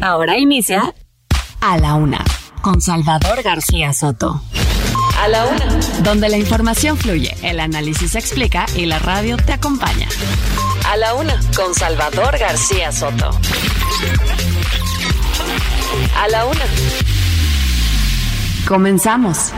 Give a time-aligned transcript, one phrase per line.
[0.00, 0.94] Ahora inicia
[1.60, 2.24] A la Una
[2.62, 4.42] con Salvador García Soto.
[5.18, 5.66] A la Una.
[6.02, 10.08] Donde la información fluye, el análisis se explica y la radio te acompaña.
[10.88, 13.30] A la Una con Salvador García Soto.
[16.16, 16.64] A la Una.
[18.66, 19.52] Comenzamos.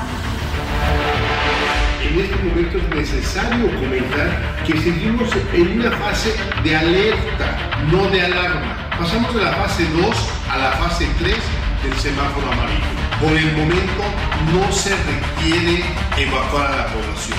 [2.03, 8.23] En este momento es necesario comentar que seguimos en una fase de alerta, no de
[8.23, 8.91] alarma.
[9.02, 10.16] Pasamos de la fase 2
[10.48, 11.34] a la fase 3
[11.83, 12.84] del semáforo amarillo.
[13.20, 14.05] Por el momento
[14.53, 15.84] no se requiere
[16.17, 17.39] evacuar a la población.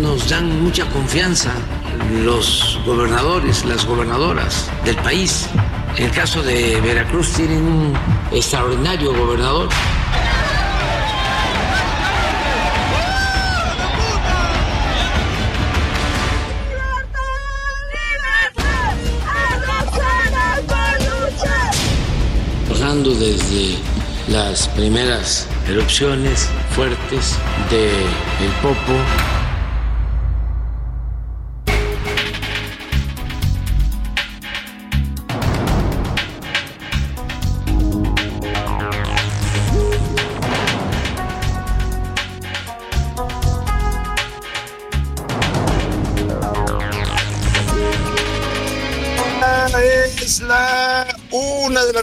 [0.00, 1.52] Nos dan mucha confianza
[2.24, 5.46] los gobernadores, las gobernadoras del país.
[5.98, 7.92] En el caso de Veracruz tienen un
[8.32, 9.68] extraordinario gobernador.
[22.92, 23.78] Desde
[24.28, 27.38] las primeras erupciones fuertes
[27.70, 28.92] de El Popo,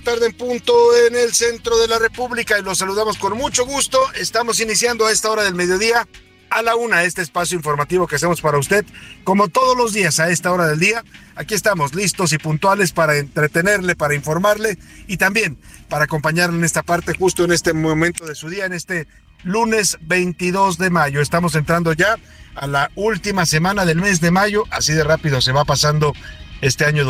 [0.01, 0.73] tarde en punto
[1.07, 3.99] en el centro de la República y los saludamos con mucho gusto.
[4.15, 6.07] Estamos iniciando a esta hora del mediodía
[6.49, 8.85] a la una este espacio informativo que hacemos para usted,
[9.23, 11.03] como todos los días a esta hora del día.
[11.35, 14.77] Aquí estamos listos y puntuales para entretenerle, para informarle
[15.07, 15.57] y también
[15.89, 19.07] para acompañarle en esta parte, justo en este momento de su día, en este
[19.43, 21.21] lunes 22 de mayo.
[21.21, 22.17] Estamos entrando ya
[22.55, 26.13] a la última semana del mes de mayo, así de rápido se va pasando
[26.61, 27.03] este año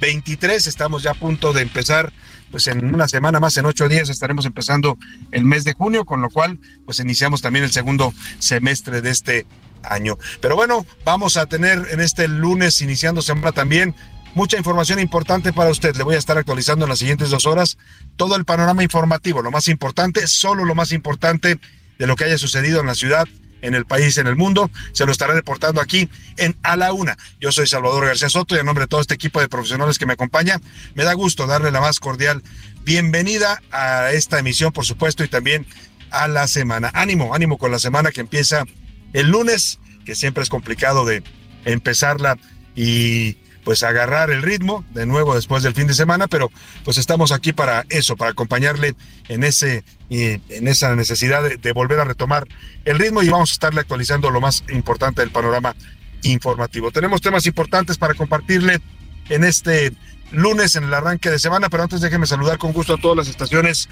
[0.00, 0.66] 2023.
[0.66, 2.12] Estamos ya a punto de empezar,
[2.50, 4.98] pues en una semana más, en ocho días estaremos empezando
[5.30, 9.46] el mes de junio, con lo cual, pues iniciamos también el segundo semestre de este
[9.82, 10.18] año.
[10.40, 13.94] Pero bueno, vamos a tener en este lunes, iniciando semana también,
[14.34, 15.94] mucha información importante para usted.
[15.96, 17.76] Le voy a estar actualizando en las siguientes dos horas
[18.16, 21.60] todo el panorama informativo, lo más importante, solo lo más importante
[21.98, 23.28] de lo que haya sucedido en la ciudad
[23.62, 24.70] en el país, en el mundo.
[24.92, 27.16] Se lo estaré reportando aquí en A la Una.
[27.40, 30.06] Yo soy Salvador García Soto y en nombre de todo este equipo de profesionales que
[30.06, 30.60] me acompaña,
[30.94, 32.42] me da gusto darle la más cordial
[32.84, 35.66] bienvenida a esta emisión, por supuesto, y también
[36.10, 36.90] a la semana.
[36.94, 38.64] Ánimo, ánimo con la semana que empieza
[39.12, 41.22] el lunes, que siempre es complicado de
[41.64, 42.38] empezarla
[42.74, 43.36] y
[43.70, 46.50] pues agarrar el ritmo de nuevo después del fin de semana, pero
[46.84, 48.96] pues estamos aquí para eso, para acompañarle
[49.28, 52.48] en ese en esa necesidad de, volver a retomar
[52.84, 55.76] el ritmo y vamos a estarle actualizando lo más importante del panorama
[56.24, 56.90] informativo.
[56.90, 58.80] Tenemos temas importantes para compartirle
[59.28, 59.92] en este
[60.32, 63.28] lunes en el arranque de semana, pero antes déjeme saludar con gusto a todas las
[63.28, 63.88] estaciones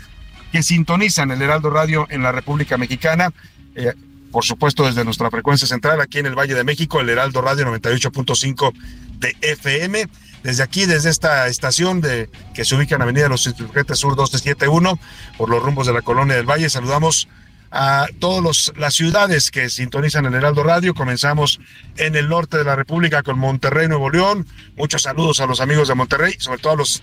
[0.50, 3.32] que sintonizan el Heraldo Radio en la República Mexicana.
[3.76, 3.94] Eh,
[4.30, 7.66] por supuesto, desde nuestra frecuencia central aquí en el Valle de México, el Heraldo Radio
[7.66, 8.72] 98.5
[9.18, 10.08] de FM.
[10.42, 14.98] Desde aquí, desde esta estación de que se ubica en Avenida los Insurgentes Sur 271,
[15.36, 17.28] por los rumbos de la Colonia del Valle, saludamos
[17.70, 20.94] a todas las ciudades que sintonizan el Heraldo Radio.
[20.94, 21.60] Comenzamos
[21.96, 24.46] en el norte de la República con Monterrey, Nuevo León.
[24.76, 27.02] Muchos saludos a los amigos de Monterrey, sobre todo a los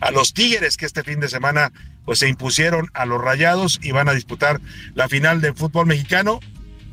[0.00, 1.72] a los Tigres que este fin de semana
[2.04, 4.60] pues se impusieron a los Rayados y van a disputar
[4.94, 6.40] la final del fútbol mexicano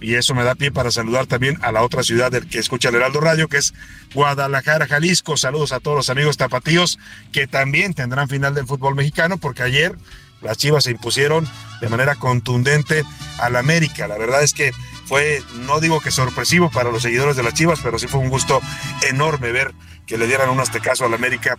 [0.01, 2.89] y eso me da pie para saludar también a la otra ciudad del que escucha
[2.89, 3.73] el Heraldo Radio, que es
[4.13, 5.37] Guadalajara, Jalisco.
[5.37, 6.99] Saludos a todos los amigos tapatíos
[7.31, 9.95] que también tendrán final del fútbol mexicano, porque ayer
[10.41, 11.47] las Chivas se impusieron
[11.81, 13.03] de manera contundente
[13.39, 14.07] al América.
[14.07, 14.71] La verdad es que
[15.05, 18.29] fue, no digo que sorpresivo para los seguidores de las Chivas, pero sí fue un
[18.29, 18.59] gusto
[19.07, 19.73] enorme ver
[20.07, 21.57] que le dieran un aztecaso al América.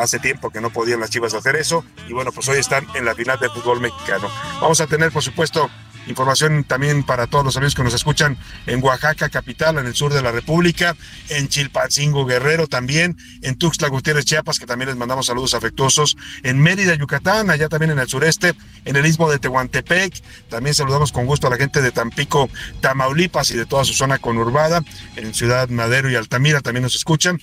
[0.00, 1.84] Hace tiempo que no podían las Chivas hacer eso.
[2.08, 4.28] Y bueno, pues hoy están en la final del fútbol mexicano.
[4.62, 5.68] Vamos a tener, por supuesto,
[6.06, 10.12] Información también para todos los amigos que nos escuchan en Oaxaca, capital, en el sur
[10.12, 10.96] de la República,
[11.28, 16.60] en Chilpancingo, Guerrero también, en Tuxtla Gutiérrez, Chiapas, que también les mandamos saludos afectuosos, en
[16.60, 18.54] Mérida, Yucatán, allá también en el sureste,
[18.84, 20.22] en el istmo de Tehuantepec.
[20.48, 22.48] También saludamos con gusto a la gente de Tampico,
[22.80, 24.82] Tamaulipas y de toda su zona conurbada,
[25.16, 27.40] en Ciudad Madero y Altamira también nos escuchan.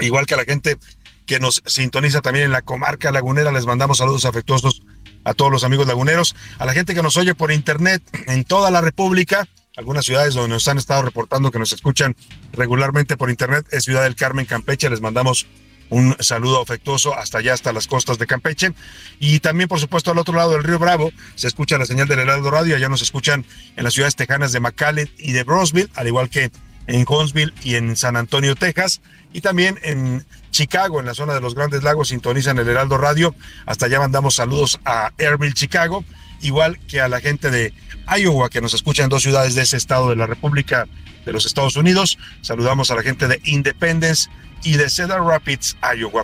[0.00, 0.78] Igual que a la gente
[1.26, 4.82] que nos sintoniza también en la comarca lagunera, les mandamos saludos afectuosos
[5.24, 8.70] a todos los amigos laguneros, a la gente que nos oye por internet en toda
[8.70, 12.16] la República, algunas ciudades donde nos han estado reportando que nos escuchan
[12.52, 15.46] regularmente por internet, es Ciudad del Carmen, Campeche, les mandamos
[15.90, 18.72] un saludo afectuoso hasta allá, hasta las costas de Campeche.
[19.18, 22.18] Y también, por supuesto, al otro lado del río Bravo se escucha la señal del
[22.18, 22.76] Heraldo Radio.
[22.76, 23.44] Allá nos escuchan
[23.76, 26.50] en las ciudades tejanas de McAllen y de Brosville, al igual que
[26.88, 29.00] en Huntsville y en San Antonio, Texas.
[29.32, 33.34] Y también en Chicago, en la zona de los Grandes Lagos, sintonizan el Heraldo Radio.
[33.66, 36.04] Hasta allá mandamos saludos a Airville, Chicago,
[36.40, 37.72] igual que a la gente de
[38.18, 40.88] Iowa, que nos escucha en dos ciudades de ese estado de la República
[41.24, 42.18] de los Estados Unidos.
[42.40, 44.30] Saludamos a la gente de Independence
[44.64, 46.22] y de Cedar Rapids, Iowa.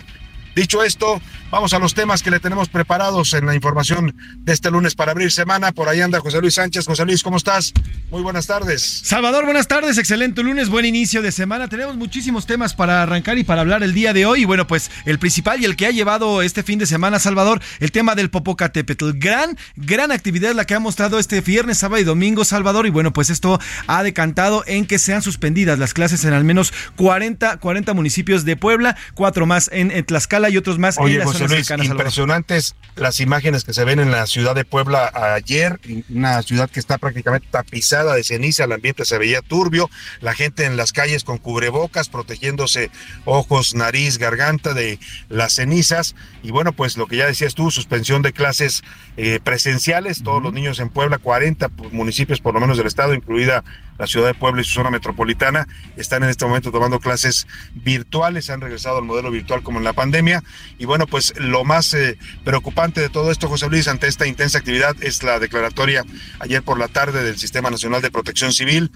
[0.55, 4.71] Dicho esto, vamos a los temas que le tenemos preparados en la información de este
[4.71, 5.71] lunes para abrir semana.
[5.71, 6.85] Por ahí anda José Luis Sánchez.
[6.85, 7.73] José Luis, ¿cómo estás?
[8.11, 9.01] Muy buenas tardes.
[9.03, 9.97] Salvador, buenas tardes.
[9.97, 11.67] Excelente lunes, buen inicio de semana.
[11.67, 14.41] Tenemos muchísimos temas para arrancar y para hablar el día de hoy.
[14.41, 17.61] Y bueno, pues el principal y el que ha llevado este fin de semana, Salvador,
[17.79, 19.11] el tema del Popocatépetl.
[19.13, 22.85] Gran, gran actividad la que ha mostrado este viernes, sábado y domingo, Salvador.
[22.85, 26.73] Y bueno, pues esto ha decantado en que sean suspendidas las clases en al menos
[26.95, 31.19] 40, 40 municipios de Puebla, cuatro más en, en Tlaxcala y otros más Oye, en
[31.19, 35.79] las José Luis, impresionantes las imágenes que se ven en la ciudad de Puebla ayer,
[36.09, 39.89] una ciudad que está prácticamente tapizada de ceniza, el ambiente se veía turbio,
[40.21, 42.89] la gente en las calles con cubrebocas, protegiéndose
[43.25, 44.99] ojos, nariz, garganta de
[45.29, 48.83] las cenizas, y bueno, pues lo que ya decías tú, suspensión de clases
[49.17, 53.63] eh, presenciales, todos los niños en Puebla, 40 municipios por lo menos del estado, incluida
[53.97, 58.49] la ciudad de Puebla y su zona metropolitana, están en este momento tomando clases virtuales,
[58.49, 60.43] han regresado al modelo virtual como en la pandemia.
[60.77, 64.57] Y bueno, pues lo más eh, preocupante de todo esto, José Luis, ante esta intensa
[64.57, 66.03] actividad, es la declaratoria
[66.39, 68.91] ayer por la tarde del Sistema Nacional de Protección Civil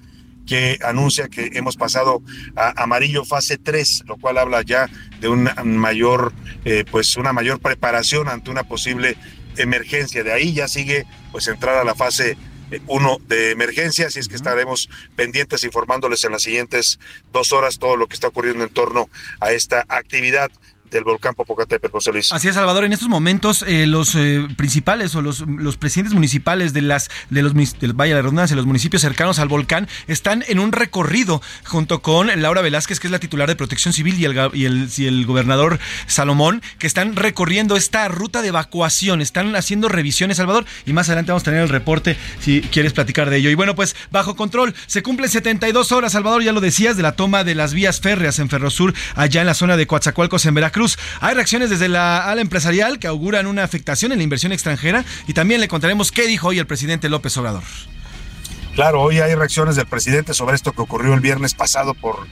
[0.50, 2.24] que anuncia que hemos pasado
[2.56, 4.90] a amarillo fase 3, lo cual habla ya
[5.22, 6.34] de una mayor,
[6.66, 9.16] eh, pues una mayor preparación ante una posible
[9.58, 10.24] emergencia.
[10.24, 12.36] De ahí ya sigue pues entrar a la fase
[12.88, 17.00] uno de emergencia, así es que estaremos pendientes informándoles en las siguientes
[17.32, 20.52] dos horas todo lo que está ocurriendo en torno a esta actividad
[20.90, 22.32] del volcán Popocatépetl, José Luis.
[22.32, 22.84] Así es, Salvador.
[22.84, 27.42] En estos momentos, eh, los eh, principales o los, los presidentes municipales de las de
[27.42, 31.42] los del Valle de la Redundancia, los municipios cercanos al volcán, están en un recorrido
[31.66, 34.90] junto con Laura Velázquez, que es la titular de Protección Civil, y el, y el,
[34.96, 40.66] y el gobernador Salomón, que están recorriendo esta ruta de evacuación, están haciendo revisiones, Salvador,
[40.86, 43.50] y más adelante vamos a tener el reporte si quieres platicar de ello.
[43.50, 47.14] Y bueno, pues bajo control, se cumplen 72 horas, Salvador, ya lo decías, de la
[47.14, 50.79] toma de las vías férreas en Ferrosur, allá en la zona de Coatzacoalcos, en Veracruz.
[51.20, 55.34] Hay reacciones desde la ala empresarial que auguran una afectación en la inversión extranjera y
[55.34, 57.64] también le contaremos qué dijo hoy el presidente López Obrador.
[58.76, 62.28] Claro, hoy hay reacciones del presidente sobre esto que ocurrió el viernes pasado por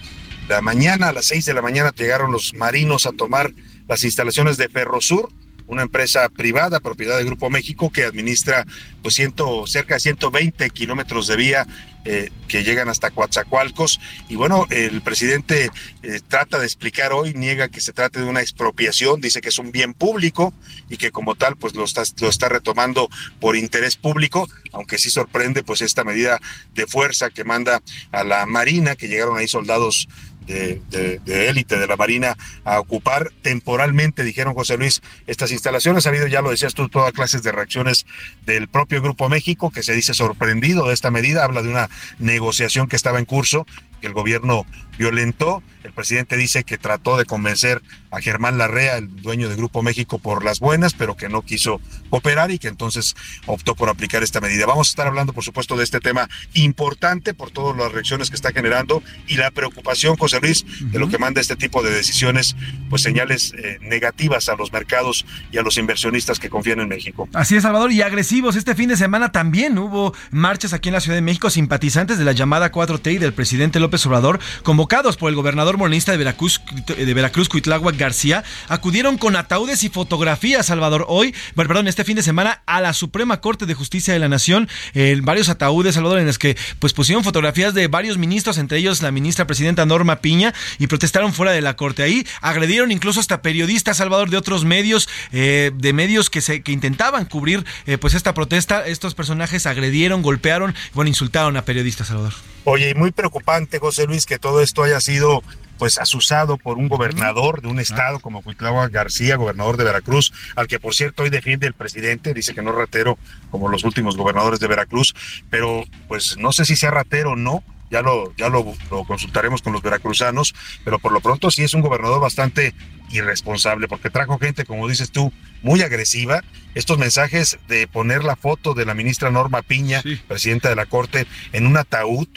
[0.48, 1.10] la mañana.
[1.10, 3.52] A las seis de la mañana llegaron los marinos a tomar
[3.88, 5.30] las instalaciones de Ferrosur,
[5.66, 8.66] una empresa privada, propiedad de Grupo México, que administra
[9.02, 11.68] pues ciento, cerca de 120 kilómetros de vía
[12.10, 14.00] eh, que llegan hasta Coatzacoalcos.
[14.30, 15.70] Y bueno, el presidente
[16.04, 19.60] eh, trata de explicar hoy, niega que se trate de una expropiación, dice que es
[19.60, 20.54] un bien público
[20.90, 23.10] y que como tal pues lo está, lo está retomando
[23.42, 26.40] por interés público, aunque sí sorprende pues esta medida
[26.74, 27.82] de fuerza que manda
[28.14, 30.08] a la Marina, que llegaron ahí soldados
[30.48, 36.06] de, élite de la Marina a ocupar temporalmente, dijeron José Luis, estas instalaciones.
[36.06, 38.06] Ha habido, ya lo decías tú, todas clases de reacciones
[38.46, 41.90] del propio Grupo México, que se dice sorprendido de esta medida, habla de una
[42.20, 43.66] negociación que estaba en curso,
[44.02, 44.66] que el gobierno
[44.98, 45.64] violentó.
[45.84, 50.20] El presidente dice que trató de convencer a Germán Larrea, el dueño de Grupo México,
[50.20, 54.42] por las buenas, pero que no quiso cooperar y que entonces optó por aplicar esta
[54.42, 54.66] medida.
[54.66, 58.36] Vamos a estar hablando, por supuesto, de este tema importante por todas las reacciones que
[58.36, 62.56] está generando y la preocupación, José Luis, de lo que manda este tipo de decisiones,
[62.90, 67.30] pues señales eh, negativas a los mercados y a los inversionistas que confían en México.
[67.34, 68.56] Así es, Salvador, y agresivos.
[68.56, 72.26] Este fin de semana también hubo marchas aquí en la Ciudad de México, simpatizantes de
[72.26, 74.40] la llamada 4T y del presidente López Obrador,
[74.88, 80.66] por el gobernador morenista de Veracruz, de Veracruz, Cuitláhuac García, acudieron con ataúdes y fotografías,
[80.66, 84.30] Salvador, hoy, perdón, este fin de semana a la Suprema Corte de Justicia de la
[84.30, 88.78] Nación, eh, varios ataúdes, Salvador, en los que pues pusieron fotografías de varios ministros, entre
[88.78, 92.04] ellos la ministra presidenta Norma Piña, y protestaron fuera de la Corte.
[92.04, 96.72] Ahí agredieron incluso hasta periodistas, Salvador, de otros medios, eh, de medios que, se, que
[96.72, 98.88] intentaban cubrir eh, pues esta protesta.
[98.88, 102.34] Estos personajes agredieron, golpearon, bueno, insultaron a periodistas, Salvador.
[102.70, 105.44] Oye, y muy preocupante, José Luis, que todo esto haya sido
[105.78, 110.68] pues asusado por un gobernador de un estado como Cuitlagua García, gobernador de Veracruz, al
[110.68, 113.18] que por cierto hoy defiende el presidente, dice que no es ratero
[113.52, 115.14] como los últimos gobernadores de Veracruz,
[115.50, 119.62] pero pues no sé si sea ratero o no, ya lo, ya lo, lo, consultaremos
[119.62, 120.54] con los veracruzanos,
[120.84, 122.74] pero por lo pronto sí es un gobernador bastante
[123.12, 125.32] irresponsable, porque trajo gente, como dices tú,
[125.62, 126.44] muy agresiva.
[126.76, 130.20] Estos mensajes de poner la foto de la ministra Norma Piña, sí.
[130.28, 132.28] presidenta de la Corte, en un ataúd,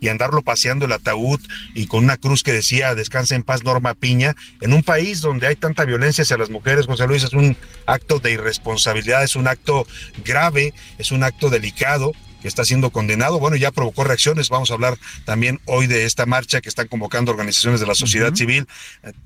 [0.00, 1.40] y andarlo paseando el ataúd
[1.74, 5.46] y con una cruz que decía descansa en paz Norma Piña, en un país donde
[5.46, 9.48] hay tanta violencia hacia las mujeres, José Luis, es un acto de irresponsabilidad, es un
[9.48, 9.86] acto
[10.24, 13.38] grave, es un acto delicado que está siendo condenado.
[13.38, 14.48] Bueno, ya provocó reacciones.
[14.48, 18.28] Vamos a hablar también hoy de esta marcha que están convocando organizaciones de la sociedad
[18.28, 18.38] uh -huh.
[18.38, 18.68] civil,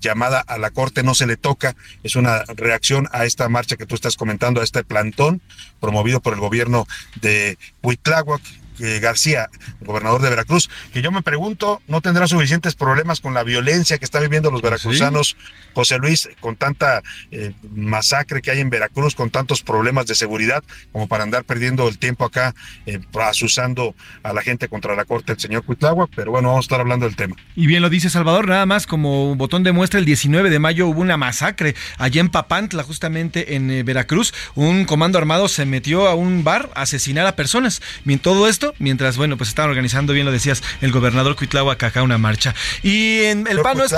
[0.00, 1.76] llamada a la Corte No se le toca.
[2.02, 5.42] Es una reacción a esta marcha que tú estás comentando, a este plantón
[5.80, 6.86] promovido por el gobierno
[7.20, 8.42] de Huitláhuac,
[8.80, 9.50] eh, García,
[9.80, 14.04] gobernador de Veracruz, que yo me pregunto, ¿no tendrá suficientes problemas con la violencia que
[14.04, 15.52] están viviendo los veracruzanos, ¿Sí?
[15.74, 20.62] José Luis, con tanta eh, masacre que hay en Veracruz, con tantos problemas de seguridad,
[20.92, 22.54] como para andar perdiendo el tiempo acá,
[22.86, 26.08] eh, asusando a la gente contra la corte del señor Cuitlagua?
[26.14, 27.36] Pero bueno, vamos a estar hablando del tema.
[27.56, 30.58] Y bien lo dice Salvador, nada más como un botón de muestra, el 19 de
[30.58, 34.32] mayo hubo una masacre allá en Papantla, justamente en Veracruz.
[34.54, 37.82] Un comando armado se metió a un bar a asesinar a personas.
[38.04, 42.02] Y todo esto mientras, bueno, pues estaban organizando, bien lo decías, el gobernador Cuitláhuac acá
[42.02, 42.54] una marcha.
[42.82, 43.92] Y en el PAN no es...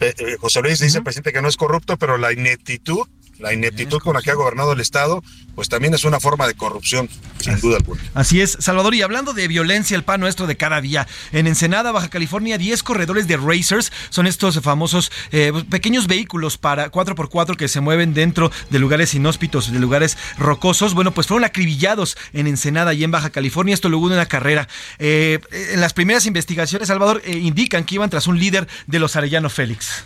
[0.00, 1.04] Eh, eh, José Luis dice, uh -huh.
[1.04, 4.72] presidente, que no es corrupto, pero la ineptitud la ineptitud con la que ha gobernado
[4.72, 5.22] el Estado,
[5.54, 7.08] pues también es una forma de corrupción,
[7.40, 8.00] sin Así, duda alguna.
[8.14, 8.94] Así es, Salvador.
[8.94, 11.06] Y hablando de violencia, el pan nuestro de cada día.
[11.32, 16.90] En Ensenada, Baja California, 10 corredores de racers son estos famosos eh, pequeños vehículos para
[16.90, 20.94] 4x4 que se mueven dentro de lugares inhóspitos, de lugares rocosos.
[20.94, 23.74] Bueno, pues fueron acribillados en Ensenada y en Baja California.
[23.74, 24.68] Esto luego de una carrera.
[24.98, 25.40] Eh,
[25.72, 29.50] en las primeras investigaciones, Salvador, eh, indican que iban tras un líder de los Arellano
[29.50, 30.04] Félix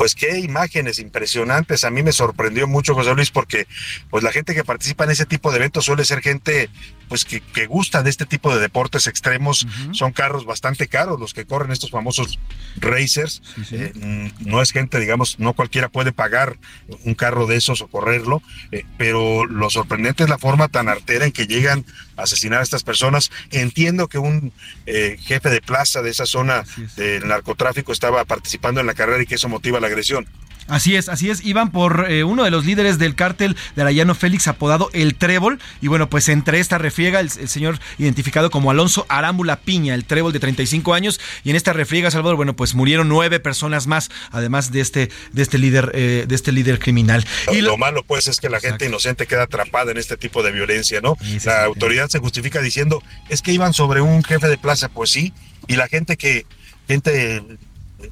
[0.00, 1.84] pues qué imágenes impresionantes.
[1.84, 3.66] A mí me sorprendió mucho, José Luis, porque
[4.08, 6.70] pues la gente que participa en ese tipo de eventos suele ser gente
[7.10, 9.64] pues que, que gusta de este tipo de deportes extremos.
[9.64, 9.94] Uh -huh.
[9.94, 12.38] Son carros bastante caros los que corren estos famosos
[12.76, 13.42] racers.
[13.72, 13.92] Eh,
[14.38, 16.56] no es gente, digamos, no cualquiera puede pagar
[17.04, 21.24] un carro de esos o correrlo, eh, pero lo sorprendente es la forma tan artera
[21.24, 21.84] en que llegan
[22.16, 23.32] a asesinar a estas personas.
[23.50, 24.52] Entiendo que un
[24.86, 26.62] eh, jefe de plaza de esa zona
[26.96, 30.28] del narcotráfico estaba participando en la carrera y que eso motiva la agresión.
[30.70, 31.44] Así es, así es.
[31.44, 35.58] Iban por eh, uno de los líderes del cártel de Arayano Félix, apodado El Trébol.
[35.80, 40.04] Y bueno, pues entre esta refriega, el, el, señor identificado como Alonso Arámbula Piña, el
[40.04, 41.20] Trébol de 35 años.
[41.44, 45.42] Y en esta refriega, Salvador, bueno, pues murieron nueve personas más, además de este, de
[45.42, 47.24] este líder, eh, de este líder criminal.
[47.46, 50.16] Lo, y lo, lo, malo, pues, es que la gente inocente queda atrapada en este
[50.16, 51.16] tipo de violencia, ¿no?
[51.20, 54.56] Sí, sí, la sí, autoridad se justifica diciendo, es que iban sobre un jefe de
[54.56, 55.32] plaza, pues sí.
[55.66, 56.46] Y la gente que,
[56.86, 57.42] gente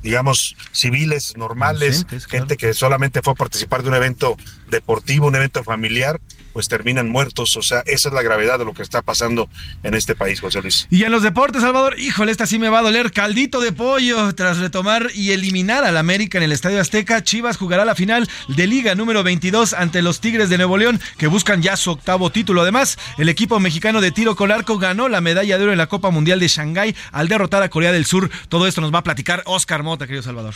[0.02, 4.37] digamos, civiles normales, gente que solamente fue a participar de un evento
[4.71, 6.21] deportivo, un evento familiar,
[6.52, 7.57] pues terminan muertos.
[7.57, 9.49] O sea, esa es la gravedad de lo que está pasando
[9.83, 10.87] en este país, José Luis.
[10.90, 13.12] Y en los deportes, Salvador, híjole, esta sí me va a doler.
[13.12, 14.35] Caldito de pollo.
[14.35, 18.67] Tras retomar y eliminar al América en el Estadio Azteca, Chivas jugará la final de
[18.67, 22.62] Liga número 22 ante los Tigres de Nuevo León, que buscan ya su octavo título.
[22.62, 25.87] Además, el equipo mexicano de tiro con arco ganó la medalla de oro en la
[25.87, 28.31] Copa Mundial de Shanghái al derrotar a Corea del Sur.
[28.49, 30.55] Todo esto nos va a platicar Oscar Mota, querido Salvador.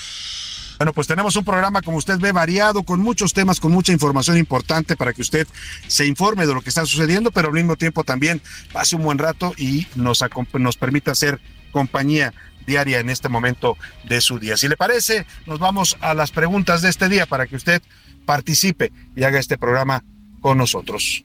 [0.83, 4.37] Bueno, pues tenemos un programa, como usted ve, variado, con muchos temas, con mucha información
[4.37, 5.47] importante para que usted
[5.87, 9.17] se informe de lo que está sucediendo, pero al mismo tiempo también pase un buen
[9.17, 10.25] rato y nos,
[10.55, 12.35] nos permita hacer compañía
[12.67, 14.57] diaria en este momento de su día.
[14.57, 17.81] Si le parece, nos vamos a las preguntas de este día para que usted
[18.27, 20.03] participe y haga este programa
[20.41, 21.25] con nosotros.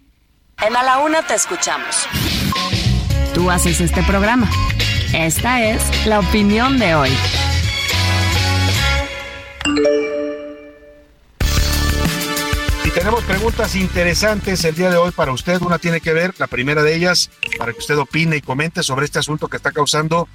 [0.60, 2.08] En A la Una te escuchamos.
[3.34, 4.48] Tú haces este programa.
[5.16, 7.10] Esta es la opinión de hoy.
[12.86, 15.62] Y tenemos preguntas interesantes el día de hoy para usted.
[15.62, 19.06] Una tiene que ver, la primera de ellas, para que usted opine y comente sobre
[19.06, 20.28] este asunto que está causando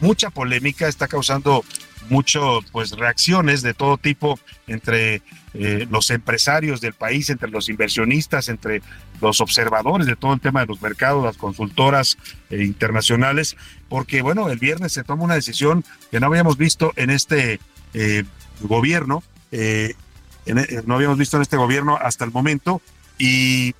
[0.00, 1.64] mucha polémica, está causando
[2.08, 5.22] mucho pues reacciones de todo tipo entre
[5.54, 8.82] eh, los empresarios del país, entre los inversionistas, entre
[9.20, 12.18] los observadores de todo el tema de los mercados, las consultoras
[12.50, 13.56] eh, internacionales,
[13.88, 17.60] porque bueno, el viernes se toma una decisión que no habíamos visto en este
[17.94, 18.24] eh,
[18.60, 19.22] gobierno,
[20.84, 22.80] no habíamos visto en este gobierno hasta el momento
[23.18, 23.74] y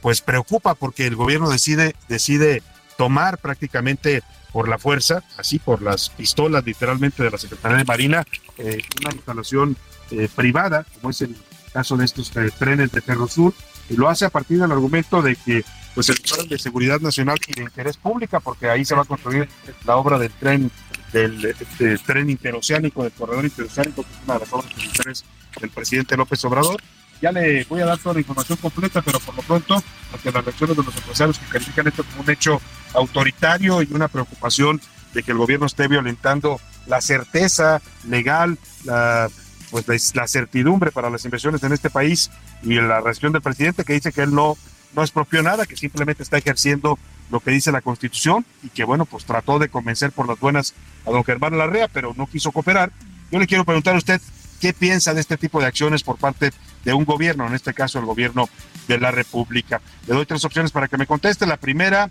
[0.00, 2.62] pues preocupa porque el gobierno decide, decide
[2.96, 8.24] tomar prácticamente por la fuerza, así por las pistolas literalmente de la Secretaría de Marina,
[8.58, 9.76] eh, una instalación
[10.10, 11.36] eh, privada, como es el
[11.72, 13.52] caso de estos eh, trenes de Ferrosur,
[13.90, 15.64] y lo hace a partir del argumento de que
[15.96, 19.06] pues el plan de seguridad nacional y de interés pública, porque ahí se va a
[19.06, 19.48] construir
[19.86, 20.70] la obra del tren
[21.10, 21.56] del,
[22.04, 25.24] tren interoceánico, del corredor interoceánico, que es una de las obras militares
[25.58, 26.82] del presidente López Obrador,
[27.22, 30.44] ya le voy a dar toda la información completa, pero por lo pronto, ante las
[30.44, 32.60] reacciones de los empresarios que califican esto como un hecho
[32.92, 34.82] autoritario y una preocupación
[35.14, 39.30] de que el gobierno esté violentando la certeza legal, la,
[39.70, 42.30] pues la certidumbre para las inversiones en este país
[42.62, 44.58] y la reacción del presidente que dice que él no,
[44.96, 46.98] no expropió nada, que simplemente está ejerciendo
[47.30, 50.74] lo que dice la Constitución y que bueno, pues trató de convencer por las buenas
[51.04, 52.90] a don Germán Larrea, pero no quiso cooperar.
[53.30, 54.20] Yo le quiero preguntar a usted
[54.60, 56.52] qué piensa de este tipo de acciones por parte
[56.84, 58.48] de un gobierno, en este caso el gobierno
[58.88, 59.82] de la República.
[60.06, 61.44] Le doy tres opciones para que me conteste.
[61.44, 62.10] La primera,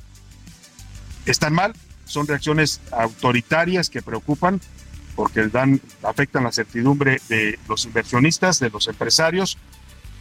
[1.26, 1.74] están mal,
[2.06, 4.62] son reacciones autoritarias que preocupan
[5.16, 9.58] porque dan, afectan la certidumbre de los inversionistas, de los empresarios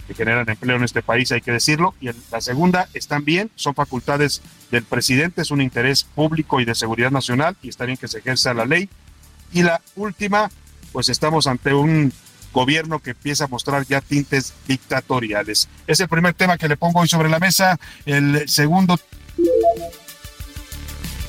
[0.07, 1.95] que generan empleo en este país, hay que decirlo.
[2.01, 6.75] Y la segunda, están bien, son facultades del presidente, es un interés público y de
[6.75, 8.89] seguridad nacional y está bien que se ejerza la ley.
[9.53, 10.51] Y la última,
[10.93, 12.13] pues estamos ante un
[12.53, 15.69] gobierno que empieza a mostrar ya tintes dictatoriales.
[15.87, 17.79] Es el primer tema que le pongo hoy sobre la mesa.
[18.07, 18.99] El segundo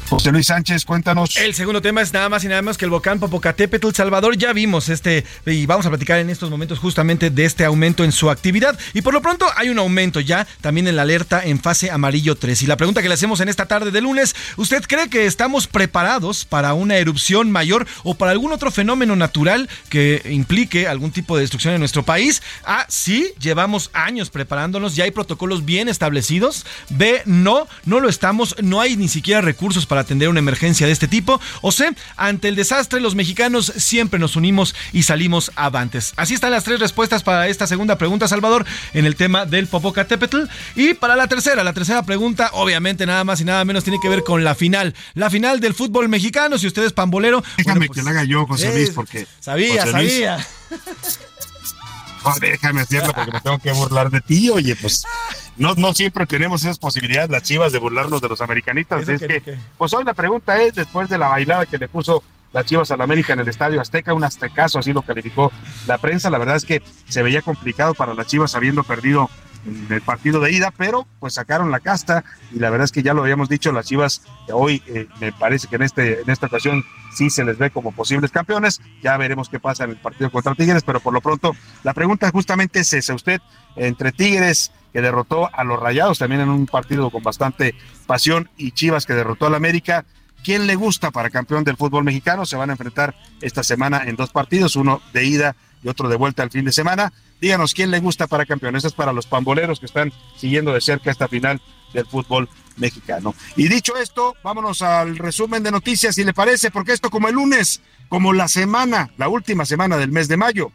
[0.09, 1.35] José Luis Sánchez, cuéntanos.
[1.37, 4.37] El segundo tema es nada más y nada menos que el volcán Popocatépetl Salvador.
[4.37, 8.11] Ya vimos este y vamos a platicar en estos momentos justamente de este aumento en
[8.11, 8.77] su actividad.
[8.93, 12.35] Y por lo pronto hay un aumento ya también en la alerta en fase amarillo
[12.35, 12.61] 3.
[12.61, 15.65] Y la pregunta que le hacemos en esta tarde de lunes, ¿usted cree que estamos
[15.65, 21.35] preparados para una erupción mayor o para algún otro fenómeno natural que implique algún tipo
[21.35, 22.43] de destrucción en nuestro país?
[22.63, 26.63] A, sí, llevamos años preparándonos, ya hay protocolos bien establecidos.
[26.89, 30.85] B, no, no lo estamos, no hay ni siquiera recursos para para atender una emergencia
[30.85, 31.39] de este tipo.
[31.61, 36.11] O sea, ante el desastre, los mexicanos siempre nos unimos y salimos avantes.
[36.17, 40.41] Así están las tres respuestas para esta segunda pregunta, Salvador, en el tema del Popocatépetl.
[40.75, 44.09] Y para la tercera, la tercera pregunta, obviamente nada más y nada menos tiene que
[44.09, 44.93] ver con la final.
[45.13, 47.41] La final del fútbol mexicano, si usted es pambolero.
[47.55, 49.25] Déjame pues, que la haga yo, José Luis, porque.
[49.39, 50.45] Sabía, sabía.
[52.41, 54.49] déjame hacerlo porque me tengo que burlar de ti.
[54.49, 55.05] Oye, pues
[55.57, 59.07] no, no siempre tenemos esas posibilidades, las chivas, de burlarnos de los americanistas.
[59.07, 62.23] Es que, pues hoy la pregunta es, después de la bailada que le puso
[62.55, 65.51] las Chivas al América en el Estadio Azteca, un aztecaso, así lo calificó
[65.87, 66.29] la prensa.
[66.29, 69.29] La verdad es que se veía complicado para las Chivas habiendo perdido
[69.65, 73.03] en el partido de ida, pero pues sacaron la casta y la verdad es que
[73.03, 74.21] ya lo habíamos dicho, las Chivas
[74.53, 77.91] hoy eh, me parece que en, este, en esta ocasión sí se les ve como
[77.91, 81.55] posibles campeones, ya veremos qué pasa en el partido contra Tigres, pero por lo pronto
[81.83, 83.41] la pregunta justamente es esa, usted
[83.75, 87.75] entre Tigres que derrotó a los Rayados también en un partido con bastante
[88.07, 90.05] pasión y Chivas que derrotó al América,
[90.41, 92.45] ¿Quién le gusta para campeón del fútbol mexicano?
[92.45, 96.15] Se van a enfrentar esta semana en dos partidos, uno de ida y otro de
[96.15, 97.11] vuelta al fin de semana.
[97.41, 98.75] Díganos quién le gusta para campeón.
[98.75, 101.59] Eso es para los pamboleros que están siguiendo de cerca esta final
[101.93, 103.33] del fútbol mexicano.
[103.55, 107.33] Y dicho esto, vámonos al resumen de noticias, si le parece, porque esto como el
[107.33, 110.71] lunes, como la semana, la última semana del mes de mayo,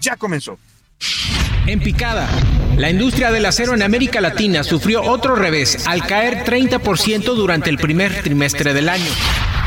[0.00, 0.58] ya comenzó.
[1.66, 2.28] En picada.
[2.76, 7.76] La industria del acero en América Latina sufrió otro revés al caer 30% durante el
[7.76, 9.10] primer trimestre del año.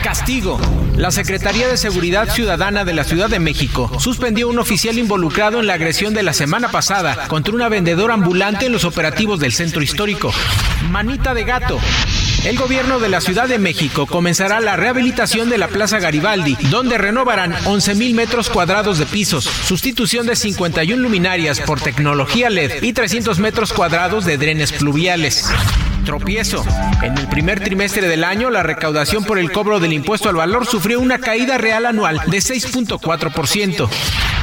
[0.04, 0.60] Castigo.
[0.98, 5.60] La Secretaría de Seguridad Ciudadana de la Ciudad de México suspendió a un oficial involucrado
[5.60, 9.52] en la agresión de la semana pasada contra una vendedora ambulante en los operativos del
[9.52, 10.32] centro histórico.
[10.90, 11.80] Manita de gato.
[12.46, 17.00] El gobierno de la Ciudad de México comenzará la rehabilitación de la Plaza Garibaldi, donde
[17.00, 23.38] renovarán 11.000 metros cuadrados de pisos, sustitución de 51 luminarias por tecnología LED y 300
[23.38, 25.48] metros cuadrados de drenes pluviales.
[26.04, 26.66] Tropiezo.
[27.04, 30.66] En el primer trimestre del año, la recaudación por el cobro del impuesto al valor
[30.66, 33.88] sufrió una caída real anual de 6.4%.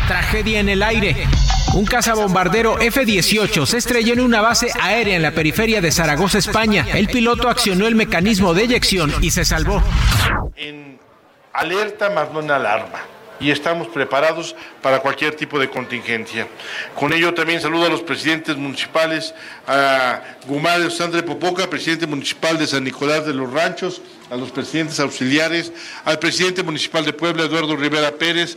[0.07, 1.27] Tragedia en el aire.
[1.75, 6.87] Un cazabombardero F-18 se estrelló en una base aérea en la periferia de Zaragoza, España.
[6.95, 9.83] El piloto accionó el mecanismo de eyección y se salvó.
[10.55, 10.97] En
[11.53, 13.01] alerta más no en alarma.
[13.43, 16.47] Y estamos preparados para cualquier tipo de contingencia.
[16.95, 19.35] Con ello también saludo a los presidentes municipales,
[19.67, 24.01] a Gumar Sandre Popoca, presidente municipal de San Nicolás de los Ranchos,
[24.31, 25.73] a los presidentes auxiliares,
[26.05, 28.57] al presidente municipal de Puebla, Eduardo Rivera Pérez,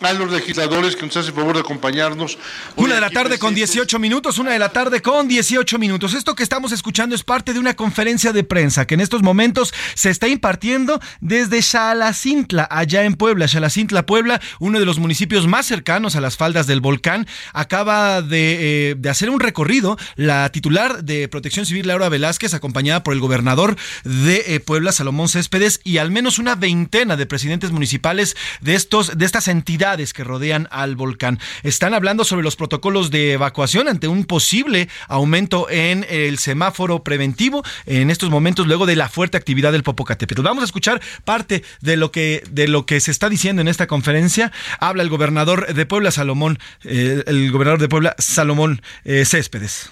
[0.00, 2.36] a los legisladores que nos hacen favor de acompañarnos.
[2.76, 6.14] Una de la tarde con 18 minutos, una de la tarde con 18 minutos.
[6.14, 9.72] Esto que estamos escuchando es parte de una conferencia de prensa que en estos momentos
[9.94, 13.46] se está impartiendo desde Xalacintla, allá en Puebla.
[13.46, 18.90] Xalacintla, Puebla, uno de los municipios más cercanos a las faldas del volcán, acaba de,
[18.90, 23.20] eh, de hacer un recorrido la titular de Protección Civil, Laura Velázquez, acompañada por el
[23.20, 28.74] gobernador de eh, Puebla, Salomón Céspedes, y al menos una veintena de presidentes municipales de,
[28.74, 31.38] estos, de estas entidades que rodean al volcán.
[31.62, 37.62] Están hablando sobre los protocolos de evacuación ante un posible aumento en el semáforo preventivo
[37.84, 40.40] en estos momentos luego de la fuerte actividad del Popocatépetl.
[40.40, 43.86] Vamos a escuchar parte de lo que de lo que se está diciendo en esta
[43.86, 44.52] conferencia.
[44.80, 49.90] Habla el gobernador de Puebla, Salomón, eh, el gobernador de Puebla, Salomón eh, Céspedes.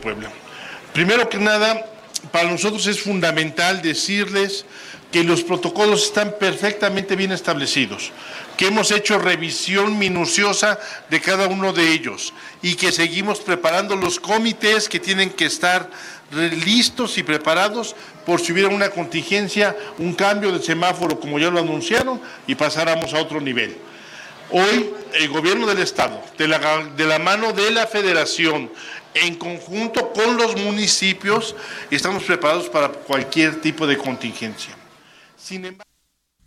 [0.00, 0.30] Puebla.
[0.92, 1.84] Primero que nada,
[2.30, 4.64] para nosotros es fundamental decirles
[5.10, 8.12] que los protocolos están perfectamente bien establecidos
[8.56, 10.78] que hemos hecho revisión minuciosa
[11.10, 15.90] de cada uno de ellos y que seguimos preparando los comités que tienen que estar
[16.64, 21.60] listos y preparados por si hubiera una contingencia, un cambio de semáforo, como ya lo
[21.60, 23.76] anunciaron, y pasáramos a otro nivel.
[24.50, 26.58] Hoy el gobierno del Estado, de la,
[26.96, 28.70] de la mano de la Federación,
[29.14, 31.54] en conjunto con los municipios,
[31.90, 34.74] estamos preparados para cualquier tipo de contingencia.
[35.36, 35.93] Sin embargo,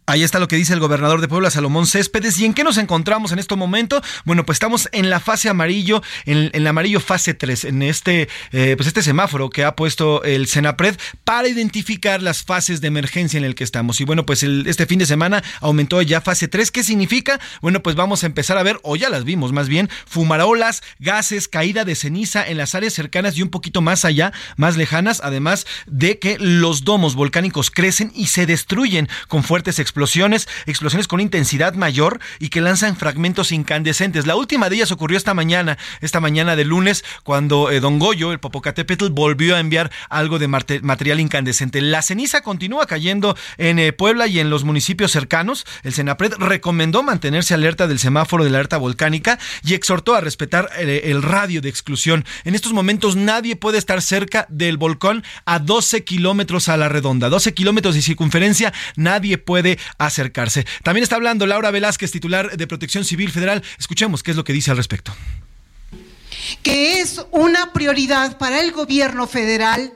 [0.10, 2.40] Ahí está lo que dice el gobernador de Puebla, Salomón Céspedes.
[2.40, 4.02] ¿Y en qué nos encontramos en este momento?
[4.24, 8.76] Bueno, pues estamos en la fase amarillo, en, el amarillo fase 3, en este, eh,
[8.78, 13.44] pues este semáforo que ha puesto el Senapred para identificar las fases de emergencia en
[13.44, 14.00] el que estamos.
[14.00, 16.72] Y bueno, pues este fin de semana aumentó ya fase 3.
[16.72, 17.42] ¿Qué significa?
[17.62, 21.50] Bueno, pues vamos a empezar a ver, o ya las vimos más bien, fumarolas, gases,
[21.50, 25.68] caída de ceniza en las áreas cercanas y un poquito más allá, más lejanas, además
[25.86, 31.22] de que los domos volcánicos crecen y se destruyen con fuertes explosiones explosiones, explosiones con
[31.22, 34.28] intensidad mayor y que lanzan fragmentos incandescentes.
[34.28, 38.32] La última de ellas ocurrió esta mañana, esta mañana de lunes, cuando eh, Don Goyo,
[38.32, 41.82] el Popocatépetl, volvió a enviar algo de material incandescente.
[41.82, 45.66] La ceniza continúa cayendo en eh, Puebla y en los municipios cercanos.
[45.82, 50.70] El Senapred recomendó mantenerse alerta del semáforo de la alerta volcánica y exhortó a respetar
[50.78, 52.24] eh, el radio de exclusión.
[52.44, 57.30] En estos momentos nadie puede estar cerca del volcán a 12 kilómetros a la redonda.
[57.30, 60.66] 12 kilómetros de circunferencia, nadie puede acercarse.
[60.84, 63.64] También está hablando Laura Velázquez, titular de Protección Civil Federal.
[63.80, 65.14] Escuchemos qué es lo que dice al respecto.
[66.64, 69.94] Que es una prioridad para el gobierno federal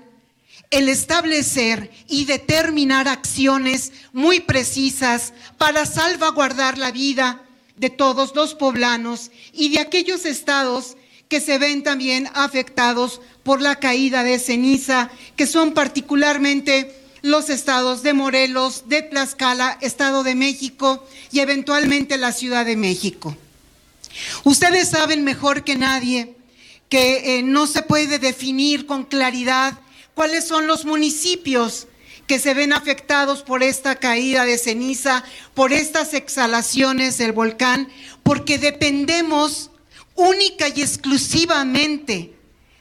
[0.71, 7.41] el establecer y determinar acciones muy precisas para salvaguardar la vida
[7.75, 10.95] de todos los poblanos y de aquellos estados
[11.27, 18.03] que se ven también afectados por la caída de ceniza, que son particularmente los estados
[18.03, 23.35] de Morelos, de Tlaxcala, Estado de México y eventualmente la Ciudad de México.
[24.43, 26.35] Ustedes saben mejor que nadie
[26.89, 29.79] que eh, no se puede definir con claridad
[30.13, 31.87] cuáles son los municipios
[32.27, 37.87] que se ven afectados por esta caída de ceniza, por estas exhalaciones del volcán,
[38.23, 39.69] porque dependemos
[40.15, 42.33] única y exclusivamente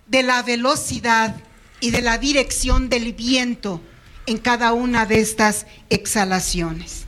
[0.06, 1.36] de la velocidad
[1.80, 3.80] y de la dirección del viento
[4.30, 7.04] en cada una de estas exhalaciones.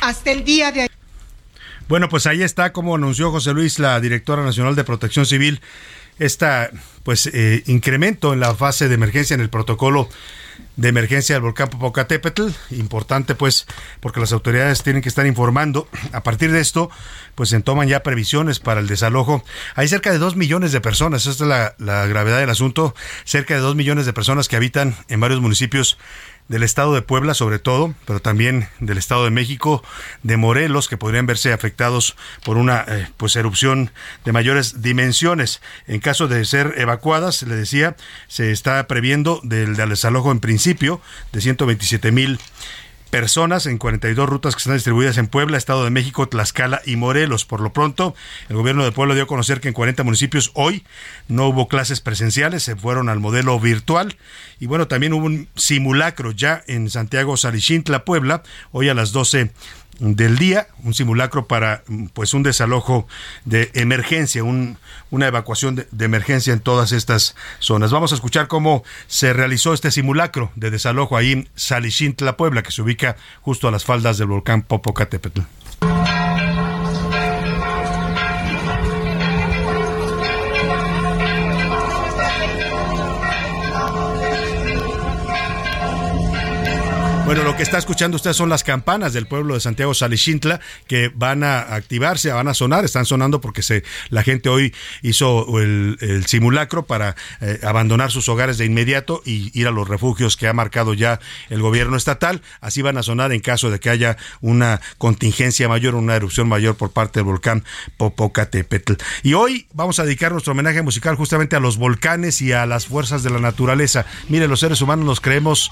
[0.00, 0.88] Hasta el día de
[1.88, 5.60] Bueno, pues ahí está como anunció José Luis, la directora nacional de Protección Civil,
[6.20, 6.70] esta
[7.02, 10.08] pues eh, incremento en la fase de emergencia en el protocolo
[10.76, 13.66] de emergencia del volcán Popocatépetl, importante pues
[14.00, 15.88] porque las autoridades tienen que estar informando.
[16.12, 16.90] A partir de esto,
[17.34, 19.42] pues se toman ya previsiones para el desalojo.
[19.74, 23.54] Hay cerca de dos millones de personas, esta es la, la gravedad del asunto, cerca
[23.54, 25.98] de dos millones de personas que habitan en varios municipios
[26.50, 29.84] del estado de Puebla sobre todo, pero también del estado de México,
[30.24, 33.92] de Morelos, que podrían verse afectados por una eh, pues erupción
[34.24, 35.62] de mayores dimensiones.
[35.86, 37.94] En caso de ser evacuadas, le decía,
[38.26, 42.40] se está previendo del, del desalojo en principio de 127 mil
[43.10, 47.44] personas en 42 rutas que están distribuidas en Puebla, Estado de México, Tlaxcala y Morelos.
[47.44, 48.14] Por lo pronto,
[48.48, 50.84] el gobierno de Puebla dio a conocer que en 40 municipios hoy
[51.28, 54.16] no hubo clases presenciales, se fueron al modelo virtual.
[54.60, 58.42] Y bueno, también hubo un simulacro ya en Santiago Sarixintla, Puebla,
[58.72, 59.50] hoy a las 12
[60.00, 61.84] del día, un simulacro para
[62.14, 63.06] pues un desalojo
[63.44, 67.92] de emergencia, una evacuación de, emergencia en todas estas zonas.
[67.92, 72.72] Vamos a escuchar cómo se realizó este simulacro de desalojo ahí en Salixintla, Puebla, que
[72.72, 75.42] se ubica justo a las faldas del volcán Popocatépetl.
[87.30, 91.12] Bueno, lo que está escuchando usted son las campanas del pueblo de Santiago Salixintla que
[91.14, 96.24] van a activarse, van a sonar, están sonando porque se, la gente hoy hizo el,
[96.26, 100.52] simulacro para eh, abandonar sus hogares de inmediato y ir a los refugios que ha
[100.52, 102.42] marcado ya el gobierno estatal.
[102.60, 106.74] Así van a sonar en caso de que haya una contingencia mayor, una erupción mayor
[106.74, 107.62] por parte del volcán
[107.96, 108.94] Popocatépetl.
[109.22, 112.86] Y hoy vamos a dedicar nuestro homenaje musical justamente a los volcanes y a las
[112.86, 114.04] fuerzas de la naturaleza.
[114.28, 115.70] Mire, los seres humanos nos creemos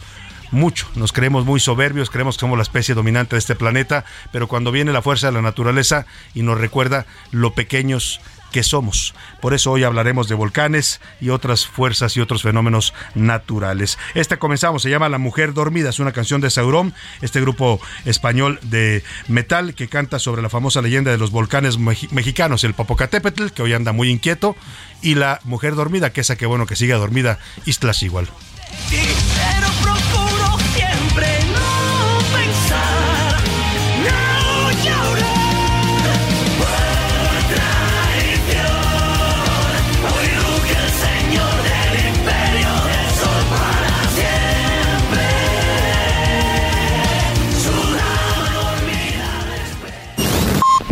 [0.51, 0.89] mucho.
[0.95, 4.73] Nos creemos muy soberbios, creemos que somos la especie dominante de este planeta, pero cuando
[4.73, 9.15] viene la fuerza de la naturaleza y nos recuerda lo pequeños que somos.
[9.41, 13.99] Por eso hoy hablaremos de volcanes y otras fuerzas y otros fenómenos naturales.
[14.15, 18.59] Esta comenzamos, se llama La Mujer Dormida, es una canción de Sauron, este grupo español
[18.63, 23.63] de metal que canta sobre la famosa leyenda de los volcanes mexicanos, el Popocatépetl, que
[23.63, 24.57] hoy anda muy inquieto,
[25.03, 28.29] y la Mujer Dormida, que esa que bueno que sigue dormida, Islas igual.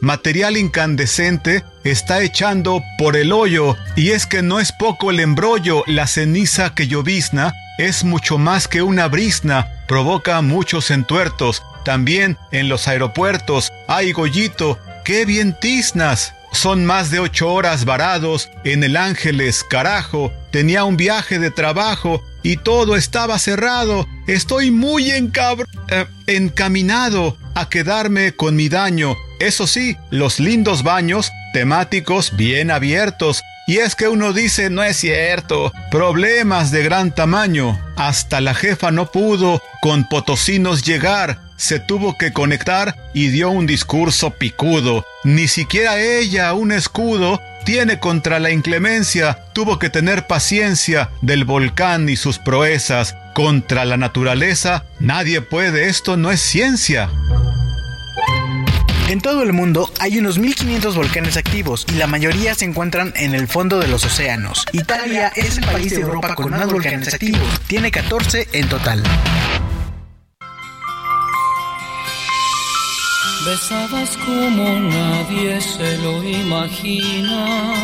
[0.00, 5.82] material incandescente está echando por el hoyo, y es que no es poco el embrollo,
[5.86, 12.68] la ceniza que llovizna es mucho más que una brisna, provoca muchos entuertos, también en
[12.68, 16.34] los aeropuertos, ay Goyito, qué bien tiznas.
[16.52, 20.32] Son más de ocho horas varados en el Ángeles, carajo.
[20.50, 24.06] Tenía un viaje de trabajo y todo estaba cerrado.
[24.26, 29.16] Estoy muy eh, encaminado a quedarme con mi daño.
[29.40, 33.42] Eso sí, los lindos baños temáticos bien abiertos.
[33.66, 37.78] Y es que uno dice, no es cierto, problemas de gran tamaño.
[37.96, 43.66] Hasta la jefa no pudo con potosinos llegar se tuvo que conectar y dio un
[43.66, 45.04] discurso picudo.
[45.24, 52.08] Ni siquiera ella, un escudo, tiene contra la inclemencia, tuvo que tener paciencia del volcán
[52.08, 53.16] y sus proezas.
[53.34, 57.10] Contra la naturaleza, nadie puede, esto no es ciencia.
[59.08, 63.36] En todo el mundo hay unos 1500 volcanes activos y la mayoría se encuentran en
[63.36, 64.66] el fondo de los océanos.
[64.72, 69.04] Italia es el país de Europa con más volcanes activos, tiene 14 en total.
[73.44, 77.74] Besabas como nadie se lo imagina.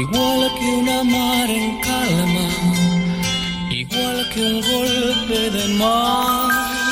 [0.00, 2.48] Igual que una mar en calma,
[3.70, 6.91] igual que un golpe de mar.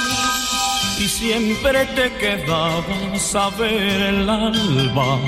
[1.00, 5.18] Y siempre te quedabas a ver el alba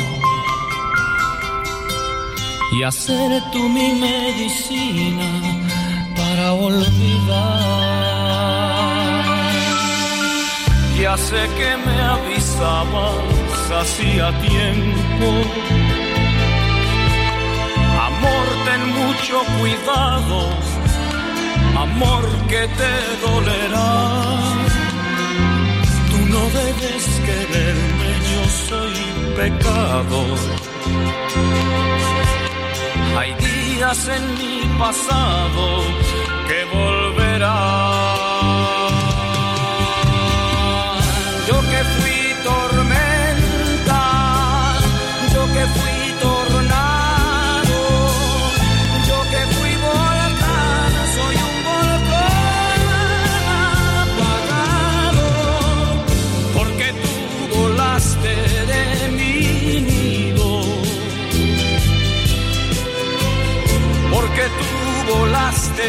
[2.72, 5.30] y hacer tú mi medicina
[6.14, 7.72] para olvidar.
[11.00, 15.28] Ya sé que me avisabas hacía tiempo.
[18.08, 20.50] Amor, ten mucho cuidado,
[21.76, 22.92] amor que te
[23.26, 24.71] dolerá.
[26.52, 28.96] Debes quererme, yo soy
[29.36, 30.18] pecado.
[33.16, 35.64] Hay días en mi pasado
[36.48, 38.12] que volverán.
[41.48, 44.02] Yo que fui tormenta,
[45.34, 46.01] yo que fui
[58.02, 58.34] volaste
[58.66, 60.62] de mi nido,
[64.12, 65.88] porque tú volaste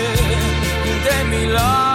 [1.06, 1.93] de mi lado.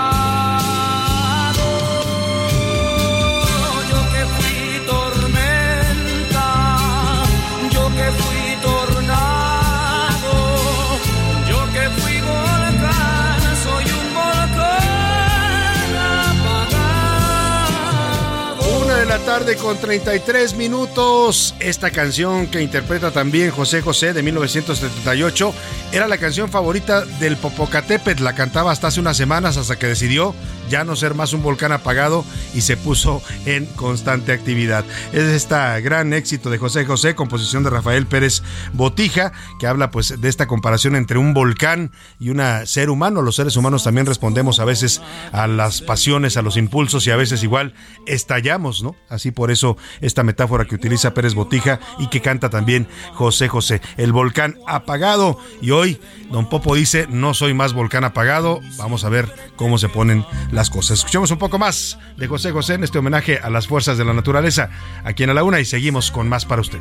[19.39, 21.55] Tarde con 33 minutos.
[21.61, 25.55] Esta canción que interpreta también José José de 1978
[25.93, 28.25] era la canción favorita del Popocatépetl.
[28.25, 30.35] La cantaba hasta hace unas semanas hasta que decidió
[30.69, 32.25] ya no ser más un volcán apagado
[32.55, 34.85] y se puso en constante actividad.
[35.13, 40.21] Es este gran éxito de José José, composición de Rafael Pérez Botija, que habla pues
[40.21, 43.23] de esta comparación entre un volcán y un ser humano.
[43.23, 45.01] Los seres humanos también respondemos a veces
[45.33, 47.75] a las pasiones, a los impulsos y a veces igual
[48.07, 48.95] estallamos, ¿no?
[49.09, 53.81] Así por eso esta metáfora que utiliza Pérez Botija y que canta también José José,
[53.97, 55.39] el volcán apagado.
[55.61, 58.61] Y hoy Don Popo dice, no soy más volcán apagado.
[58.77, 60.99] Vamos a ver cómo se ponen las cosas.
[60.99, 64.13] Escuchemos un poco más de José José en este homenaje a las fuerzas de la
[64.13, 64.71] naturaleza
[65.05, 66.81] aquí en la Una y seguimos con más para usted.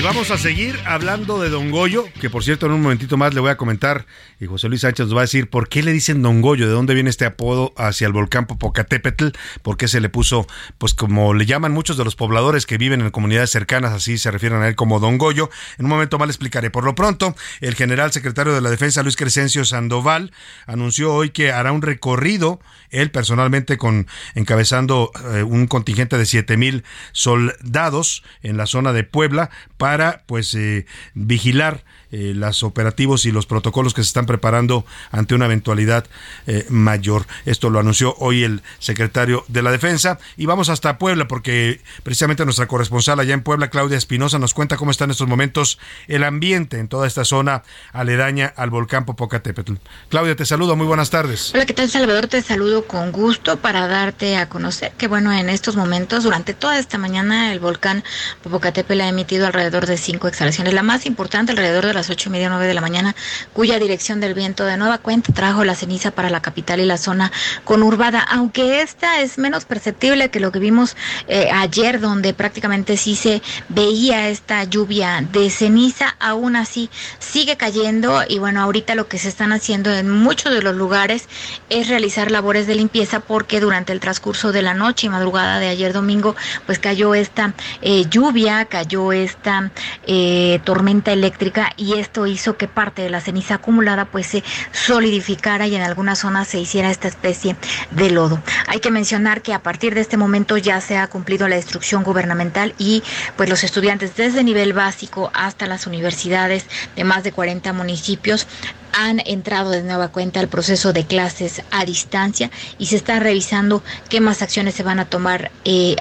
[0.00, 3.34] Y vamos a seguir hablando de Don Goyo, que por cierto en un momentito más
[3.34, 4.06] le voy a comentar
[4.40, 6.72] y José Luis Sánchez nos va a decir por qué le dicen Don Goyo, de
[6.72, 9.26] dónde viene este apodo hacia el volcán Popocatépetl,
[9.60, 10.46] por qué se le puso,
[10.78, 14.30] pues como le llaman muchos de los pobladores que viven en comunidades cercanas, así se
[14.30, 15.50] refieren a él como Don Goyo.
[15.76, 16.70] En un momento más le explicaré.
[16.70, 20.32] Por lo pronto, el general secretario de la Defensa, Luis Crescencio Sandoval,
[20.66, 26.56] anunció hoy que hará un recorrido, él personalmente con encabezando eh, un contingente de siete
[26.56, 29.89] mil soldados en la zona de Puebla para
[30.26, 35.46] pues eh, vigilar eh, los operativos y los protocolos que se están preparando ante una
[35.46, 36.06] eventualidad
[36.46, 37.26] eh, mayor.
[37.46, 40.18] Esto lo anunció hoy el secretario de la Defensa.
[40.36, 44.76] Y vamos hasta Puebla, porque precisamente nuestra corresponsal allá en Puebla, Claudia Espinosa, nos cuenta
[44.76, 49.74] cómo está en estos momentos el ambiente en toda esta zona aledaña al volcán Popocatépetl.
[50.08, 51.52] Claudia, te saludo, muy buenas tardes.
[51.54, 52.26] Hola, ¿qué tal, Salvador?
[52.26, 56.78] Te saludo con gusto para darte a conocer que, bueno, en estos momentos, durante toda
[56.78, 58.04] esta mañana, el volcán
[58.42, 60.74] Popocatépetl ha emitido alrededor de cinco exhalaciones.
[60.74, 63.14] La más importante, alrededor de la las ocho y media, nueve de la mañana,
[63.52, 66.96] cuya dirección del viento de nueva cuenta trajo la ceniza para la capital y la
[66.96, 67.30] zona
[67.64, 70.96] conurbada, aunque esta es menos perceptible que lo que vimos
[71.28, 78.22] eh, ayer, donde prácticamente sí se veía esta lluvia de ceniza, aún así sigue cayendo.
[78.26, 81.28] Y bueno, ahorita lo que se están haciendo en muchos de los lugares
[81.68, 85.68] es realizar labores de limpieza porque durante el transcurso de la noche y madrugada de
[85.68, 86.34] ayer domingo,
[86.64, 89.70] pues cayó esta eh, lluvia, cayó esta
[90.06, 94.44] eh, tormenta eléctrica y y esto hizo que parte de la ceniza acumulada pues se
[94.72, 97.56] solidificara y en algunas zonas se hiciera esta especie
[97.90, 98.40] de lodo.
[98.68, 102.04] Hay que mencionar que a partir de este momento ya se ha cumplido la instrucción
[102.04, 103.02] gubernamental y
[103.36, 108.46] pues los estudiantes desde nivel básico hasta las universidades de más de 40 municipios
[108.92, 113.82] han entrado de nueva cuenta al proceso de clases a distancia y se está revisando
[114.08, 115.96] qué más acciones se van a tomar, eh,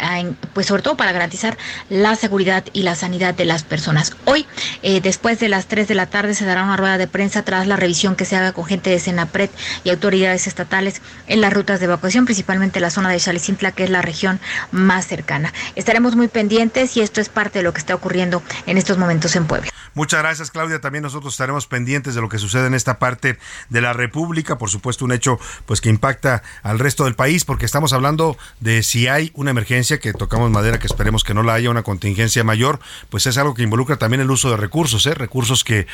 [0.53, 1.57] pues sobre todo para garantizar
[1.89, 4.15] la seguridad y la sanidad de las personas.
[4.25, 4.45] Hoy,
[4.83, 7.67] eh, después de las 3 de la tarde, se dará una rueda de prensa tras
[7.67, 9.49] la revisión que se haga con gente de Senapred
[9.83, 13.89] y autoridades estatales en las rutas de evacuación, principalmente la zona de Chalicintla, que es
[13.89, 14.39] la región
[14.71, 15.53] más cercana.
[15.75, 19.35] Estaremos muy pendientes y esto es parte de lo que está ocurriendo en estos momentos
[19.35, 19.69] en Puebla.
[19.93, 20.79] Muchas gracias, Claudia.
[20.79, 23.37] También nosotros estaremos pendientes de lo que sucede en esta parte
[23.69, 24.57] de la República.
[24.57, 28.81] Por supuesto, un hecho pues que impacta al resto del país, porque estamos hablando de
[28.81, 32.43] si hay una emergencia, que tocamos madera, que esperemos que no la haya, una contingencia
[32.43, 35.13] mayor, pues es algo que involucra también el uso de recursos, ¿eh?
[35.13, 35.87] recursos que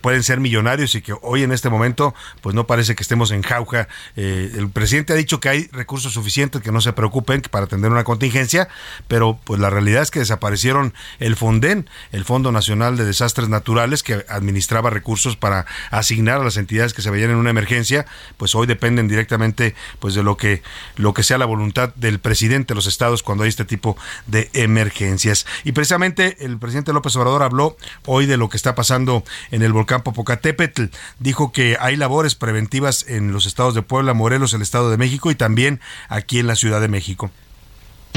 [0.00, 3.42] pueden ser millonarios y que hoy en este momento pues no parece que estemos en
[3.42, 3.88] jauja.
[4.16, 7.90] Eh, el presidente ha dicho que hay recursos suficientes, que no se preocupen para atender
[7.90, 8.68] una contingencia,
[9.08, 14.02] pero pues la realidad es que desaparecieron el FONDEN, el Fondo Nacional de Desastres Naturales,
[14.02, 15.66] que administraba recursos para
[16.06, 20.14] asignar a las entidades que se veían en una emergencia, pues hoy dependen directamente pues
[20.14, 20.62] de lo que
[20.94, 24.48] lo que sea la voluntad del presidente de los estados cuando hay este tipo de
[24.52, 25.46] emergencias.
[25.64, 29.72] Y precisamente el presidente López Obrador habló hoy de lo que está pasando en el
[29.72, 30.84] volcán Popocatépetl.
[31.18, 35.32] Dijo que hay labores preventivas en los estados de Puebla, Morelos, el Estado de México
[35.32, 37.32] y también aquí en la Ciudad de México.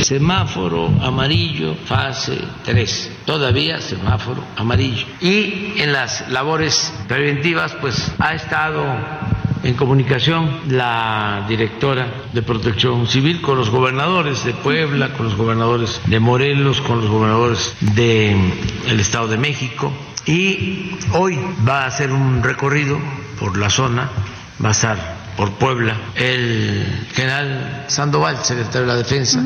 [0.04, 5.06] Semáforo amarillo, fase 3, todavía semáforo amarillo.
[5.22, 8.86] Y en las labores preventivas, pues ha estado
[9.64, 16.02] en comunicación la directora de Protección Civil con los gobernadores de Puebla, con los gobernadores
[16.06, 19.92] de Morelos, con los gobernadores del Estado de México.
[20.26, 23.00] Y hoy va a hacer un recorrido
[23.40, 24.10] por la zona,
[24.64, 29.44] va a estar por Puebla el general Sandoval, secretario de la Defensa.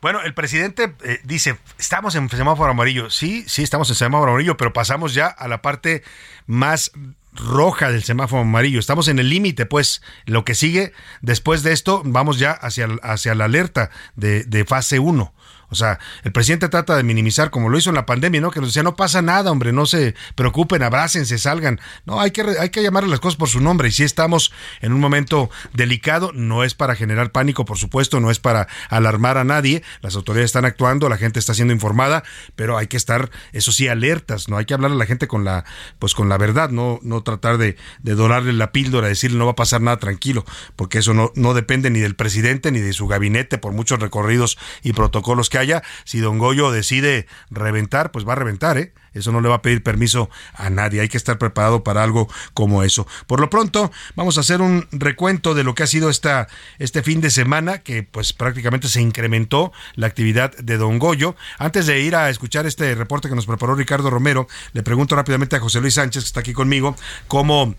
[0.00, 3.10] Bueno, el presidente eh, dice, estamos en semáforo amarillo.
[3.10, 6.02] Sí, sí, estamos en semáforo amarillo, pero pasamos ya a la parte
[6.46, 6.92] más
[7.32, 8.80] roja del semáforo amarillo.
[8.80, 10.02] Estamos en el límite, pues.
[10.24, 14.98] Lo que sigue después de esto, vamos ya hacia, hacia la alerta de, de fase
[14.98, 15.34] 1.
[15.70, 18.50] O sea, el presidente trata de minimizar, como lo hizo en la pandemia, ¿no?
[18.50, 21.80] Que nos decía, no pasa nada, hombre, no se preocupen, abrácense, salgan.
[22.04, 23.88] No, hay que, hay que llamar las cosas por su nombre.
[23.88, 28.30] Y si estamos en un momento delicado, no es para generar pánico, por supuesto, no
[28.30, 29.82] es para alarmar a nadie.
[30.00, 32.24] Las autoridades están actuando, la gente está siendo informada,
[32.56, 34.56] pero hay que estar, eso sí, alertas, ¿no?
[34.56, 35.64] Hay que hablar a la gente con la,
[35.98, 39.52] pues con la verdad, no, no tratar de, de dorarle la píldora, decirle no va
[39.52, 40.44] a pasar nada tranquilo,
[40.76, 44.58] porque eso no, no depende ni del presidente ni de su gabinete, por muchos recorridos
[44.82, 45.82] y protocolos que haya.
[46.04, 48.92] Si don Goyo decide reventar, pues va a reventar, ¿eh?
[49.12, 51.00] Eso no le va a pedir permiso a nadie.
[51.00, 53.06] Hay que estar preparado para algo como eso.
[53.26, 56.48] Por lo pronto, vamos a hacer un recuento de lo que ha sido esta,
[56.78, 61.34] este fin de semana, que pues prácticamente se incrementó la actividad de Don Goyo.
[61.58, 65.56] Antes de ir a escuchar este reporte que nos preparó Ricardo Romero, le pregunto rápidamente
[65.56, 66.94] a José Luis Sánchez, que está aquí conmigo,
[67.26, 67.74] cómo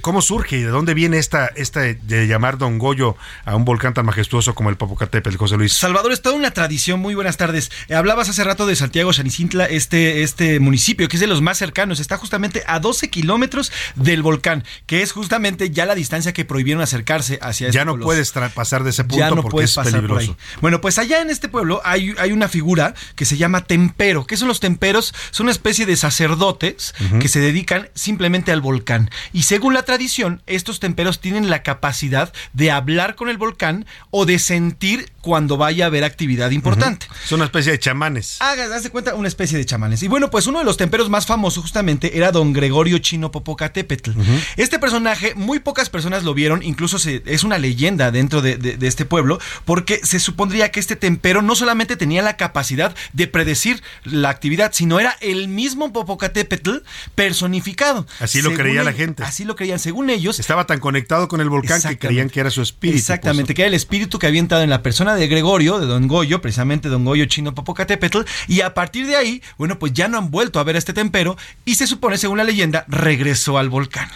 [0.00, 3.94] ¿Cómo surge y de dónde viene esta, esta de llamar Don Goyo a un volcán
[3.94, 5.72] tan majestuoso como el Popocatépetl, José Luis?
[5.72, 7.00] Salvador, es toda una tradición.
[7.00, 7.70] Muy buenas tardes.
[7.88, 11.58] Eh, hablabas hace rato de Santiago Xanicintla, este, este municipio que es de los más
[11.58, 12.00] cercanos.
[12.00, 16.82] Está justamente a 12 kilómetros del volcán, que es justamente ya la distancia que prohibieron
[16.82, 19.92] acercarse hacia Ya no puedes pasar de ese punto ya no porque puedes es pasar
[19.92, 20.34] peligroso.
[20.34, 20.58] por ahí.
[20.60, 24.26] Bueno, pues allá en este pueblo hay, hay una figura que se llama tempero.
[24.26, 25.14] ¿Qué son los temperos?
[25.30, 29.10] Son una especie de sacerdotes que se dedican simplemente al volcán.
[29.32, 34.24] Y según la tradición, estos temperos tienen la capacidad de hablar con el volcán o
[34.24, 37.06] de sentir cuando vaya a haber actividad importante.
[37.26, 38.38] Es una especie de chamanes.
[38.40, 40.02] Hagas, haz de cuenta, una especie de chamanes.
[40.02, 44.12] Y bueno, pues uno de los temperos más famosos justamente era don Gregorio Chino Popocatépetl.
[44.56, 48.78] Este personaje, muy pocas personas lo vieron, incluso se- es una leyenda dentro de, de-
[48.78, 53.26] de este pueblo, porque se supondría que este tempero no solamente tenía la capacidad de
[53.26, 56.78] predecir la actividad, sino era el mismo Popocatépetl
[57.14, 58.06] personificado.
[58.20, 59.22] Así lo Según creía la gente.
[59.22, 59.78] Así lo creían.
[59.78, 62.94] Según ellos, Estaba tan conectado con el volcán que creían que era su espíritu.
[62.94, 65.86] pues, Exactamente, que era el espíritu que había entrado en la persona de Gregorio, de
[65.86, 70.08] Don Goyo, precisamente Don Goyo Chino Popocatépetl, y a partir de ahí, bueno, pues ya
[70.08, 73.68] no han vuelto a ver este tempero y se supone, según la leyenda, regresó al
[73.68, 74.08] volcán.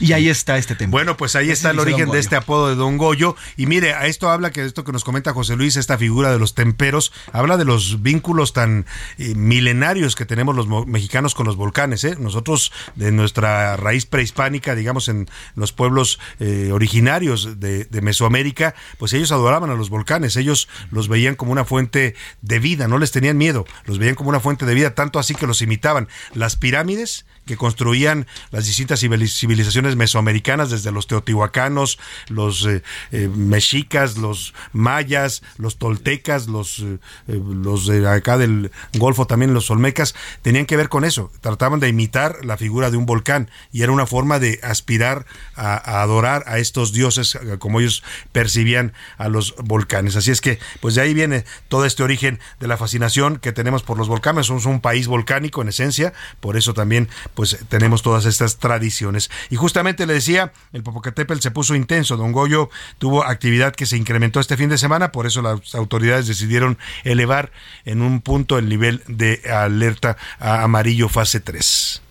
[0.00, 0.90] Y ahí está este tempero.
[0.90, 3.36] Bueno, pues ahí está el origen de este apodo de Don Goyo.
[3.56, 6.38] Y mire, a esto habla que esto que nos comenta José Luis, esta figura de
[6.38, 8.86] los temperos, habla de los vínculos tan
[9.18, 12.02] eh, milenarios que tenemos los mexicanos con los volcanes.
[12.04, 12.16] ¿eh?
[12.18, 19.12] Nosotros, de nuestra raíz prehispánica, digamos, en los pueblos eh, originarios de, de Mesoamérica, pues
[19.12, 20.36] ellos adoraban a los volcanes.
[20.36, 24.30] Ellos los veían como una fuente de vida, no les tenían miedo, los veían como
[24.30, 26.08] una fuente de vida, tanto así que los imitaban.
[26.34, 33.28] Las pirámides que construían las distintas civili- civilizaciones mesoamericanas, desde los teotihuacanos, los eh, eh,
[33.28, 40.14] mexicas, los mayas, los toltecas, los, eh, los de acá del Golfo también, los olmecas,
[40.42, 41.32] tenían que ver con eso.
[41.40, 45.26] Trataban de imitar la figura de un volcán y era una forma de aspirar
[45.56, 50.16] a, a adorar a estos dioses como ellos percibían a los volcanes.
[50.16, 53.82] Así es que, pues de ahí viene todo este origen de la fascinación que tenemos
[53.82, 54.46] por los volcanes.
[54.46, 59.30] Somos un país volcánico en esencia, por eso también pues tenemos todas estas tradiciones.
[59.50, 62.16] Y justamente le decía, el Popocatépetl se puso intenso.
[62.16, 66.26] Don Goyo tuvo actividad que se incrementó este fin de semana, por eso las autoridades
[66.26, 67.52] decidieron elevar
[67.84, 72.02] en un punto el nivel de alerta amarillo fase 3.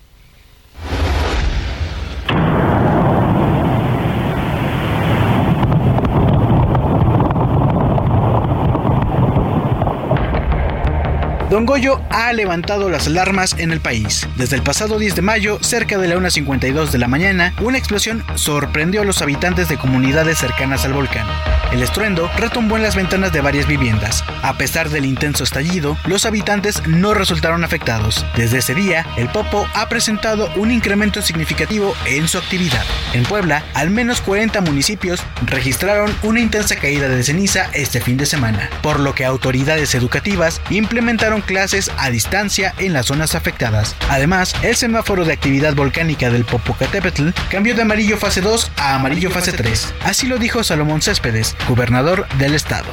[11.50, 14.24] Don Goyo ha levantado las alarmas en el país.
[14.36, 18.22] Desde el pasado 10 de mayo, cerca de la 1.52 de la mañana, una explosión
[18.36, 21.26] sorprendió a los habitantes de comunidades cercanas al volcán.
[21.72, 24.24] El estruendo retumbó en las ventanas de varias viviendas.
[24.42, 28.24] A pesar del intenso estallido, los habitantes no resultaron afectados.
[28.36, 32.84] Desde ese día, el Popo ha presentado un incremento significativo en su actividad.
[33.12, 38.26] En Puebla, al menos 40 municipios registraron una intensa caída de ceniza este fin de
[38.26, 43.96] semana, por lo que autoridades educativas implementaron clases a distancia en las zonas afectadas.
[44.08, 49.30] Además, el semáforo de actividad volcánica del Popocatépetl cambió de amarillo fase 2 a amarillo
[49.30, 49.94] fase 3.
[50.04, 52.90] Así lo dijo Salomón Céspedes, gobernador del estado.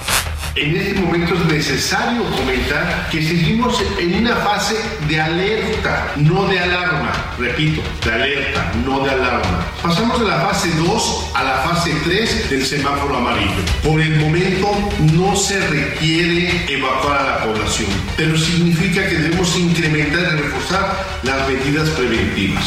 [0.59, 4.75] En este momento es necesario comentar que seguimos en una fase
[5.07, 7.11] de alerta, no de alarma.
[7.37, 9.67] Repito, de alerta, no de alarma.
[9.83, 13.61] Pasamos de la fase 2 a la fase 3 del semáforo amarillo.
[13.83, 14.75] Por el momento
[15.13, 21.47] no se requiere evacuar a la población, pero significa que debemos incrementar y reforzar las
[21.47, 22.65] medidas preventivas.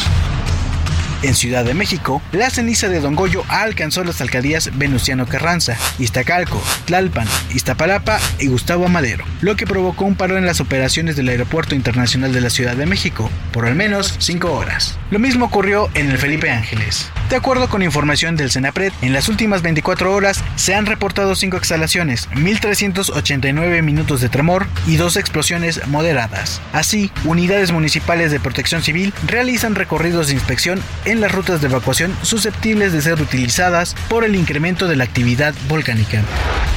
[1.23, 6.59] En Ciudad de México, la ceniza de Don Goyo alcanzó las alcaldías Venustiano Carranza, Iztacalco,
[6.85, 11.75] Tlalpan, Iztapalapa y Gustavo Amadero, lo que provocó un paro en las operaciones del Aeropuerto
[11.75, 14.97] Internacional de la Ciudad de México por al menos cinco horas.
[15.11, 17.11] Lo mismo ocurrió en el Felipe Ángeles.
[17.29, 21.57] De acuerdo con información del Senapred, en las últimas 24 horas se han reportado cinco
[21.57, 26.61] exhalaciones, 1.389 minutos de tremor y dos explosiones moderadas.
[26.73, 30.81] Así, unidades municipales de protección civil realizan recorridos de inspección
[31.19, 36.23] las rutas de evacuación susceptibles de ser utilizadas por el incremento de la actividad volcánica.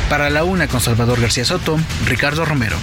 [0.09, 2.76] Para la una con Salvador García Soto, Ricardo Romero.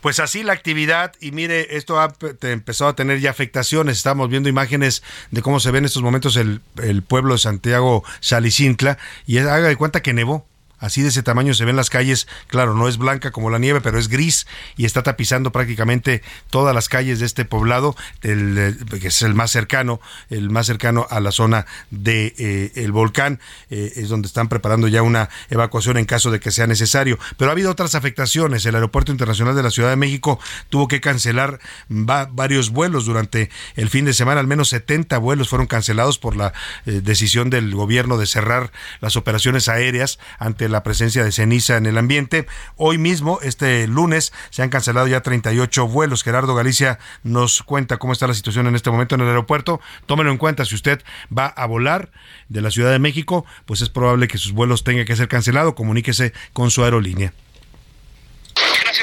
[0.00, 3.98] Pues así la actividad y mire, esto ha empezado a tener ya afectaciones.
[3.98, 8.02] Estamos viendo imágenes de cómo se ve en estos momentos el, el pueblo de Santiago
[8.20, 8.96] Salicintla
[9.26, 10.46] y haga de cuenta que nevó.
[10.80, 12.26] Así de ese tamaño se ven las calles.
[12.48, 16.74] Claro, no es blanca como la nieve, pero es gris y está tapizando prácticamente todas
[16.74, 20.00] las calles de este poblado, que es el más cercano,
[20.30, 23.40] el más cercano a la zona de eh, volcán.
[23.70, 27.18] Eh, es donde están preparando ya una evacuación en caso de que sea necesario.
[27.36, 28.64] Pero ha habido otras afectaciones.
[28.66, 33.90] El Aeropuerto Internacional de la Ciudad de México tuvo que cancelar varios vuelos durante el
[33.90, 34.40] fin de semana.
[34.40, 36.52] Al menos 70 vuelos fueron cancelados por la
[36.86, 41.86] eh, decisión del gobierno de cerrar las operaciones aéreas ante la presencia de ceniza en
[41.86, 42.46] el ambiente.
[42.76, 46.22] Hoy mismo, este lunes, se han cancelado ya 38 vuelos.
[46.22, 49.80] Gerardo Galicia nos cuenta cómo está la situación en este momento en el aeropuerto.
[50.06, 51.02] Tómelo en cuenta, si usted
[51.36, 52.10] va a volar
[52.48, 55.74] de la Ciudad de México, pues es probable que sus vuelos tengan que ser cancelados.
[55.74, 57.32] Comuníquese con su aerolínea.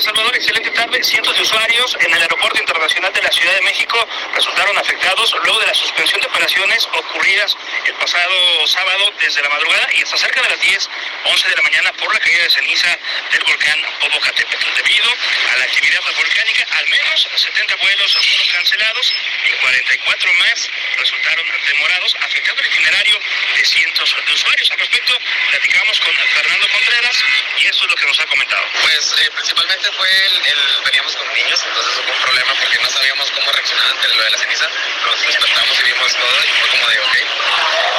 [0.02, 0.36] Salvador.
[0.36, 1.04] Excelente tarde.
[1.04, 5.60] Cientos de usuarios en el Aeropuerto Internacional de la Ciudad de México resultaron afectados luego
[5.60, 10.42] de la suspensión de operaciones ocurridas el pasado sábado desde la madrugada y hasta cerca
[10.42, 10.90] de las 10,
[11.26, 13.00] 11 de la mañana por la caída de ceniza
[13.32, 14.66] del volcán Popocatépetl.
[14.76, 15.10] Debido
[15.54, 22.16] a la actividad volcánica, al menos 70 vuelos fueron cancelados y 44 más resultaron demorados,
[22.22, 23.20] afectando el itinerario
[23.56, 24.72] de cientos de usuarios.
[24.72, 25.18] Al respecto,
[25.50, 27.24] platicamos con Fernando Contreras
[27.58, 28.66] y esto es lo que nos ha comentado.
[28.82, 33.32] Pues eh, principalmente fue el, veníamos con niños, entonces fue un problema porque no sabíamos
[33.32, 34.68] cómo reaccionar ante lo de la ceniza.
[35.06, 37.16] Nos despertamos y vimos todo y fue como de ok.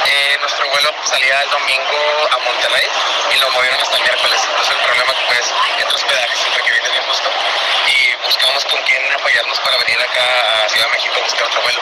[0.05, 2.87] Eh, nuestro vuelo salía el domingo a Monterrey
[3.35, 4.41] y lo movieron hasta el miércoles.
[4.49, 7.29] Entonces el problema pues entre hospedaje siempre que viene bien justo
[7.87, 11.81] y buscamos con quién apoyarnos para venir acá Ciudad de México a buscar otro vuelo.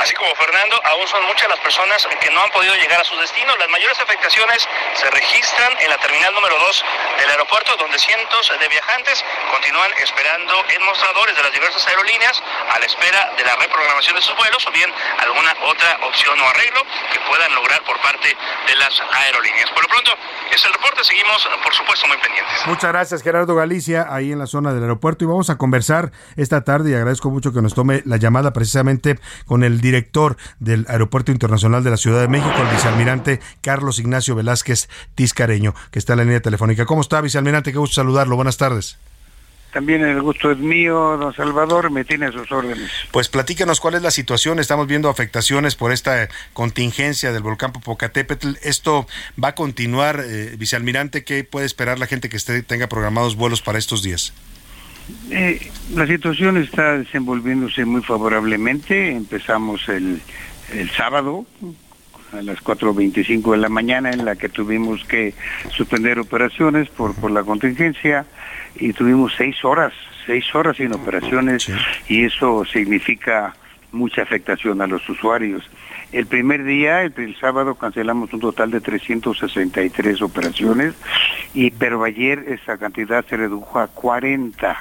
[0.00, 3.14] Así como Fernando, aún son muchas las personas que no han podido llegar a su
[3.18, 3.54] destino.
[3.58, 6.84] Las mayores afectaciones se registran en la terminal número 2
[7.20, 9.22] del aeropuerto, donde cientos de viajantes
[9.52, 12.42] continúan esperando en mostradores de las diversas aerolíneas
[12.72, 16.48] a la espera de la reprogramación de sus vuelos o bien alguna otra opción o
[16.48, 16.80] arreglo
[17.12, 18.34] que puedan lograr por parte
[18.66, 19.68] de las aerolíneas.
[19.72, 20.16] Por lo pronto,
[20.50, 22.66] es el reporte, seguimos por supuesto muy pendientes.
[22.66, 26.64] Muchas gracias Gerardo Galicia, ahí en la zona del aeropuerto y vamos a conversar esta
[26.64, 31.32] tarde y agradezco mucho que nos tome la llamada precisamente con el director del Aeropuerto
[31.32, 36.18] Internacional de la Ciudad de México, el vicealmirante Carlos Ignacio Velázquez Tiscareño, que está en
[36.18, 36.86] la línea telefónica.
[36.86, 37.72] ¿Cómo está, vicealmirante?
[37.72, 38.36] Qué gusto saludarlo.
[38.36, 38.98] Buenas tardes.
[39.72, 42.90] También el gusto es mío, don Salvador, me tiene a sus órdenes.
[43.10, 44.58] Pues platícanos cuál es la situación.
[44.58, 48.54] Estamos viendo afectaciones por esta contingencia del volcán Popocatépetl.
[48.62, 49.06] ¿Esto
[49.42, 51.22] va a continuar, eh, vicealmirante?
[51.22, 54.32] ¿Qué puede esperar la gente que esté, tenga programados vuelos para estos días?
[55.30, 59.10] Eh, la situación está desenvolviéndose muy favorablemente.
[59.10, 60.20] Empezamos el,
[60.72, 61.46] el sábado
[62.32, 65.34] a las 4.25 de la mañana en la que tuvimos que
[65.70, 68.26] suspender operaciones por, por la contingencia
[68.76, 69.92] y tuvimos seis horas,
[70.26, 71.70] seis horas sin operaciones
[72.08, 73.54] y eso significa
[73.92, 75.68] mucha afectación a los usuarios.
[76.12, 80.94] El primer día, el, el, sábado, cancelamos un total de 363 operaciones,
[81.54, 84.78] y pero ayer esa cantidad se redujo a 40.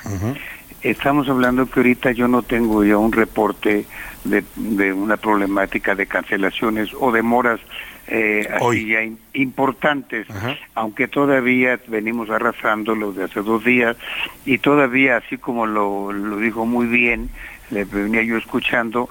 [0.84, 3.86] Estamos hablando que ahorita yo no tengo ya un reporte
[4.24, 7.60] de, de una problemática de cancelaciones o demoras
[8.08, 10.56] eh, así ya in, importantes, Ajá.
[10.76, 13.98] aunque todavía venimos arrastrándolo de hace dos días
[14.46, 17.30] y todavía, así como lo, lo dijo muy bien,
[17.72, 19.10] le venía yo escuchando,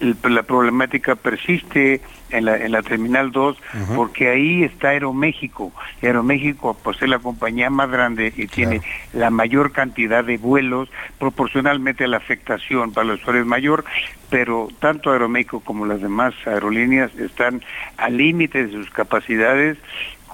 [0.00, 2.00] la problemática persiste
[2.30, 3.96] en la, en la Terminal 2 uh -huh.
[3.96, 5.72] porque ahí está Aeroméxico.
[6.02, 8.94] Aeroméxico pues es la compañía más grande y tiene claro.
[9.14, 10.88] la mayor cantidad de vuelos
[11.18, 13.84] proporcionalmente a la afectación para los usuarios mayor,
[14.30, 17.62] pero tanto Aeroméxico como las demás aerolíneas están
[17.96, 19.78] al límite de sus capacidades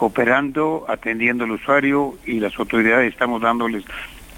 [0.02, 3.84] cooperando, atendiendo al usuario y las autoridades estamos dándoles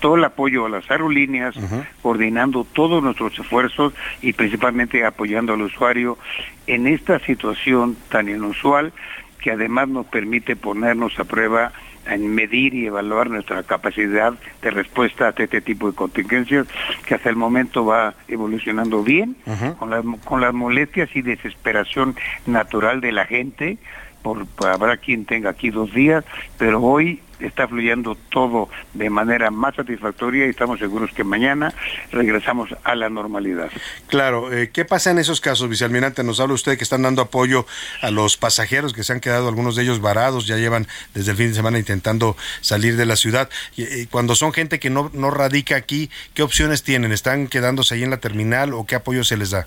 [0.05, 1.86] todo el apoyo a las aerolíneas, uh -huh.
[2.02, 6.18] coordinando todos nuestros esfuerzos y principalmente apoyando al usuario
[6.66, 8.92] en esta situación tan inusual
[9.40, 11.72] que además nos permite ponernos a prueba
[12.07, 16.66] en medir y evaluar nuestra capacidad de respuesta a este tipo de contingencias
[17.07, 19.36] que hasta el momento va evolucionando bien,
[19.78, 23.78] con, las, con las molestias y desesperación natural de la gente,
[24.20, 26.26] por, habrá quien tenga aquí dos días,
[26.59, 31.74] pero hoy está fluyendo todo de manera más satisfactoria y estamos seguros que mañana
[32.12, 33.70] regresamos a la normalidad.
[34.07, 36.22] Claro, eh, ¿qué pasa en esos casos, vicealmirante?
[36.22, 37.66] Nos habla usted que están dando apoyo
[38.03, 41.37] a los pasajeros que se han quedado, algunos de ellos varados, ya llevan desde el
[41.37, 43.49] fin de semana intentando salir de la ciudad.
[43.76, 47.12] Y, cuando son gente que no, no radica aquí, ¿qué opciones tienen?
[47.12, 49.66] ¿Están quedándose ahí en la terminal o qué apoyo se les da?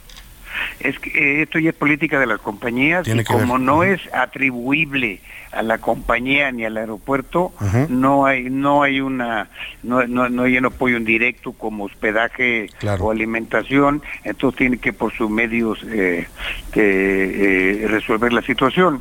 [0.80, 5.20] Es que eh, esto ya es política de las compañías y como no es atribuible
[5.52, 7.52] a la compañía ni al aeropuerto,
[7.90, 9.50] no hay no hay una
[9.82, 15.14] no, no, hay un apoyo en directo como hospedaje o alimentación, entonces tiene que por
[15.14, 16.28] sus medios eh,
[16.76, 19.00] eh, resolver la situación.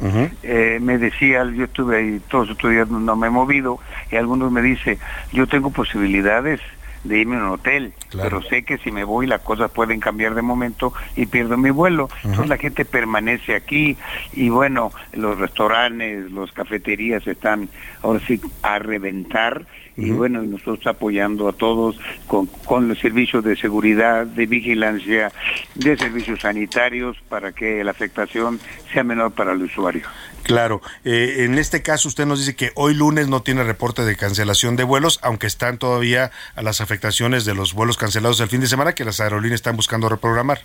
[0.80, 3.78] me decía, yo estuve ahí todos estos días, no me he movido,
[4.10, 4.98] y algunos me dicen,
[5.32, 6.60] yo tengo posibilidades
[7.08, 10.34] de irme a un hotel, pero sé que si me voy las cosas pueden cambiar
[10.34, 12.08] de momento y pierdo mi vuelo.
[12.24, 13.96] Entonces la gente permanece aquí
[14.32, 17.68] y bueno, los restaurantes, las cafeterías están
[18.02, 23.56] ahora sí a reventar y bueno, nosotros apoyando a todos con, con los servicios de
[23.56, 25.32] seguridad, de vigilancia,
[25.74, 28.60] de servicios sanitarios para que la afectación
[28.92, 30.06] sea menor para el usuario.
[30.46, 34.14] Claro, eh, en este caso usted nos dice que hoy lunes no tiene reporte de
[34.14, 38.60] cancelación de vuelos, aunque están todavía a las afectaciones de los vuelos cancelados del fin
[38.60, 40.60] de semana que las aerolíneas están buscando reprogramar.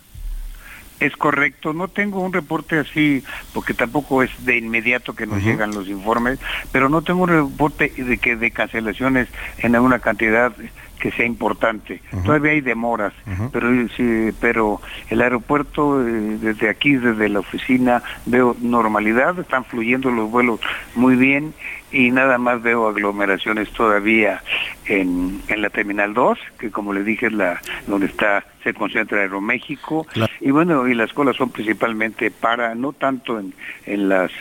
[1.00, 3.24] Es correcto, no tengo un reporte así,
[3.56, 6.38] porque tampoco es de inmediato que nos llegan los informes,
[6.72, 10.54] pero no tengo un reporte de que de cancelaciones en alguna cantidad
[11.02, 12.00] que sea importante.
[12.24, 13.12] Todavía hay demoras,
[13.52, 14.80] pero sí, pero
[15.10, 20.60] el aeropuerto eh, desde aquí, desde la oficina, veo normalidad, están fluyendo los vuelos
[20.94, 21.56] muy bien
[21.92, 24.44] y nada más veo aglomeraciones todavía
[24.86, 29.22] en, en la Terminal 2, que como le dije es la donde está se concentra
[29.22, 30.06] Aeroméxico.
[30.40, 33.56] Y bueno, y las colas son principalmente para, no tanto en,
[33.88, 34.32] en las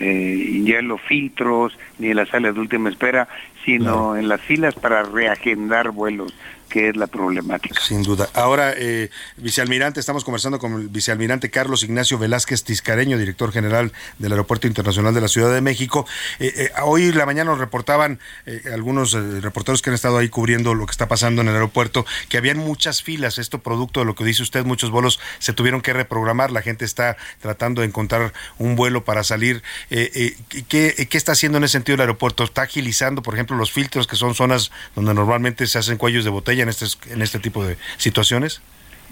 [0.00, 3.28] eh, los filtros ni en las salas de última espera,
[3.68, 6.32] sino en las filas para reagendar vuelos
[6.68, 7.80] que es la problemática.
[7.80, 8.28] Sin duda.
[8.34, 14.32] Ahora, eh, vicealmirante, estamos conversando con el vicealmirante Carlos Ignacio Velázquez Tiscareño, director general del
[14.32, 16.06] Aeropuerto Internacional de la Ciudad de México.
[16.38, 20.74] Eh, eh, hoy la mañana nos reportaban eh, algunos reporteros que han estado ahí cubriendo
[20.74, 23.38] lo que está pasando en el aeropuerto, que habían muchas filas.
[23.38, 26.50] Esto producto de lo que dice usted, muchos vuelos se tuvieron que reprogramar.
[26.50, 29.62] La gente está tratando de encontrar un vuelo para salir.
[29.88, 32.44] ¿qué, ¿Qué está haciendo en ese sentido el aeropuerto?
[32.44, 36.30] ¿Está agilizando, por ejemplo, los filtros, que son zonas donde normalmente se hacen cuellos de
[36.30, 36.57] botella?
[36.62, 38.60] En este, en este tipo de situaciones?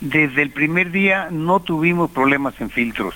[0.00, 3.14] Desde el primer día no tuvimos problemas en filtros.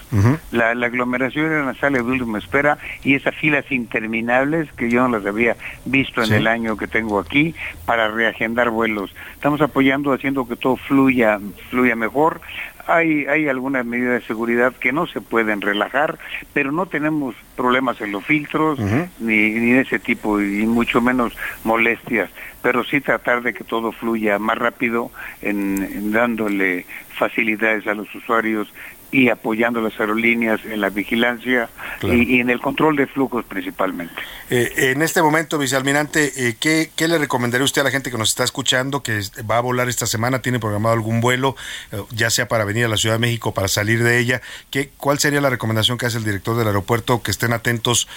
[0.51, 5.03] la, aglomeración era en la sala de última espera y esas filas interminables que yo
[5.03, 7.55] no las había visto en el año que tengo aquí
[7.85, 9.15] para reagendar vuelos.
[9.35, 12.41] Estamos apoyando, haciendo que todo fluya, fluya mejor.
[12.87, 16.19] Hay, hay algunas medidas de seguridad que no se pueden relajar,
[16.55, 18.81] pero no tenemos problemas en los filtros
[19.19, 22.31] ni, ni ese tipo y mucho menos molestias
[22.63, 25.11] pero sí tratar de que todo fluya más rápido
[25.43, 26.87] en, dándole
[27.17, 28.73] facilidades a los usuarios
[29.13, 31.69] y apoyando las aerolíneas en la vigilancia
[32.03, 34.15] y, en el control de flujos principalmente.
[34.51, 38.19] Eh, en este momento, vicealmirante, eh, ¿qué, ¿qué, le recomendaría usted a la gente que
[38.19, 41.57] nos está escuchando, que va a volar esta semana, tiene programado algún vuelo,
[41.93, 44.41] eh, ya sea para venir a la Ciudad de México, para salir de ella?
[44.71, 47.23] ¿qué, ¿Cuál sería la recomendación que hace el director del aeropuerto?
[47.23, 48.09] Que estén atentos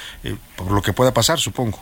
[0.56, 1.80] por lo que pueda pasar, supongo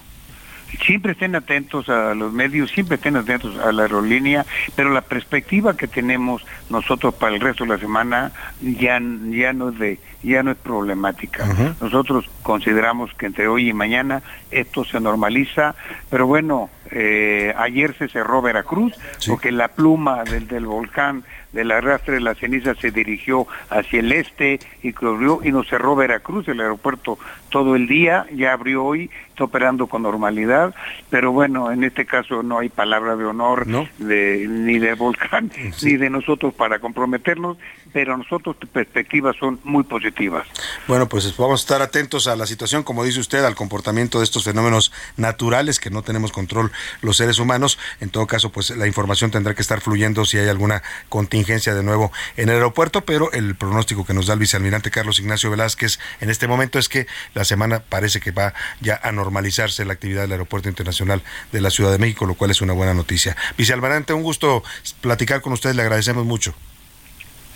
[0.84, 4.46] siempre estén atentos a los medios, siempre estén atentos a la aerolínea,
[4.76, 9.00] pero la perspectiva que tenemos nosotros para el resto de la semana ya,
[9.30, 11.48] ya no es de ya no es problemática.
[11.82, 15.74] Nosotros consideramos que entre hoy y mañana esto se normaliza,
[16.12, 18.94] pero bueno, eh, ayer se cerró Veracruz
[19.28, 21.24] porque la pluma del, del volcán
[21.54, 25.96] del arrastre de la ceniza se dirigió hacia el este y cubrió y nos cerró
[25.96, 27.18] Veracruz, el aeropuerto
[27.50, 30.74] todo el día, ya abrió hoy, está operando con normalidad,
[31.10, 33.66] pero bueno, en este caso no hay palabra de honor
[33.98, 35.52] de, ni de volcán
[35.84, 37.58] ni de nosotros para comprometernos,
[37.94, 40.48] pero nosotros perspectivas son muy positivas.
[40.88, 44.26] Bueno, pues vamos a estar atentos a la situación, como dice usted, al comportamiento de
[44.26, 46.72] estos fenómenos naturales que no tenemos control
[47.02, 47.78] los seres humanos.
[48.00, 51.84] En todo caso, pues la información tendrá que estar fluyendo si hay alguna contingencia de
[51.84, 56.00] nuevo en el aeropuerto, pero el pronóstico que nos da el vicealmirante Carlos Ignacio Velázquez
[56.20, 60.22] en este momento es que la semana parece que va ya a normalizarse la actividad
[60.22, 63.36] del Aeropuerto Internacional de la Ciudad de México, lo cual es una buena noticia.
[63.58, 64.64] Vicealmirante, un gusto
[65.02, 66.54] platicar con usted, le agradecemos mucho.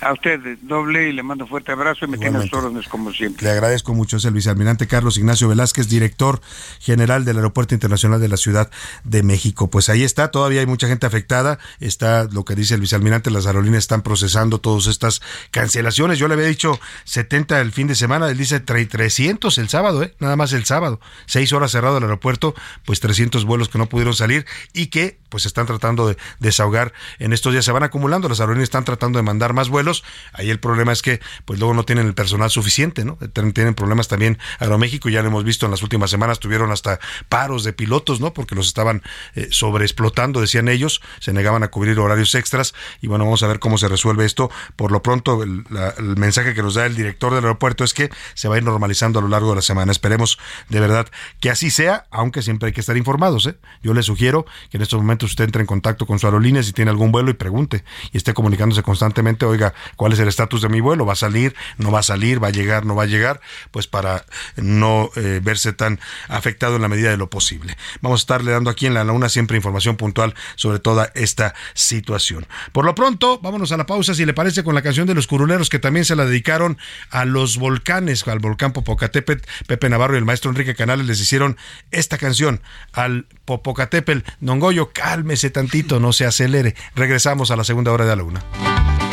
[0.02, 3.46] A usted, doble y le mando fuerte abrazo y me tiene sus órdenes como siempre.
[3.46, 6.41] Le agradezco mucho, es el vicealmirante Carlos Ignacio Velázquez, director
[6.80, 8.70] general del Aeropuerto Internacional de la Ciudad
[9.04, 9.70] de México.
[9.70, 13.48] Pues ahí está, todavía hay mucha gente afectada, está lo que dice el vicealmirante, las
[13.48, 15.22] aerolíneas están procesando todas estas
[15.52, 16.20] cancelaciones.
[16.20, 20.14] Yo le había dicho 70 el fin de semana, él dice 300 el sábado, ¿eh?
[20.20, 21.00] nada más el sábado.
[21.26, 22.54] Seis horas cerrado el aeropuerto,
[22.86, 27.34] pues 300 vuelos que no pudieron salir y que pues están tratando de desahogar en
[27.34, 27.66] estos días.
[27.66, 29.85] Se van acumulando, las aerolíneas están tratando de mandar más vuelos.
[30.34, 33.18] Ahí el problema es que pues luego no tienen el personal suficiente, ¿no?
[33.54, 37.64] Tienen problemas también Aeroméxico, ya lo hemos visto en las últimas semanas, tuvieron hasta paros
[37.64, 38.34] de pilotos, ¿no?
[38.34, 39.04] Porque los estaban
[39.36, 43.60] eh, sobreexplotando, decían ellos, se negaban a cubrir horarios extras y bueno, vamos a ver
[43.60, 44.50] cómo se resuelve esto.
[44.76, 45.64] Por lo pronto, el,
[45.98, 48.64] el mensaje que nos da el director del aeropuerto es que se va a ir
[48.64, 49.92] normalizando a lo largo de la semana.
[49.92, 51.08] Esperemos de verdad
[51.40, 53.58] que así sea, aunque siempre hay que estar informados, ¿eh?
[53.84, 56.74] Yo le sugiero que en estos momentos usted entre en contacto con su aerolínea si
[56.74, 60.70] tiene algún vuelo y pregunte y esté comunicándose constantemente, oiga, ¿cuál es el estatus de
[60.70, 61.06] mi vuelo?
[61.06, 61.56] ¿Va a salir?
[61.78, 62.44] ¿No va a salir?
[62.44, 62.86] ¿Va a llegar?
[62.86, 63.42] ¿No va a llegar?
[63.72, 67.78] Pues para no eh, verse tan afectado en la medida de lo posible.
[68.02, 72.48] Vamos a estarle dando aquí en la Luna siempre información puntual sobre toda esta situación.
[72.72, 75.28] Por lo pronto, vámonos a la pausa, si le parece, con la canción de los
[75.28, 76.78] curuleros que también se la dedicaron
[77.10, 79.48] a los volcanes, al volcán Popocatépetl.
[79.68, 81.58] Pepe Navarro y el maestro Enrique Canales les hicieron
[81.92, 82.62] esta canción
[82.94, 84.28] al Popocatépetl.
[84.40, 86.76] Don Goyo, cálmese tantito, no se acelere.
[86.96, 89.05] Regresamos a la segunda hora de la Luna.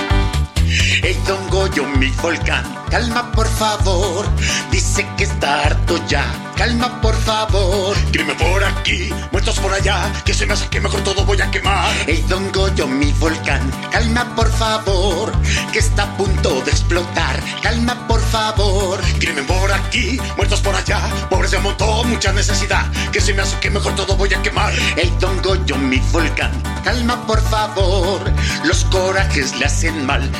[1.03, 4.27] Ey, don Goyo, mi volcán, calma por favor.
[4.70, 6.25] Dice que está harto ya,
[6.57, 7.95] calma por favor.
[8.11, 11.51] Crimen por aquí, muertos por allá, que se me hace que mejor todo voy a
[11.51, 11.93] quemar.
[12.07, 15.33] Ey, don Goyo, mi volcán, calma por favor,
[15.73, 17.43] que está a punto de explotar.
[17.62, 19.01] Calma por favor.
[19.18, 23.59] Crimen por aquí, muertos por allá, pobres de montón, mucha necesidad, que se me hace
[23.59, 24.73] que mejor todo voy a quemar.
[24.97, 26.51] Ey, don Goyo, mi volcán,
[26.83, 28.23] calma por favor.
[28.64, 30.31] Los corajes le hacen mal,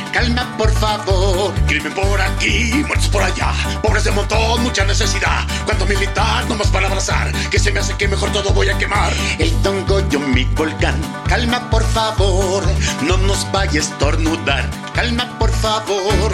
[0.57, 1.53] por favor.
[1.67, 3.51] Crimen por aquí, muertos por allá,
[3.81, 5.45] pobres de montón, mucha necesidad.
[5.65, 9.11] Cuando militar, nomás para abrazar, que se me hace que mejor todo voy a quemar.
[9.39, 12.63] El don Goyo, mi volcán, calma por favor,
[13.01, 16.31] no nos vaya a estornudar, calma por favor.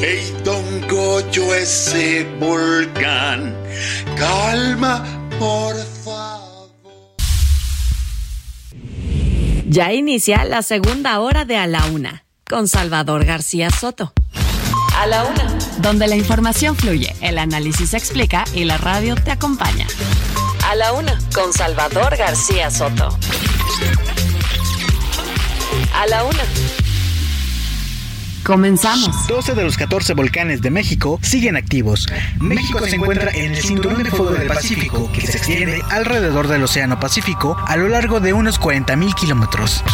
[0.00, 3.56] Ey, don Goyo, ese volcán,
[4.16, 5.04] calma
[5.38, 5.74] por
[6.04, 6.70] favor.
[9.68, 14.12] Ya inicia la segunda hora de A la Una con Salvador García Soto.
[14.98, 15.58] A la Una.
[15.78, 19.86] Donde la información fluye, el análisis se explica y la radio te acompaña.
[20.68, 23.16] A la Una con Salvador García Soto.
[25.94, 26.44] A la Una.
[28.44, 29.28] Comenzamos.
[29.28, 32.08] 12 de los 14 volcanes de México siguen activos.
[32.40, 36.64] México se encuentra en el cinturón de fuego del Pacífico, que se extiende alrededor del
[36.64, 39.84] Océano Pacífico a lo largo de unos 40.000 kilómetros.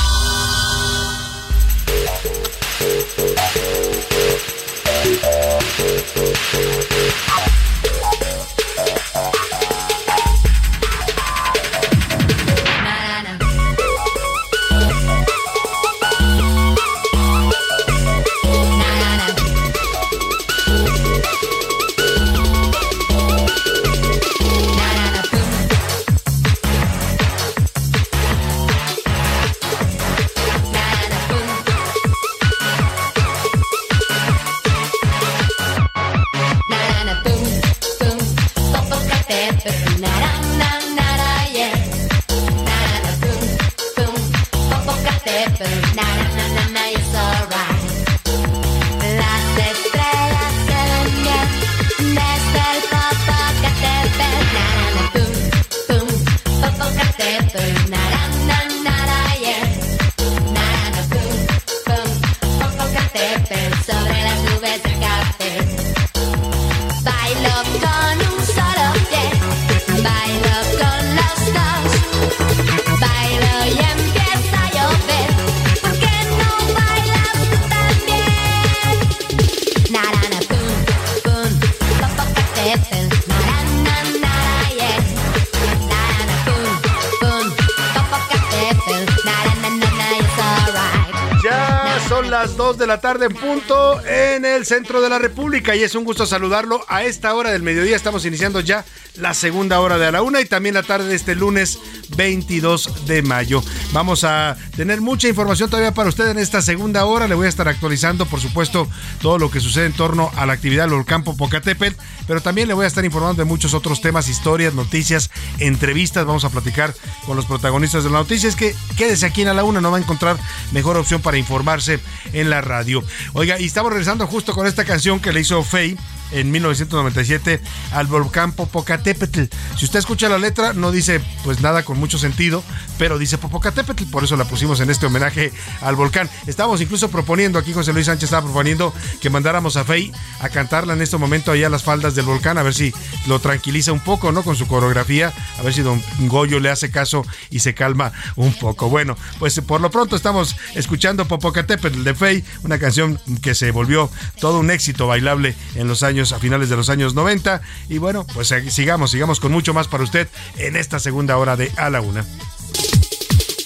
[93.23, 97.35] En punto en el centro de la República y es un gusto saludarlo a esta
[97.35, 97.97] hora del mediodía.
[97.97, 98.85] Estamos iniciando ya
[99.16, 101.79] la segunda hora de la una y también la tarde de este lunes
[102.19, 103.62] 22 de mayo.
[103.93, 107.29] Vamos a tener mucha información todavía para usted en esta segunda hora.
[107.29, 108.89] Le voy a estar actualizando, por supuesto,
[109.23, 111.97] todo lo que sucede en torno a la actividad del volcán Popocatépetl,
[112.27, 116.27] pero también le voy a estar informando de muchos otros temas, historias, noticias, entrevistas.
[116.27, 116.93] Vamos a platicar
[117.25, 118.49] con los protagonistas de la noticia.
[118.49, 120.37] Es que quédese aquí en a la una, no va a encontrar
[120.73, 122.01] mejor opción para informarse
[122.33, 123.05] en la radio.
[123.33, 125.97] Oiga, y estamos regresando justo con esta canción que le hizo Faye
[126.33, 127.61] en 1997
[127.93, 129.45] al volcán Popocatépetl.
[129.76, 132.62] Si usted escucha la letra, no dice pues nada con mucho sentido,
[132.99, 136.29] pero dice Popocatépetl, por eso la pusimos en este homenaje al volcán.
[136.47, 140.95] Estábamos incluso proponiendo, aquí José Luis Sánchez estaba proponiendo que mandáramos a Fey a cantarla
[140.95, 142.93] en este momento allá a las faldas del volcán, a ver si
[143.26, 144.43] lo tranquiliza un poco, ¿no?
[144.43, 148.53] Con su coreografía, a ver si don Goyo le hace caso y se calma un
[148.53, 148.89] poco.
[148.89, 154.11] Bueno, pues por lo pronto estamos escuchando Popocatépetl de Fey, una canción que se volvió
[154.41, 157.62] todo un éxito bailable en los años, a finales de los años 90.
[157.89, 161.57] Y bueno, pues eh, sigamos, sigamos con mucho más para usted en esta segunda hora
[161.57, 162.25] de A la Una.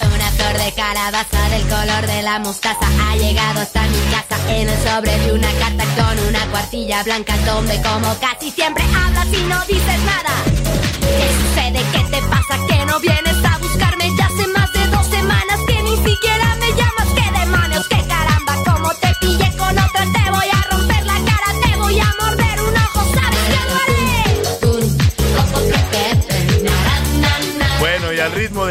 [0.01, 4.69] Una flor de calabaza del color de la mostaza ha llegado hasta mi casa en
[4.69, 9.41] el sobre de una carta con una cuartilla blanca donde como casi siempre hablas y
[9.47, 10.33] no dices nada.
[10.99, 11.83] ¿Qué sucede?
[11.91, 12.57] ¿Qué te pasa?
[12.67, 14.11] ¿Que no vienes a buscarme?
[14.17, 16.92] Ya hace más de dos semanas que ni siquiera me llamas.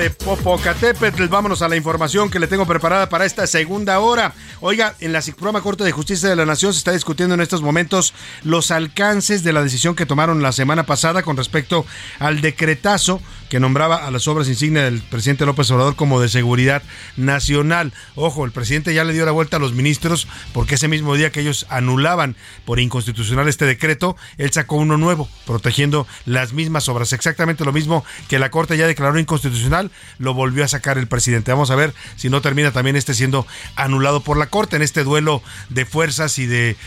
[0.03, 4.33] De Popocatépetl, vámonos a la información que le tengo preparada para esta segunda hora.
[4.61, 7.63] Oiga, en la Suprema Corte de Justicia de la Nación se está discutiendo en estos
[7.63, 11.87] momentos los alcances de la decisión que tomaron la semana pasada con respecto
[12.19, 13.21] al decretazo
[13.53, 16.83] que nombraba a las obras insignia del presidente López Obrador como de seguridad
[17.19, 17.93] nacional.
[18.15, 21.31] Ojo, el presidente ya le dio la vuelta a los ministros porque ese mismo día
[21.33, 22.35] que ellos anulaban
[22.65, 27.13] por inconstitucional este decreto, él sacó uno nuevo, protegiendo las mismas obras.
[27.13, 31.53] Exactamente lo mismo que la Corte ya declaró inconstitucional, lo volvió a sacar el presidente.
[31.53, 33.47] Vamos a ver si no termina también este siendo
[33.77, 36.79] anulado por la Corte en este duelo de fuerzas y de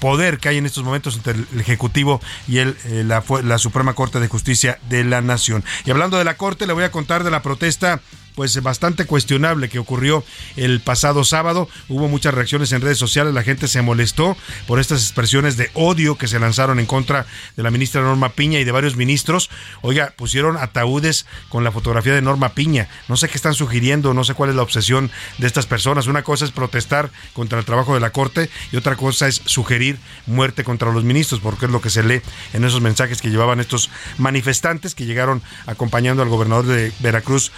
[0.00, 3.94] poder que hay en estos momentos entre el Ejecutivo y el, eh, la, la Suprema
[3.94, 5.64] Corte de Justicia de la Nación.
[5.84, 8.00] Y hablando de la Corte, le voy a contar de la protesta
[8.38, 10.22] pues bastante cuestionable que ocurrió
[10.54, 11.68] el pasado sábado.
[11.88, 14.36] Hubo muchas reacciones en redes sociales, la gente se molestó
[14.68, 17.26] por estas expresiones de odio que se lanzaron en contra
[17.56, 19.50] de la ministra Norma Piña y de varios ministros.
[19.82, 22.88] Oiga, pusieron ataúdes con la fotografía de Norma Piña.
[23.08, 26.06] No sé qué están sugiriendo, no sé cuál es la obsesión de estas personas.
[26.06, 29.98] Una cosa es protestar contra el trabajo de la Corte y otra cosa es sugerir
[30.26, 32.22] muerte contra los ministros, porque es lo que se lee
[32.52, 37.50] en esos mensajes que llevaban estos manifestantes que llegaron acompañando al gobernador de Veracruz,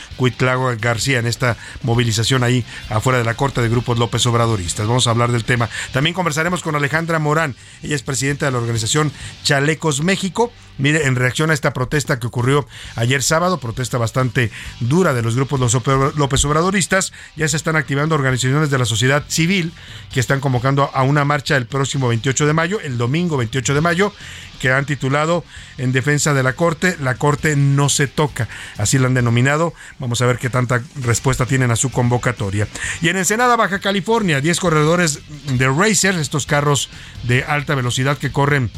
[0.76, 4.86] García, en esta movilización ahí afuera de la Corte de Grupos López Obradoristas.
[4.86, 5.68] Vamos a hablar del tema.
[5.92, 9.12] También conversaremos con Alejandra Morán, ella es presidenta de la organización
[9.42, 10.52] Chalecos México.
[10.78, 12.66] Mire, en reacción a esta protesta que ocurrió
[12.96, 14.50] ayer sábado, protesta bastante
[14.80, 15.74] dura de los grupos los
[16.16, 19.72] López Obradoristas, ya se están activando organizaciones de la sociedad civil
[20.12, 23.80] que están convocando a una marcha el próximo 28 de mayo, el domingo 28 de
[23.80, 24.12] mayo,
[24.60, 25.44] que han titulado
[25.78, 28.48] En defensa de la Corte, la Corte no se toca.
[28.76, 29.74] Así la han denominado.
[29.98, 32.68] Vamos a ver qué tanta respuesta tienen a su convocatoria.
[33.00, 36.90] Y en Ensenada, Baja California, 10 corredores de Racer, estos carros
[37.22, 38.70] de alta velocidad que corren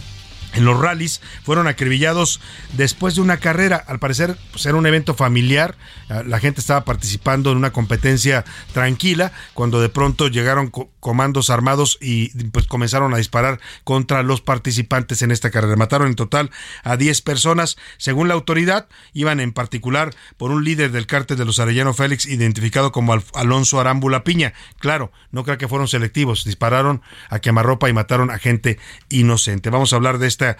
[0.54, 2.40] en los rallies fueron acribillados
[2.72, 3.76] después de una carrera.
[3.86, 5.76] Al parecer, pues era un evento familiar.
[6.08, 11.50] Ah, La gente estaba participando en una competencia tranquila cuando de pronto llegaron co- comandos
[11.50, 15.76] armados y pues comenzaron a disparar contra los participantes en esta carrera.
[15.76, 16.50] Mataron en total
[16.84, 17.76] a 10 personas.
[17.98, 22.26] Según la autoridad, iban en particular por un líder del cártel de los Arellano Félix
[22.26, 24.52] identificado como Al- Alonso Arámbula Piña.
[24.78, 26.44] Claro, no creo que fueron selectivos.
[26.44, 28.78] Dispararon a quemarropa y mataron a gente
[29.10, 29.70] inocente.
[29.70, 30.56] Vamos a hablar de esta eh,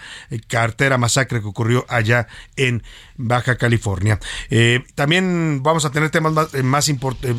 [0.47, 2.83] cartera masacre que ocurrió allá en
[3.15, 4.19] Baja California.
[4.49, 6.95] Eh, también vamos a tener temas más, eh, más eh,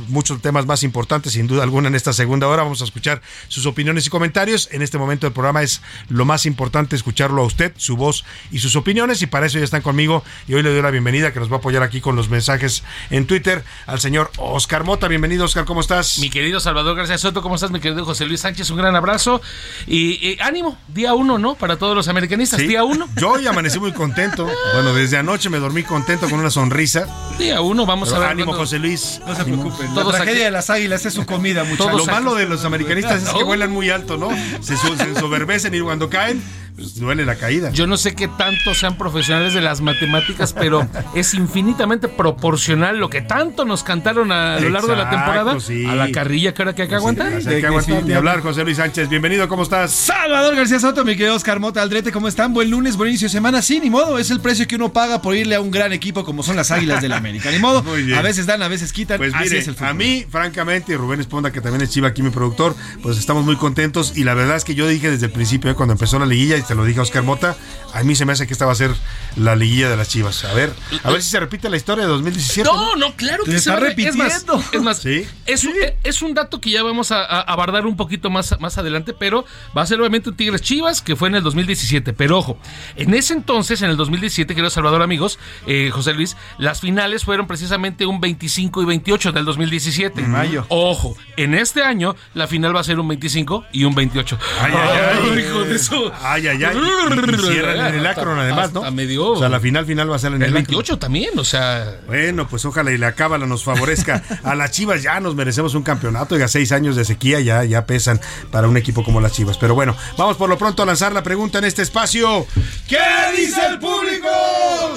[0.09, 2.62] muchos temas más importantes, sin duda alguna, en esta segunda hora.
[2.62, 4.68] Vamos a escuchar sus opiniones y comentarios.
[4.72, 8.59] En este momento del programa es lo más importante escucharlo a usted, su voz y
[8.59, 9.22] sus opiniones.
[9.22, 10.25] Y para eso ya están conmigo.
[10.47, 12.85] Y hoy le doy la bienvenida que nos va a apoyar aquí con los mensajes
[13.11, 15.09] en Twitter al señor Oscar Mota.
[15.09, 16.18] Bienvenido, Oscar, ¿cómo estás?
[16.18, 18.70] Mi querido Salvador García Soto, ¿cómo estás, mi querido José Luis Sánchez?
[18.70, 19.41] Un gran abrazo
[19.87, 21.55] y, y ánimo, día uno, ¿no?
[21.55, 23.09] Para todos los americanistas, Sí, día uno.
[23.16, 24.49] Yo hoy amanecí muy contento.
[24.75, 27.07] Bueno, desde anoche me dormí contento con una sonrisa.
[27.39, 28.31] Día uno, vamos Pero a ver.
[28.33, 29.21] ánimo, José Luis.
[29.27, 29.95] No se preocupen.
[29.95, 31.95] Todos la tragedia aquí- de las águilas es su comida, muchachos.
[31.97, 34.29] Lo malo de los americanistas es que vuelan muy alto, ¿no?
[34.61, 36.43] Se, se ensoberbecen y cuando caen,
[36.77, 37.70] pues duele la caída.
[37.70, 43.09] Yo no sé qué tanto sean profesionales de las matemáticas, pero es infinitamente proporcional lo
[43.09, 45.87] que tanto nos cantaron a, lo largo de la temporada sí.
[45.87, 47.33] a la carrilla que ahora que hay que aguantar.
[47.33, 49.09] Hay que aguantar y hablar, José Luis Sánchez.
[49.09, 49.93] Bienvenido, ¿cómo estás?
[49.93, 52.53] Salvador García Soto, mi querido Oscar Mota Aldrete, ¿cómo están?
[52.53, 53.62] Buen lunes, buen inicio de semana.
[53.62, 56.25] Sí, ni modo, es el precio que uno paga por irle a un gran equipo
[56.25, 57.53] como son las Águilas del la América.
[57.53, 58.18] Ni modo, Muy bien.
[58.18, 59.18] a veces dan, a veces quitan.
[59.18, 59.89] Pues Así mire, es el fútbol.
[59.89, 63.45] a mí, francamente, y Rubén Esponda, que también es chiva aquí mi productor, pues estamos
[63.45, 64.16] muy contentos.
[64.16, 66.64] Y la verdad es que yo dije desde el principio, eh, cuando empezó la liguilla,
[66.67, 67.57] te lo dije a Oscar Mota,
[67.93, 68.91] a mí se me hace que esta va a ser
[69.37, 70.45] la liguilla de las Chivas.
[70.45, 72.69] A ver, a ver si se repite la historia de 2017.
[72.69, 74.65] No, no, claro que se está va a- Es más, repitiendo.
[74.73, 75.27] es, más, Sí.
[75.47, 78.79] es, un, es un dato que ya vamos a, a abordar un poquito más, más
[78.79, 79.45] adelante, pero
[79.77, 82.12] va a ser obviamente un Tigres Chivas que fue en el 2017.
[82.12, 82.59] Pero ojo,
[82.97, 87.47] en ese entonces, en el 2017, querido Salvador amigos, eh, José Luis, las finales fueron
[87.47, 90.21] precisamente un 25 y 28 del 2017.
[90.21, 90.67] En mayo.
[90.69, 94.39] Ojo, en este año la final va a ser un 25 y un 28.
[94.61, 95.01] Ay, ay,
[95.33, 95.39] ay.
[95.47, 96.12] hijo de eso.
[96.23, 96.77] Ay, ay, ay.
[96.77, 98.85] Y, y cierran en el Akron, además, ¿no?
[98.85, 99.27] A medio.
[99.33, 100.65] O sea, la final final va a ser en el, el Akron.
[100.65, 102.01] 28 también, o sea.
[102.07, 104.23] Bueno, pues ojalá y la cábala nos favorezca.
[104.43, 106.35] A las Chivas ya nos merecemos un campeonato.
[106.35, 109.59] Oiga, seis años de sequía ya, ya pesan para un equipo como las Chivas.
[109.59, 112.47] Pero bueno, vamos por lo pronto a lanzar la pregunta en este espacio.
[112.89, 112.99] ¿Qué
[113.37, 114.29] dice el público?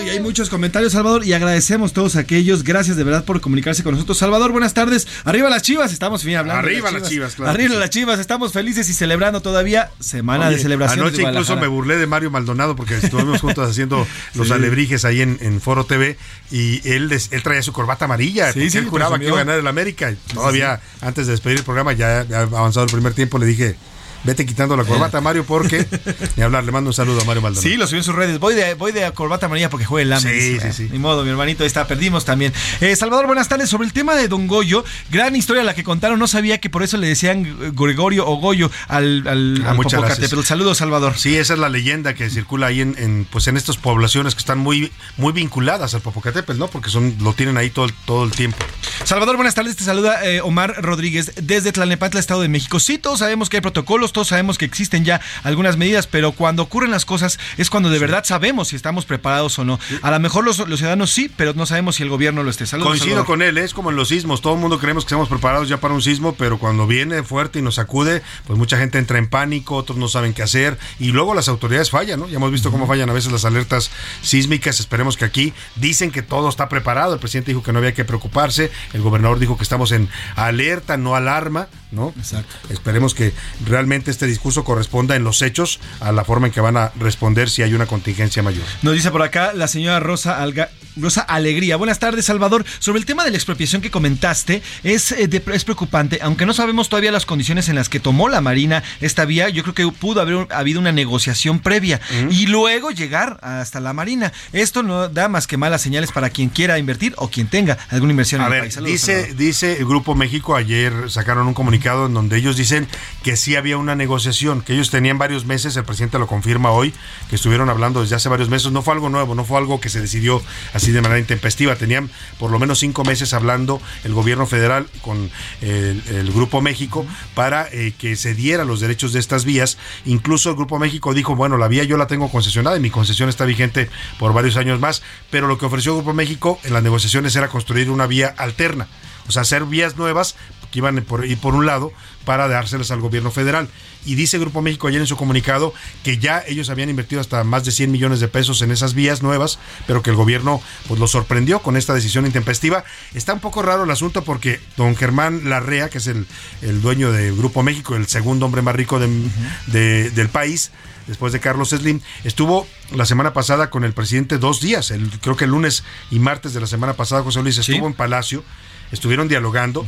[0.06, 2.64] Y hay muchos comentarios, Salvador, y agradecemos a todos aquellos.
[2.64, 4.18] Gracias de verdad por comunicarse con nosotros.
[4.18, 5.08] Salvador, buenas tardes.
[5.24, 6.60] Arriba las chivas, estamos bien hablando.
[6.60, 7.80] Arriba las Chivas, claro Arriba sí.
[7.80, 11.08] las chivas, estamos felices y celebrando todavía semana de celebración.
[11.08, 11.24] Anoche
[11.54, 14.54] incluso me burlé de Mario Maldonado porque estuvimos juntos haciendo los Sí.
[14.54, 16.18] alebrijes ahí en, en Foro TV
[16.52, 19.60] y él, él traía su corbata amarilla Sí, sí, él juraba que iba a ganar
[19.60, 20.12] el América.
[20.12, 23.76] Y todavía antes de despedir el programa, ya, ya avanzado el primer tiempo, le dije,
[24.24, 25.86] vete quitando la corbata, Mario, porque
[26.36, 27.62] ni hablar, le mando un saludo a Mario Maldonado.
[27.70, 28.40] Sí, lo subió en sus redes.
[28.40, 30.22] Voy de, voy de corbata amarilla porque juega el AME.
[30.30, 30.74] Sí, dice.
[30.74, 30.90] sí, sí.
[30.92, 32.54] Ni modo, mi hermanito, ahí está, perdimos también.
[32.82, 33.70] Eh, Salvador, buenas tardes.
[33.70, 36.20] Sobre el tema de Don Goyo, gran historia la que contaron.
[36.20, 40.46] No sabía que por eso le decían Gregorio o Goyo al, al, Ah, al.
[40.46, 41.18] Saludos, Salvador.
[41.18, 44.40] Sí, esa es la leyenda que circula ahí en, en, pues en estas poblaciones que
[44.40, 46.68] están muy, muy vinculadas al Popocatépetl, ¿no?
[46.68, 48.58] Porque son, lo tienen ahí todo, el- todo el tiempo.
[49.04, 49.76] Salvador, buenas tardes.
[49.76, 52.80] Te saluda eh, Omar Rodríguez desde Tlalnepantla, Estado de México.
[52.80, 56.64] Sí, todos sabemos que hay protocolos, todos sabemos que existen ya algunas medidas, pero cuando
[56.64, 59.80] ocurren las cosas es cuando de verdad sabemos si estamos preparados o no.
[60.02, 62.66] A lo mejor los, los ciudadanos sí, pero no sabemos si el gobierno lo esté.
[62.66, 63.26] Saludos, Coincido Salvador.
[63.26, 65.80] con él, es como en los sismos, todo el mundo creemos que estamos preparados ya
[65.80, 69.28] para un sismo, pero cuando viene fuerte y nos sacude, pues mucha gente entra en
[69.28, 72.28] pánico, otros no saben qué hacer y luego las autoridades fallan, ¿no?
[72.28, 73.92] Ya hemos visto cómo fallan a veces las alertas
[74.22, 77.94] sísmicas, esperemos que aquí dicen que todo está preparado, el presidente dijo que no había
[77.94, 82.14] que preocuparse, el gobernador dijo que estamos en alerta, no alarma, ¿no?
[82.18, 82.54] Exacto.
[82.70, 83.34] Esperemos que
[83.66, 87.50] realmente este discurso corresponda en los hechos a la forma en que van a responder
[87.50, 88.64] si hay una contingencia mayor.
[88.82, 90.70] Nos dice por acá la señora Rosa, Alga-
[91.00, 91.76] Rosa Alegría.
[91.78, 92.66] Buenas tardes, Salvador.
[92.80, 96.20] Sobre el tema de la expropiación que comentaste, es, eh, de- es preocupante.
[96.22, 99.64] Aunque no sabemos todavía las condiciones en las que tomó la Marina esta vía, yo
[99.64, 104.32] creo que pudo haber habido una negociación previa y luego llegar hasta la Marina.
[104.54, 108.12] Esto no da más que malas señales para quien quiera invertir o quien tenga alguna
[108.12, 108.74] inversión A en el país.
[108.74, 109.38] Saludos, dice, Salvador.
[109.38, 112.88] dice el Grupo México, ayer sacaron un comunicado en donde ellos dicen
[113.24, 116.94] que sí había una negociación, que ellos tenían varios meses, el presidente lo confirma hoy,
[117.30, 119.90] que estuvieron hablando desde hace varios meses, no fue algo nuevo, no fue algo que
[119.90, 120.42] se decidió
[120.74, 122.10] así de manera intempestiva, tenían
[122.40, 125.30] por lo menos cinco meses hablando el gobierno federal con
[125.62, 130.56] el, Grupo México para eh, que se diera los derechos de estas vías, incluso el
[130.56, 133.90] Grupo México dijo, bueno, la vía yo la tengo concesionada y mi concesión está vigente
[134.20, 137.48] por varios años más, pero lo que ofreció el Grupo México en las negociaciones era
[137.48, 138.88] construir una vía alterna,
[139.28, 140.36] o sea, hacer vías nuevas
[140.72, 141.92] que iban por ir por un lado
[142.26, 143.70] para dárselas al gobierno federal.
[144.06, 147.66] Y dice Grupo México ayer en su comunicado que ya ellos habían invertido hasta más
[147.66, 151.08] de 100 millones de pesos en esas vías nuevas, pero que el gobierno pues lo
[151.08, 152.84] sorprendió con esta decisión intempestiva.
[153.14, 156.26] Está un poco raro el asunto porque don Germán Larrea, que es el,
[156.62, 159.30] el dueño de Grupo México, el segundo hombre más rico de-
[159.68, 160.72] de- del país,
[161.08, 165.36] después de Carlos Slim, estuvo la semana pasada con el presidente dos días, el, creo
[165.38, 168.44] que el lunes y martes de la semana pasada, José Luis estuvo en Palacio,
[168.92, 169.86] estuvieron dialogando,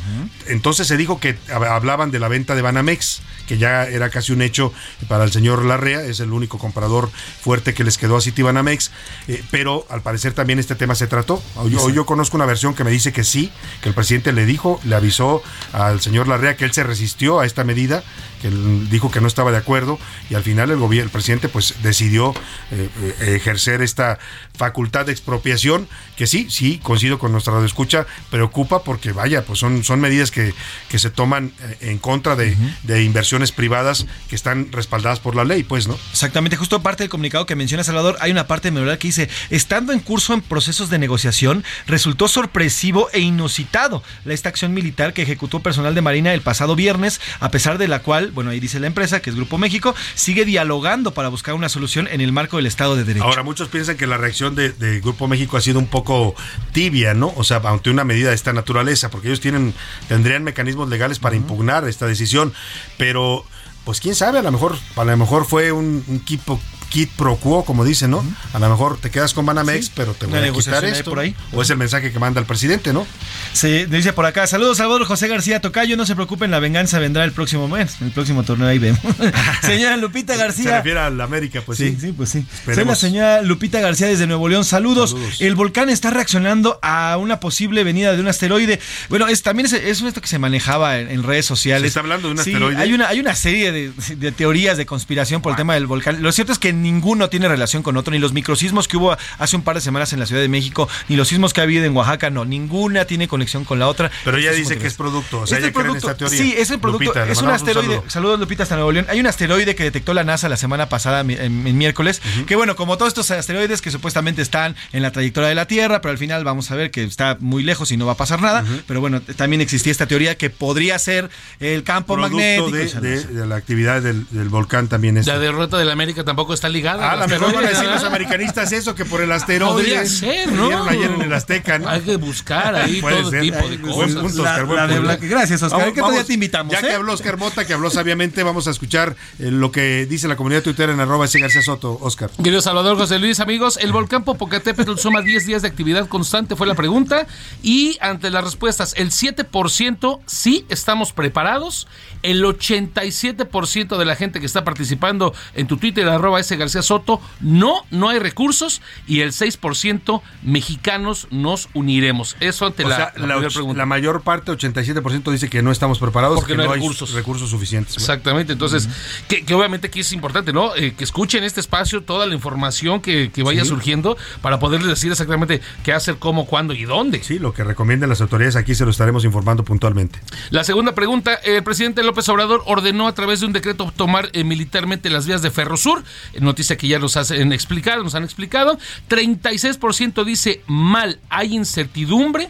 [0.48, 4.32] entonces se dijo que hab- hablaban de la venta de Banamex, que ya era casi
[4.32, 4.72] un hecho
[5.08, 7.10] para el señor Larrea, es el único comprador
[7.42, 8.92] fuerte que les quedó a City Banamex,
[9.28, 11.42] eh, pero al parecer también este tema se trató.
[11.56, 14.46] Hoy, hoy yo conozco una versión que me dice que sí, que el presidente le
[14.46, 15.42] dijo, le avisó
[15.74, 18.04] al señor Larrea que él se resistió a esta medida,
[18.42, 18.50] que
[18.90, 22.34] dijo que no estaba de acuerdo y al final el gobierno, el presidente pues decidió
[22.72, 24.20] eh, eh, ejercer esta
[24.56, 29.84] facultad de expropiación que sí, sí, coincido con nuestra escucha, preocupa porque vaya, pues son,
[29.84, 30.54] son medidas que,
[30.90, 35.46] que se toman eh, en contra de, de inversiones privadas que están respaldadas por la
[35.46, 35.98] ley, pues, ¿no?
[36.12, 39.94] Exactamente, justo parte del comunicado que menciona Salvador, hay una parte memorial que dice, estando
[39.94, 45.22] en curso en procesos de negociación, resultó sorpresivo e inusitado la esta acción militar que
[45.22, 48.80] ejecutó personal de Marina el pasado viernes, a pesar de la cual, bueno, ahí dice
[48.80, 52.58] la empresa, que es Grupo México, sigue dialogando para buscar una solución en el marco
[52.58, 53.26] del Estado de Derecho.
[53.26, 56.36] Ahora, muchos piensan que la reacción de, de Grupo México ha sido un poco
[56.72, 57.34] tibia, ¿no?
[57.36, 59.74] O sea, ante una medida de esta naturaleza, porque ellos tienen,
[60.08, 62.54] tendrían mecanismos legales para impugnar esta decisión,
[62.98, 63.46] pero
[63.86, 66.60] pues quién sabe, a lo mejor, a lo mejor fue un, un equipo
[66.90, 68.26] quid pro quo, como dicen, ¿no?
[68.54, 69.92] A lo mejor te quedas con Banamex, Sí.
[69.96, 71.10] pero te voy a quitar esto.
[71.12, 71.36] por ahí.
[71.54, 73.06] O es el mensaje que manda el presidente, ¿no?
[73.54, 77.24] Se dice por acá, saludos Salvador José García Tocayo, no se preocupen, la venganza vendrá
[77.24, 79.00] el próximo mes, el próximo torneo ahí vemos.
[79.62, 80.78] señora Lupita Se García.
[80.78, 81.92] refiere a la América, pues sí.
[81.92, 81.98] sí.
[82.08, 82.40] Sí, pues sí.
[82.40, 83.00] Soy la Esperemos.
[83.00, 84.64] señora Lupita García desde Nuevo León.
[84.66, 85.12] Saludos.
[85.12, 85.42] Saludos.
[85.42, 88.80] El volcán está reaccionando a una posible venida de un asteroide.
[89.10, 91.82] Bueno, es también es, es esto que se manejaba en, en redes sociales.
[91.84, 92.82] ¿Se está hablando de un Sí, asteroide?
[92.82, 96.22] Hay una, hay una serie de, de teorías de conspiración por el tema del volcán.
[96.22, 99.56] Lo cierto es que ninguno tiene relación con otro, ni los microsismos que hubo hace
[99.56, 101.86] un par de semanas en la Ciudad de México, ni los sismos que ha habido
[101.86, 104.12] en Oaxaca, no, ninguna tiene conexión con la otra.
[104.24, 106.18] Pero ella dice que es producto, o sea, Es ella el cree en producto, esta
[106.18, 106.40] teoría.
[106.40, 107.88] Sí, es el producto, Lupita, es un asteroide.
[107.96, 108.10] saludo.
[108.10, 109.06] Saludos, Lupita, hasta Nuevo León.
[109.10, 112.76] Hay un asteroide que detectó la NASA la semana pasada, en, en miércoles, que bueno,
[112.76, 116.18] como todos estos asteroides que supuestamente están en la trayectoria de la Tierra, pero al
[116.18, 118.64] final vamos a ver que está muy lejos y no va a pasar nada.
[118.88, 122.72] Pero bueno, también existía esta teoría que podría ser el campo Producto magnético.
[123.02, 125.28] de, de- de la actividad del, del volcán también es.
[125.28, 127.10] La derrota del América tampoco está ligada.
[127.10, 129.74] Ah, a lo mejor van a decir los americanistas eso, que por el asteroide.
[129.74, 130.84] Podría ser, ¿no?
[130.86, 131.90] Ayer en el Azteca, ¿no?
[131.90, 133.42] Hay que buscar ahí todo ser.
[133.42, 134.22] tipo de Buen cosas.
[134.22, 135.02] punto, La- Oscar, buen la de punto.
[135.08, 135.26] Blanca.
[135.28, 135.94] Gracias, Oscar.
[135.94, 136.82] ¿Qué otro día te invitamos, Ya eh?
[136.90, 140.36] que habló Oscar Mota, que habló sabiamente, vamos a escuchar eh, lo que dice la
[140.36, 142.30] comunidad tuitera en arroba ese García Soto, Oscar.
[142.38, 146.68] Querido Salvador José Luis, amigos, el volcán Popocatépetl suma 10 días de actividad constante, fue
[146.68, 147.28] la pregunta.
[147.64, 151.88] Y ante las respuestas, el 7% sí estamos preparados,
[152.24, 157.20] el 87% de la gente que está participando en tu Twitter, arroba ese García Soto,
[157.42, 162.36] no, no hay recursos, y el 6% mexicanos nos uniremos.
[162.40, 163.78] Eso ante O la, sea, la la, och- pregunta.
[163.78, 167.14] la mayor parte, 87%, dice que no estamos preparados Porque que no hay hay recursos.
[167.14, 167.96] recursos suficientes.
[167.98, 168.88] Exactamente, entonces,
[169.28, 170.76] que, que obviamente aquí es importante, ¿no?
[170.76, 173.70] Eh, que escuchen este espacio toda la información que, que vaya Sí.
[173.70, 177.24] surgiendo para poderles decir exactamente qué hacer, cómo, cuándo y dónde.
[177.24, 180.20] Sí, lo que recomienden las autoridades aquí se lo estaremos informando puntualmente.
[180.50, 184.44] La segunda pregunta, el presidente López Obrador ordenó a través de un decreto tomar eh,
[184.44, 186.04] militarmente las vías de Ferrosur,
[186.50, 188.78] noticia que ya nos hacen explicar, nos han explicado.
[189.10, 192.50] 36% dice mal, hay incertidumbre.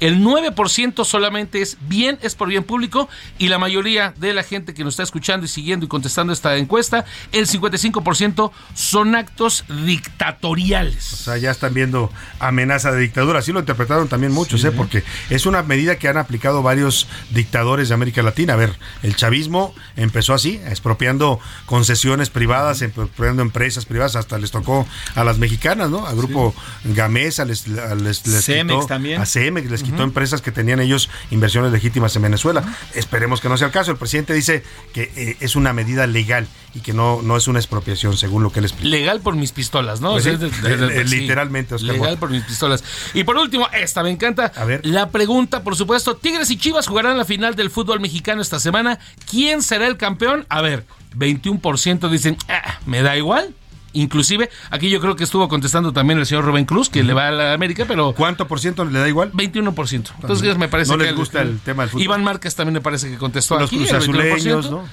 [0.00, 4.74] El 9% solamente es bien, es por bien público y la mayoría de la gente
[4.74, 9.64] que nos está escuchando y siguiendo y contestando esta encuesta, el 55% son actos
[10.20, 11.12] dictatoriales.
[11.12, 13.38] O sea, ya están viendo amenaza de dictadura.
[13.40, 14.70] Así lo interpretaron también muchos, ¿eh?
[14.72, 18.54] porque es una medida que han aplicado varios dictadores de América Latina.
[18.54, 24.86] A ver, el chavismo empezó así, expropiando concesiones privadas, expropiando empresas privadas, hasta les tocó
[25.14, 26.06] a las mexicanas, ¿no?
[26.06, 29.20] A Grupo Gamesa les, a- les, les Cemex quitó, también.
[29.20, 32.62] a Cemex les quitó empresas que tenían ellos inversiones legítimas en Venezuela.
[32.94, 33.90] Esperemos que no sea el caso.
[33.90, 34.62] El presidente dice
[34.92, 38.52] que eh, es una medida legal y que no, no es una expropiación, según lo
[38.52, 38.88] que él explica.
[38.88, 40.12] Legal por mis pistolas, ¿no?
[40.12, 41.16] Pues O sí, sea, es de- de- de- sí.
[41.20, 42.20] literalmente, Oscar Legal Mota.
[42.20, 42.84] por mis pistolas.
[43.14, 44.52] Y por último, esta me encanta.
[44.56, 44.84] A ver.
[44.86, 48.98] La pregunta, por supuesto, Tigres y Chivas jugarán la final del fútbol mexicano esta semana.
[49.28, 50.46] ¿Quién será el campeón?
[50.48, 50.84] A ver,
[51.16, 53.54] 21% dicen, "Ah, me da igual.
[53.92, 57.28] Inclusive, aquí yo creo que estuvo contestando también el señor Rubén Cruz, que le va
[57.28, 58.12] a la América, pero...
[58.14, 59.32] ¿Cuánto por ciento le da igual?
[59.32, 60.10] 21%.
[60.20, 61.04] Entonces me parece No que...
[61.04, 62.02] les gusta el tema del fútbol.
[62.04, 63.82] Iván Márquez también me parece que contestó Los aquí.
[63.82, 64.70] el cruzazuleños, 21%.
[64.70, 64.84] ¿no?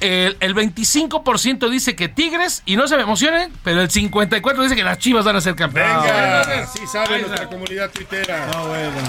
[0.00, 4.76] El, el 25% dice que Tigres, y no se me emocionen, pero el 54% dice
[4.76, 6.02] que las Chivas van a ser campeones.
[6.02, 8.46] Venga, sí sabe nuestra comunidad tuitera.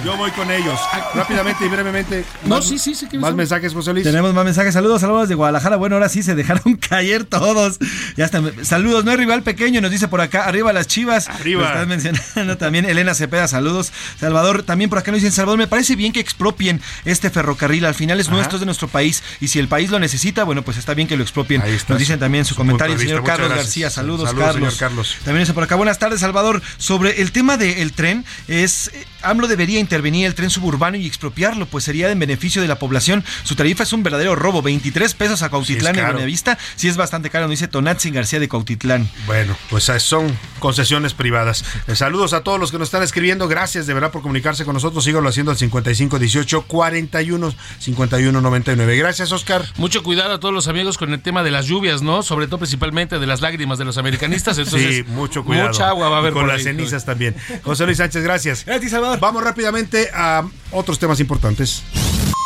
[0.06, 0.80] Yo voy con ellos.
[1.14, 2.26] Rápidamente y brevemente.
[2.44, 3.08] No, más- sí, sí, sí.
[3.08, 3.38] que Más son.
[3.38, 4.04] mensajes, José Luis.
[4.06, 4.74] Tenemos más mensajes.
[4.74, 5.76] Saludos, saludos de Guadalajara.
[5.76, 7.80] Bueno, ahora sí se dejaron caer todos.
[8.16, 8.42] Ya está.
[8.64, 10.46] Saludos, no hay rival pequeño, nos dice por acá.
[10.46, 11.28] Arriba las chivas.
[11.30, 11.62] Arriba.
[11.64, 12.86] Lo estás mencionando también.
[12.86, 13.92] Elena Cepeda, saludos.
[14.20, 17.86] Salvador, también por acá nos dicen, Salvador, me parece bien que expropien este ferrocarril.
[17.86, 18.36] Al final es Ajá.
[18.38, 19.24] nuestro, es de nuestro país.
[19.42, 21.62] Y si el país lo necesita, bueno, pues está bien que lo expropien.
[21.62, 23.24] Ahí está Nos dicen también su su comentario el de señor.
[23.24, 23.90] Carlos García.
[23.90, 24.74] Saludos, Saludos, Carlos.
[24.74, 25.16] señor Carlos.
[25.24, 26.62] También dice por acá, buenas tardes, Salvador.
[26.78, 28.92] Sobre el tema del tren, es
[29.30, 33.24] AMLO debería intervenir el tren suburbano y expropiarlo, pues sería en beneficio de la población.
[33.44, 36.14] Su tarifa es un verdadero robo, 23 pesos a Cautitlán Sí, caro.
[36.14, 36.58] Buenavista.
[36.76, 39.10] Sí es bastante caro, nos dice Tonatzin García de Cautitlán.
[39.26, 41.64] Bueno, pues son concesiones privadas.
[41.88, 43.48] Eh, Saludos a todos los que nos están escribiendo.
[43.48, 45.04] Gracias de verdad por comunicarse con nosotros.
[45.04, 48.98] Síganlo haciendo al 55 18 41 51 99.
[48.98, 49.66] Gracias, Oscar.
[49.78, 52.24] Mucho cuidado a todos los amigos con el tema de las lluvias, ¿no?
[52.24, 54.58] Sobre todo principalmente de las lágrimas de los americanistas.
[54.58, 55.70] Entonces, sí, mucho cuidado.
[55.70, 56.64] Mucha agua va a haber Y con por las ahí.
[56.64, 57.36] cenizas también.
[57.64, 58.66] José Luis Sánchez, gracias.
[58.66, 59.17] Gracias, Salvador.
[59.20, 61.84] Vamos rápidamente a otros temas importantes.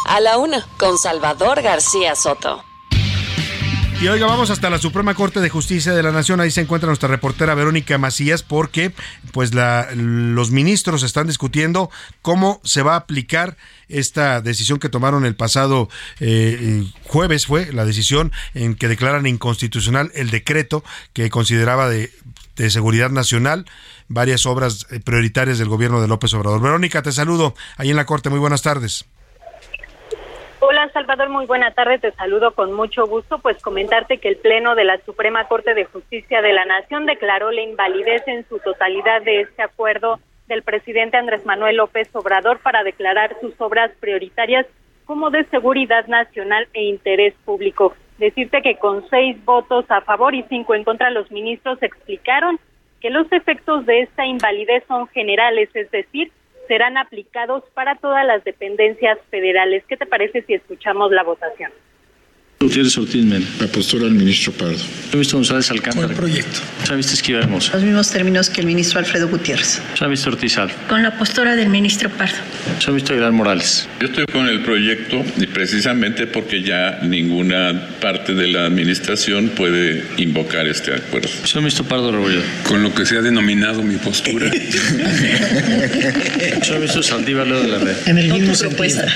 [0.07, 2.63] A la una, con Salvador García Soto.
[4.01, 6.39] Y oiga, vamos hasta la Suprema Corte de Justicia de la Nación.
[6.39, 8.93] Ahí se encuentra nuestra reportera Verónica Macías porque
[9.31, 11.91] pues la, los ministros están discutiendo
[12.23, 13.57] cómo se va a aplicar
[13.89, 15.87] esta decisión que tomaron el pasado
[16.19, 22.11] eh, jueves fue la decisión en que declaran inconstitucional el decreto que consideraba de,
[22.55, 23.67] de seguridad nacional
[24.13, 26.61] varias obras eh, prioritarias del gobierno de López Obrador.
[26.61, 28.29] Verónica, te saludo ahí en la Corte.
[28.29, 29.05] Muy buenas tardes.
[30.63, 34.75] Hola Salvador, muy buena tarde, te saludo con mucho gusto, pues comentarte que el Pleno
[34.75, 39.23] de la Suprema Corte de Justicia de la Nación declaró la invalidez en su totalidad
[39.23, 44.67] de este acuerdo del presidente Andrés Manuel López Obrador para declarar sus obras prioritarias
[45.05, 47.95] como de seguridad nacional e interés público.
[48.19, 52.59] Decirte que con seis votos a favor y cinco en contra, los ministros explicaron
[53.01, 56.31] que los efectos de esta invalidez son generales, es decir,
[56.67, 59.83] serán aplicados para todas las dependencias federales.
[59.87, 61.71] ¿Qué te parece si escuchamos la votación?
[62.61, 63.45] Gutiérrez Ortiz Mena.
[63.59, 64.77] La postura del ministro Pardo.
[65.11, 66.07] He visto González Alcántara.
[66.07, 66.59] Con el proyecto.
[66.95, 67.73] Visto Esquiva Hermosa.
[67.73, 69.81] Los mismos términos que el ministro Alfredo Gutiérrez.
[70.09, 70.75] Visto Ortiz Alfa.
[70.87, 72.35] Con la postura del ministro Pardo.
[72.79, 73.87] Se ha visto Aguilar Morales.
[73.99, 80.03] Yo estoy con el proyecto y precisamente porque ya ninguna parte de la administración puede
[80.17, 81.29] invocar este acuerdo.
[81.45, 82.43] Se ha visto Pardo Rebolledo.
[82.67, 84.51] Con lo que se ha denominado mi postura.
[86.61, 87.95] Se ha visto Saldívar Leo de la Red.
[88.05, 89.07] En el no mismo propuesta.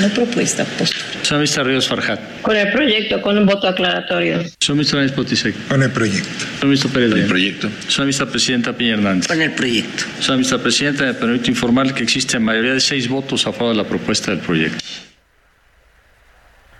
[0.00, 1.04] No propuesta, postura.
[1.22, 2.20] Se ha visto Ríos Farjat.
[2.42, 2.83] Con el proyecto,
[3.22, 4.38] con un voto aclaratorio.
[4.38, 5.54] Visto Anis Potisek.
[5.68, 6.66] Con el proyecto.
[6.66, 7.68] Visto Pérez Con el proyecto.
[8.04, 9.26] Visto Presidenta Piña Hernández.
[9.26, 10.04] Con el proyecto.
[10.36, 13.88] Visto Presidenta, me permito informar que existe mayoría de seis votos a favor de la
[13.88, 14.78] propuesta del proyecto.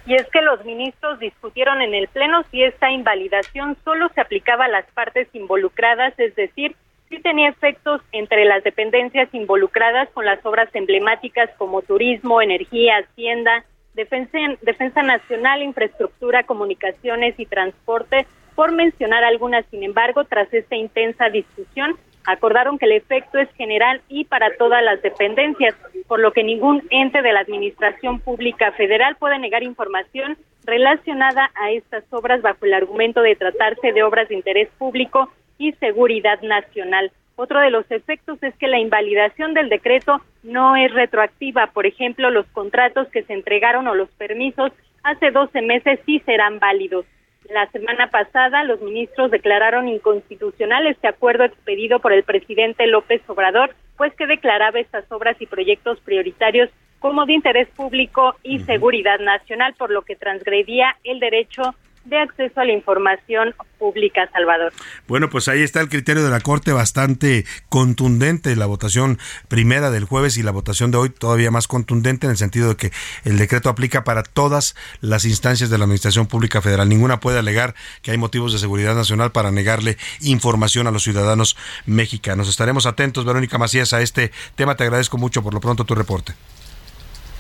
[0.07, 4.67] Y es que los ministros discutieron en el Pleno si esta invalidación solo se aplicaba
[4.67, 6.77] a las partes involucradas, es decir,
[7.09, 13.65] si tenía efectos entre las dependencias involucradas con las obras emblemáticas como turismo, energía, hacienda,
[13.95, 19.65] defensa, defensa nacional, infraestructura, comunicaciones y transporte, por mencionar algunas.
[19.67, 21.97] Sin embargo, tras esta intensa discusión,
[22.27, 25.75] acordaron que el efecto es general y para todas las dependencias,
[26.07, 31.71] por lo que ningún ente de la Administración Pública Federal puede negar información relacionada a
[31.71, 37.13] estas obras bajo el argumento de tratarse de obras de interés público y seguridad nacional.
[37.37, 41.69] Otro de los efectos es que la invalidación del decreto no es retroactiva.
[41.69, 46.61] Por ejemplo, los contratos que se entregaron o los permisos hace 12 meses sí serán
[46.61, 47.07] válidos.
[47.51, 53.75] La semana pasada, los ministros declararon inconstitucional este acuerdo expedido por el presidente López Obrador,
[53.97, 56.71] pues que declaraba estas obras y proyectos prioritarios
[57.01, 61.75] como de interés público y seguridad nacional, por lo que transgredía el derecho
[62.05, 64.73] de acceso a la información pública, Salvador.
[65.07, 69.19] Bueno, pues ahí está el criterio de la Corte bastante contundente, la votación
[69.49, 72.77] primera del jueves y la votación de hoy todavía más contundente en el sentido de
[72.77, 72.91] que
[73.25, 76.89] el decreto aplica para todas las instancias de la Administración Pública Federal.
[76.89, 81.57] Ninguna puede alegar que hay motivos de seguridad nacional para negarle información a los ciudadanos
[81.87, 82.49] mexicanos.
[82.49, 84.77] Estaremos atentos, Verónica Macías, a este tema.
[84.77, 86.35] Te agradezco mucho por lo pronto tu reporte.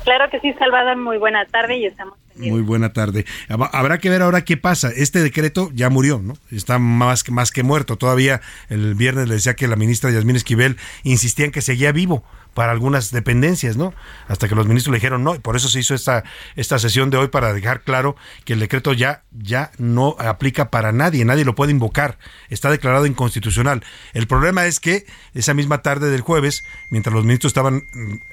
[0.04, 0.96] Claro que sí, Salvador.
[0.96, 3.24] Muy buena tarde y estamos muy buena tarde.
[3.48, 4.90] Habrá que ver ahora qué pasa.
[4.94, 6.36] Este decreto ya murió, ¿no?
[6.50, 7.96] Está más que, más que muerto.
[7.96, 12.24] Todavía el viernes le decía que la ministra Yasmín Esquivel insistía en que seguía vivo
[12.54, 13.92] para algunas dependencias, ¿no?
[14.28, 16.24] Hasta que los ministros le dijeron no, y por eso se hizo esta,
[16.56, 20.92] esta sesión de hoy para dejar claro que el decreto ya, ya no aplica para
[20.92, 23.84] nadie, nadie lo puede invocar, está declarado inconstitucional.
[24.12, 25.04] El problema es que
[25.34, 27.84] esa misma tarde del jueves, mientras los ministros estaban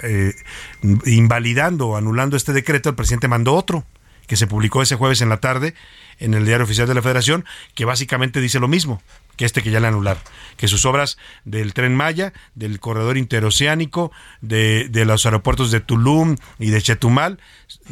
[0.02, 0.34] eh,
[1.04, 3.84] invalidando o anulando este decreto, el presidente mandó otro
[4.26, 5.74] que se publicó ese jueves en la tarde
[6.18, 7.44] en el Diario Oficial de la Federación,
[7.74, 9.02] que básicamente dice lo mismo
[9.36, 10.22] que este que ya le anularon,
[10.56, 16.36] que sus obras del tren Maya, del corredor interoceánico, de, de los aeropuertos de Tulum
[16.58, 17.38] y de Chetumal,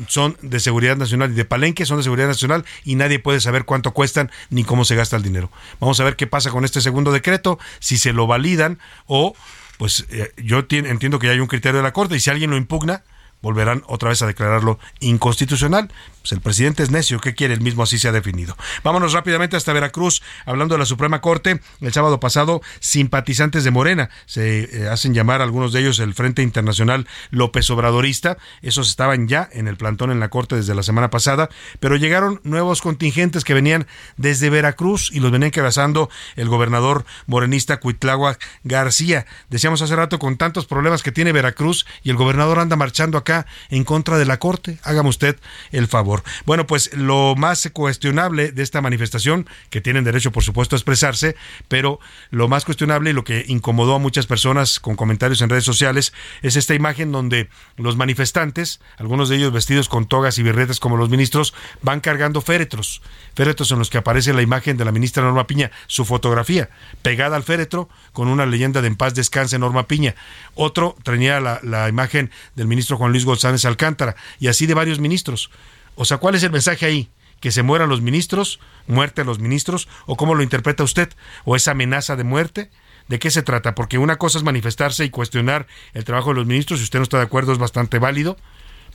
[0.07, 3.65] son de seguridad nacional y de Palenque son de seguridad nacional y nadie puede saber
[3.65, 5.51] cuánto cuestan ni cómo se gasta el dinero.
[5.81, 9.35] Vamos a ver qué pasa con este segundo decreto, si se lo validan o
[9.79, 12.51] pues eh, yo entiendo que ya hay un criterio de la Corte y si alguien
[12.51, 13.03] lo impugna,
[13.43, 15.91] volverán otra vez a declararlo inconstitucional.
[16.21, 17.55] Pues el presidente es necio, ¿qué quiere?
[17.55, 18.55] El mismo así se ha definido.
[18.85, 21.61] Vámonos rápidamente hasta Veracruz, hablando de la Suprema Corte.
[21.81, 26.43] El sábado pasado, simpatizantes de Morena, se eh, hacen llamar algunos de ellos el Frente
[26.43, 28.37] Internacional López Obradorista.
[28.61, 31.49] Esos estaban ya en el plantón en la Corte desde la semana pasada,
[31.81, 33.87] pero llegaron nuevos contingentes que venían
[34.19, 39.25] desde Veracruz y los venían cabezando el gobernador morenista Cuitlagua García.
[39.49, 43.30] Decíamos hace rato con tantos problemas que tiene Veracruz y el gobernador anda marchando acá
[43.71, 44.79] en contra de la Corte.
[44.83, 45.39] Hágame usted
[45.73, 46.23] el favor.
[46.45, 51.37] Bueno, pues lo más cuestionable de esta manifestación, que tienen derecho por supuesto a expresarse,
[51.69, 51.99] pero
[52.31, 56.13] lo más cuestionable y lo que incomodó a muchas personas con comentarios en redes sociales
[56.43, 60.97] es esta imagen donde los manifestantes, algunos de ellos vestidos con togas y birretes como
[60.97, 63.03] los ministros, van cargando féretros,
[63.35, 66.69] féretros en los que aparece la imagen de la ministra Norma Piña, su fotografía
[67.03, 70.17] pegada al féretro con una leyenda de en paz descanse Norma Piña.
[70.63, 74.99] Otro tenía la, la imagen del ministro Juan Luis González Alcántara y así de varios
[74.99, 75.51] ministros.
[75.95, 77.09] O sea, ¿cuál es el mensaje ahí?
[77.41, 78.61] ¿Que se mueran los ministros?
[78.87, 79.89] ¿Muerte a los ministros?
[80.05, 81.09] ¿O cómo lo interpreta usted?
[81.47, 82.71] ¿O esa amenaza de muerte?
[83.09, 83.75] ¿De qué se trata?
[83.75, 87.05] Porque una cosa es manifestarse y cuestionar el trabajo de los ministros, si usted no
[87.05, 88.37] está de acuerdo es bastante válido,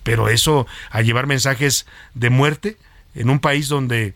[0.04, 2.78] pero eso a llevar mensajes de muerte
[3.16, 4.14] en un país donde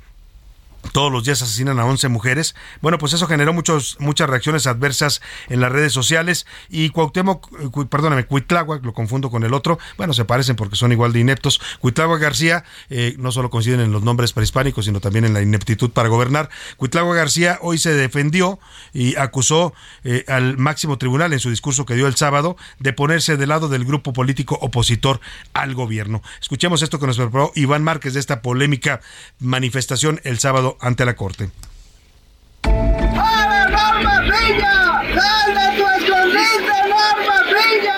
[0.91, 2.55] todos los días asesinan a 11 mujeres.
[2.81, 7.85] Bueno, pues eso generó muchos, muchas reacciones adversas en las redes sociales y Cuauhtémoc, eh,
[7.89, 11.61] perdóname, Cuitláhuac, lo confundo con el otro, bueno, se parecen porque son igual de ineptos.
[11.79, 15.91] Cuitláhuac García, eh, no solo coinciden en los nombres prehispánicos, sino también en la ineptitud
[15.91, 16.49] para gobernar.
[16.77, 18.59] Cuitláhuac García hoy se defendió
[18.93, 19.73] y acusó
[20.03, 23.69] eh, al máximo tribunal en su discurso que dio el sábado de ponerse del lado
[23.69, 25.19] del grupo político opositor
[25.53, 26.21] al gobierno.
[26.41, 29.01] Escuchemos esto que nos preparó Iván Márquez de esta polémica
[29.39, 31.49] manifestación el sábado ante la Corte.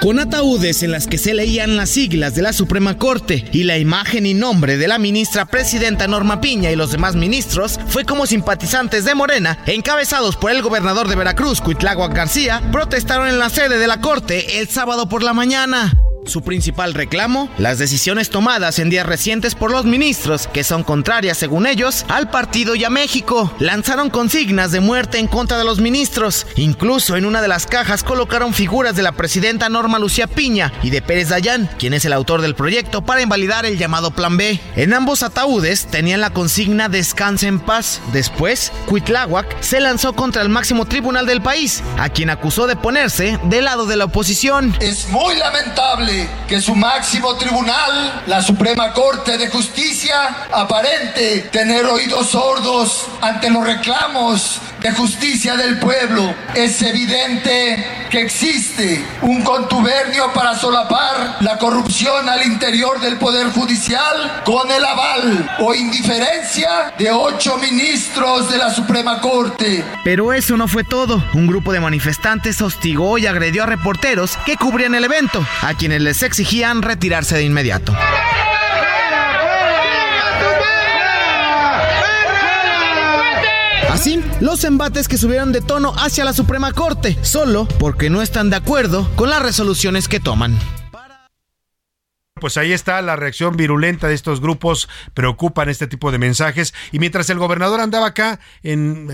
[0.02, 3.78] Con ataúdes en las que se leían las siglas de la Suprema Corte y la
[3.78, 8.26] imagen y nombre de la ministra presidenta Norma Piña y los demás ministros, fue como
[8.26, 13.78] simpatizantes de Morena, encabezados por el gobernador de Veracruz, Cuitláhuac García, protestaron en la sede
[13.78, 15.94] de la Corte el sábado por la mañana.
[16.26, 21.38] Su principal reclamo, las decisiones tomadas en días recientes por los ministros, que son contrarias,
[21.38, 23.52] según ellos, al partido y a México.
[23.60, 26.46] Lanzaron consignas de muerte en contra de los ministros.
[26.56, 30.92] Incluso en una de las cajas colocaron figuras de la presidenta Norma Lucía Piña y
[30.92, 34.60] de Pérez Dayán, quien es el autor del proyecto, para invalidar el llamado Plan B.
[34.76, 38.00] En ambos ataúdes tenían la consigna Descanse en paz.
[38.14, 43.40] Después, Cuitláhuac se lanzó contra el máximo tribunal del país, a quien acusó de ponerse
[43.46, 44.76] del lado de la oposición.
[44.80, 46.11] Es muy lamentable
[46.48, 53.66] que su máximo tribunal, la Suprema Corte de Justicia, aparente tener oídos sordos ante los
[53.66, 56.34] reclamos de justicia del pueblo.
[56.56, 64.42] Es evidente que existe un contubernio para solapar la corrupción al interior del Poder Judicial
[64.44, 69.86] con el aval o indiferencia de ocho ministros de la Suprema Corte.
[70.04, 71.24] Pero eso no fue todo.
[71.34, 76.02] Un grupo de manifestantes hostigó y agredió a reporteros que cubrían el evento, a quienes
[76.02, 77.94] les exigían retirarse de inmediato.
[84.02, 88.50] Así, los embates que subieron de tono hacia la Suprema Corte, solo porque no están
[88.50, 90.58] de acuerdo con las resoluciones que toman.
[92.40, 96.74] Pues ahí está la reacción virulenta de estos grupos, preocupan este tipo de mensajes.
[96.92, 99.08] Y mientras el gobernador andaba acá en,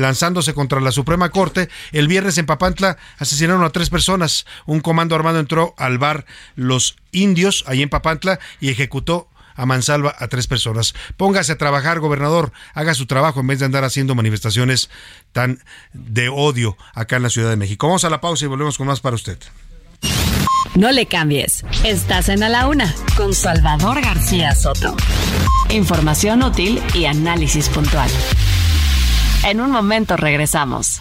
[0.00, 4.44] lanzándose contra la Suprema Corte, el viernes en Papantla asesinaron a tres personas.
[4.66, 6.26] Un comando armado entró al bar
[6.56, 10.94] Los Indios, ahí en Papantla, y ejecutó a mansalva a tres personas.
[11.16, 14.90] Póngase a trabajar, gobernador, haga su trabajo en vez de andar haciendo manifestaciones
[15.32, 15.60] tan
[15.92, 17.86] de odio acá en la Ciudad de México.
[17.86, 19.38] Vamos a la pausa y volvemos con más para usted.
[20.74, 21.64] No le cambies.
[21.84, 24.96] Estás en A la Una con Salvador García Soto.
[25.70, 28.10] Información útil y análisis puntual.
[29.44, 31.00] En un momento regresamos.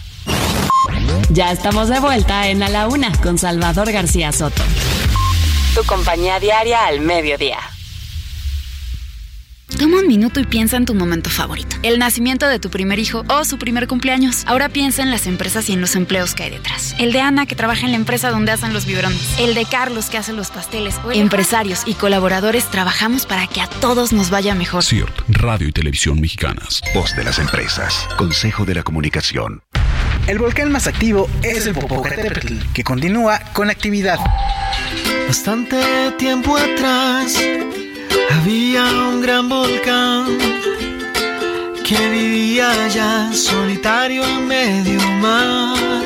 [1.30, 4.62] Ya estamos de vuelta en A la Una con Salvador García Soto.
[5.74, 7.58] Tu compañía diaria al mediodía.
[9.78, 11.76] Toma un minuto y piensa en tu momento favorito.
[11.82, 14.44] El nacimiento de tu primer hijo o su primer cumpleaños.
[14.46, 16.96] Ahora piensa en las empresas y en los empleos que hay detrás.
[17.00, 19.40] El de Ana que trabaja en la empresa donde hacen los biberones.
[19.40, 20.96] El de Carlos que hace los pasteles.
[21.14, 24.84] Empresarios y colaboradores trabajamos para que a todos nos vaya mejor.
[24.84, 26.82] CIRT, Radio y Televisión Mexicanas.
[26.94, 28.08] Voz de las empresas.
[28.18, 29.64] Consejo de la Comunicación.
[30.28, 34.18] El volcán más activo es el Popocatépetl, que continúa con actividad.
[35.28, 37.38] Bastante tiempo atrás
[38.32, 40.26] había un gran volcán
[41.84, 46.04] que vivía ya solitario en medio mar.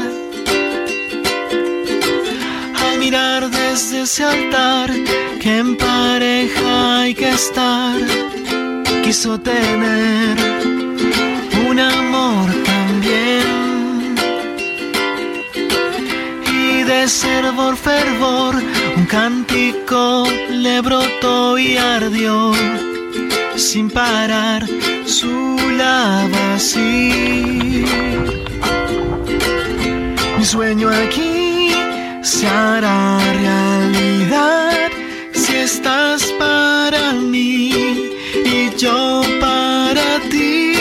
[2.84, 4.92] Al mirar desde ese altar
[5.40, 7.96] que en pareja hay que estar,
[9.04, 10.36] quiso tener
[11.70, 14.16] un amor también.
[16.52, 18.56] Y de fervor, fervor,
[19.08, 22.52] cántico le brotó y ardió
[23.56, 24.66] sin parar
[25.06, 27.84] su lava así.
[30.38, 31.72] Mi sueño aquí
[32.22, 34.90] se hará realidad
[35.34, 38.12] si estás para mí
[38.46, 40.74] y yo para ti.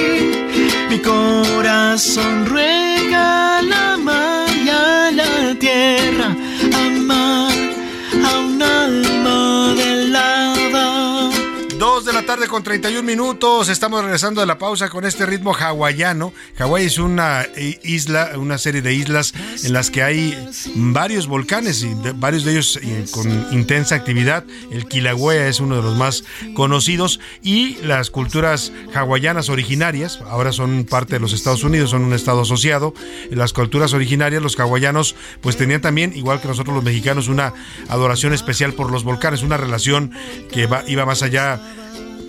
[0.90, 3.62] Mi corazón ruega
[12.46, 13.68] tarde con 31 minutos.
[13.68, 16.32] Estamos regresando de la pausa con este ritmo hawaiano.
[16.58, 17.46] Hawái es una
[17.82, 19.32] isla, una serie de islas
[19.64, 20.36] en las que hay
[20.74, 24.44] varios volcanes y varios de ellos eh, con intensa actividad.
[24.70, 26.24] El Kilauea es uno de los más
[26.54, 32.12] conocidos y las culturas hawaianas originarias, ahora son parte de los Estados Unidos, son un
[32.12, 32.92] estado asociado.
[33.30, 37.54] Las culturas originarias, los hawaianos, pues tenían también, igual que nosotros los mexicanos, una
[37.88, 40.12] adoración especial por los volcanes, una relación
[40.50, 41.60] que iba más allá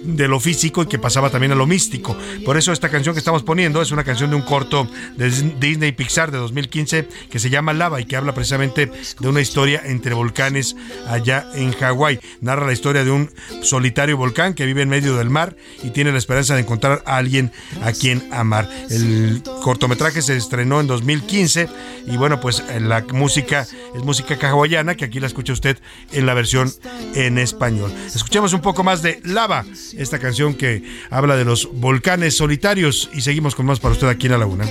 [0.08, 2.18] de lo físico y que pasaba también a lo místico.
[2.46, 5.92] Por eso esta canción que estamos poniendo es una canción de un corto de Disney
[5.92, 8.90] Pixar de 2015 que se llama Lava y que habla precisamente
[9.20, 10.76] de una historia entre volcanes
[11.08, 12.20] allá en Hawái.
[12.42, 13.30] Narra la historia de un
[13.62, 17.18] solitario volcán que vive en medio del mar y tiene la esperanza de encontrar a
[17.18, 17.52] alguien
[17.84, 18.70] a quien amar.
[18.90, 21.68] El cortometraje se estrenó en 2015
[22.08, 25.78] y bueno, pues la música es música hawaiana que aquí la escucha usted
[26.14, 26.72] en la versión
[27.16, 27.92] en español.
[28.14, 29.66] Escuchemos un poco más de Lava
[29.98, 34.28] esta canción que habla de los volcanes solitarios y seguimos con más para usted aquí
[34.28, 34.66] en la laguna.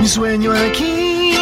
[0.00, 1.34] Mi sueño aquí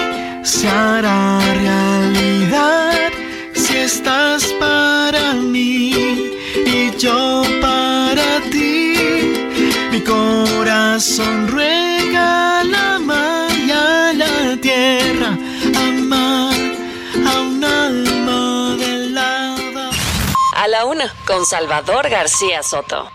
[0.43, 3.10] se hará realidad
[3.55, 6.32] si estás para mí
[6.66, 8.94] y yo para ti.
[9.90, 12.64] Mi corazón ruega
[21.26, 23.10] con Salvador García Soto.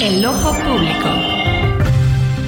[0.00, 1.08] El ojo público.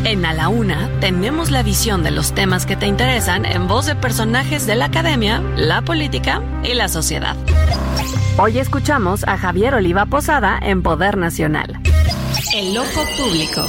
[0.04, 3.86] En A la Una tenemos la visión de los temas que te interesan en voz
[3.86, 7.36] de personajes de la academia, la política y la sociedad.
[8.38, 11.80] Hoy escuchamos a Javier Oliva Posada en Poder Nacional.
[12.54, 13.66] El ojo público.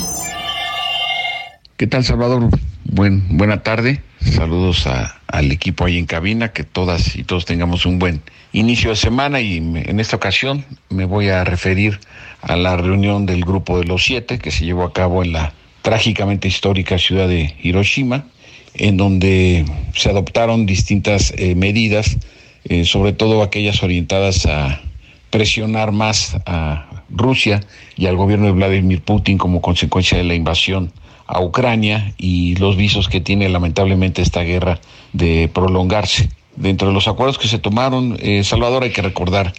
[1.77, 2.49] ¿Qué tal, Salvador?
[2.85, 4.03] Buen, buena tarde.
[4.21, 8.21] Saludos a, al equipo ahí en cabina, que todas y todos tengamos un buen
[8.51, 11.99] inicio de semana y en esta ocasión me voy a referir
[12.41, 15.53] a la reunión del grupo de los siete que se llevó a cabo en la
[15.81, 18.25] trágicamente histórica ciudad de Hiroshima,
[18.73, 19.65] en donde
[19.95, 22.17] se adoptaron distintas eh, medidas,
[22.65, 24.81] eh, sobre todo aquellas orientadas a
[25.29, 27.61] presionar más a Rusia
[27.95, 30.91] y al gobierno de Vladimir Putin como consecuencia de la invasión
[31.29, 34.79] a Ucrania y los visos que tiene lamentablemente esta guerra
[35.13, 36.27] de prolongarse.
[36.55, 39.53] Dentro de los acuerdos que se tomaron, eh, Salvador, hay que recordar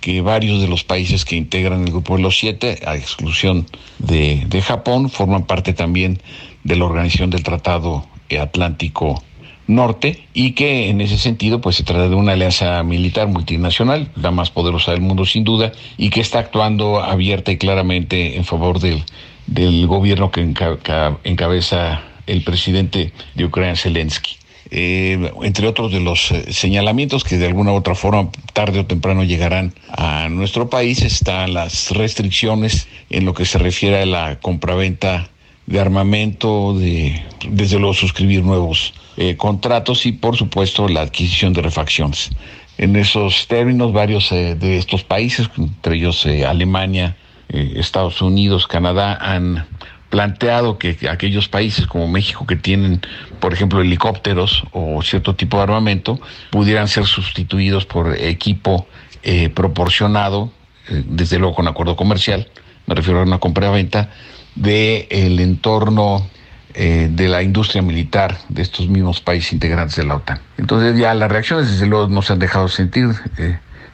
[0.00, 3.66] que varios de los países que integran el grupo de los siete, a exclusión
[4.00, 6.20] de, de Japón, forman parte también
[6.64, 8.04] de la organización del Tratado
[8.40, 9.22] Atlántico
[9.68, 14.32] Norte y que en ese sentido pues se trata de una alianza militar multinacional, la
[14.32, 18.80] más poderosa del mundo sin duda, y que está actuando abierta y claramente en favor
[18.80, 19.04] del,
[19.46, 24.36] del gobierno que enca- encabeza el presidente de Ucrania, Zelensky.
[24.74, 28.86] Eh, entre otros de los eh, señalamientos que de alguna u otra forma tarde o
[28.86, 34.38] temprano llegarán a nuestro país están las restricciones en lo que se refiere a la
[34.40, 35.28] compraventa
[35.66, 41.60] de armamento, de desde luego suscribir nuevos eh, contratos y por supuesto la adquisición de
[41.60, 42.30] refacciones.
[42.78, 47.14] En esos términos, varios de estos países, entre ellos Alemania,
[47.52, 49.66] eh, Estados Unidos, Canadá, han
[50.08, 53.00] planteado que aquellos países como México que tienen,
[53.40, 56.20] por ejemplo, helicópteros o cierto tipo de armamento,
[56.50, 58.86] pudieran ser sustituidos por equipo
[59.22, 60.52] eh, proporcionado,
[60.88, 62.48] eh, desde luego con acuerdo comercial,
[62.86, 64.10] me refiero a una compra-venta,
[64.54, 66.28] de el entorno
[66.74, 70.40] de la industria militar de estos mismos países integrantes de la OTAN.
[70.56, 73.10] Entonces ya las reacciones desde luego no se han dejado sentir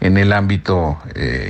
[0.00, 0.96] en el ámbito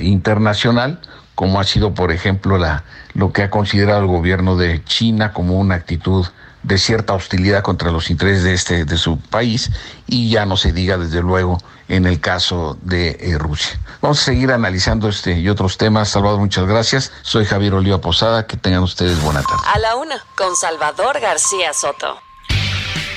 [0.01, 0.99] internacional,
[1.39, 2.83] como ha sido por ejemplo la,
[3.13, 6.27] lo que ha considerado el gobierno de China como una actitud
[6.63, 9.71] de cierta hostilidad contra los intereses de este de su país
[10.05, 11.57] y ya no se diga desde luego
[11.87, 13.79] en el caso de eh, Rusia.
[14.01, 16.09] Vamos a seguir analizando este y otros temas.
[16.09, 17.13] Salvador, muchas gracias.
[17.21, 18.45] Soy Javier Oliva Posada.
[18.45, 19.63] Que tengan ustedes buena tarde.
[19.73, 22.19] A la una, con Salvador García Soto.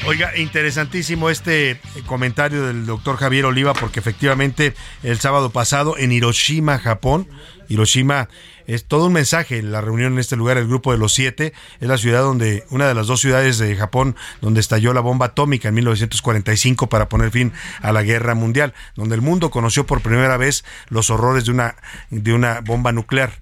[0.04, 4.74] Oiga, interesantísimo este comentario del doctor Javier Oliva, porque efectivamente
[5.04, 7.28] el sábado pasado en Hiroshima, Japón,
[7.72, 8.28] Hiroshima
[8.66, 11.88] es todo un mensaje, la reunión en este lugar, el grupo de los siete, es
[11.88, 15.68] la ciudad donde, una de las dos ciudades de Japón donde estalló la bomba atómica
[15.68, 20.36] en 1945 para poner fin a la guerra mundial, donde el mundo conoció por primera
[20.36, 21.76] vez los horrores de una,
[22.10, 23.40] de una bomba nuclear.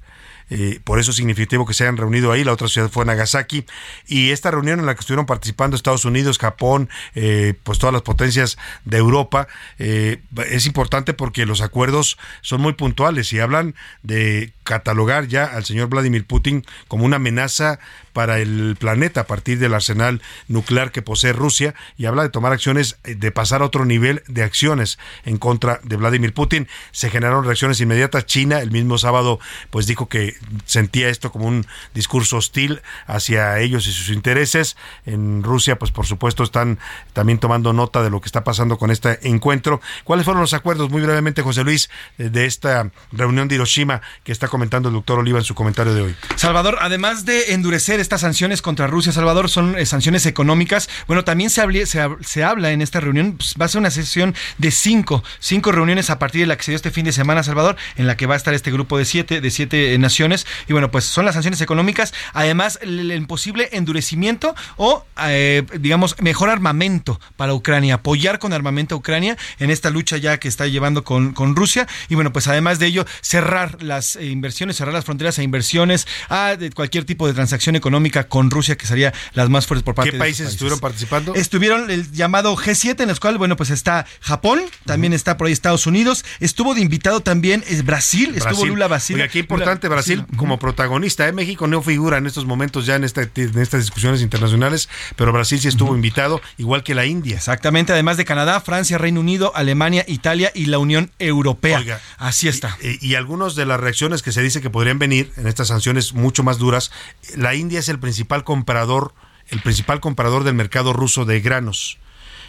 [0.51, 2.45] Eh, por eso es significativo que se hayan reunido ahí.
[2.45, 3.65] La otra ciudad fue Nagasaki.
[4.07, 8.03] Y esta reunión en la que estuvieron participando Estados Unidos, Japón, eh, pues todas las
[8.03, 9.49] potencias de Europa,
[9.79, 15.65] eh, es importante porque los acuerdos son muy puntuales y hablan de catalogar ya al
[15.65, 17.79] señor Vladimir Putin como una amenaza
[18.13, 22.53] para el planeta a partir del arsenal nuclear que posee Rusia y habla de tomar
[22.53, 26.69] acciones, eh, de pasar a otro nivel de acciones en contra de Vladimir Putin.
[26.93, 28.27] Se generaron reacciones inmediatas.
[28.27, 29.39] China el mismo sábado
[29.71, 30.35] pues dijo que
[30.65, 34.77] sentía esto como un discurso hostil hacia ellos y sus intereses.
[35.07, 36.79] En Rusia pues por supuesto están
[37.13, 39.81] también tomando nota de lo que está pasando con este encuentro.
[40.05, 44.49] ¿Cuáles fueron los acuerdos muy brevemente José Luis de esta reunión de Hiroshima que está
[44.49, 46.17] comentando el doctor Oliva en su comentario de hoy?
[46.37, 50.89] Salvador, además de endurecer estas sanciones contra Rusia, Salvador, son eh, sanciones económicas.
[51.07, 54.71] Bueno, también se, se, habla en esta reunión, pues, va a ser una sesión de
[54.71, 57.77] cinco, cinco reuniones a partir de la que se dio este fin de semana, Salvador,
[57.97, 60.47] en la que va a estar este grupo de siete, de siete eh, naciones.
[60.69, 66.49] Y bueno, pues son las sanciones económicas, además el, posible endurecimiento o, eh, digamos, mejor
[66.49, 71.05] armamento para Ucrania, apoyar con armamento a Ucrania en esta lucha ya que está llevando
[71.05, 71.87] con, con Rusia.
[72.09, 76.57] Y bueno, pues además de ello, cerrar las inversiones, cerrar las fronteras a inversiones, a
[76.75, 80.13] cualquier tipo de transacción económica económica con Rusia, que sería las más fuertes por parte
[80.13, 81.35] ¿Qué países, estuvieron participando?
[81.35, 85.53] Estuvieron el llamado G7, en los cuales, bueno, pues está Japón, también está por ahí
[85.53, 89.17] Estados Unidos, estuvo de invitado también es Brasil, estuvo Lula Brasil.
[89.17, 91.27] Oiga, qué importante Brasil como protagonista.
[91.27, 91.33] ¿eh?
[91.33, 95.59] México no figura en estos momentos ya en, esta, en estas discusiones internacionales, pero Brasil
[95.59, 97.37] sí estuvo invitado, igual que la India.
[97.37, 101.79] Exactamente, además de Canadá, Francia, Reino Unido, Alemania, Italia y la Unión Europea.
[101.79, 102.79] Oiga, Así está.
[102.81, 106.13] Y, y, algunas de las reacciones que se dice que podrían venir en estas sanciones
[106.13, 106.93] mucho más duras,
[107.35, 109.15] la India es el principal comprador,
[109.49, 111.99] el principal comprador del mercado ruso de granos.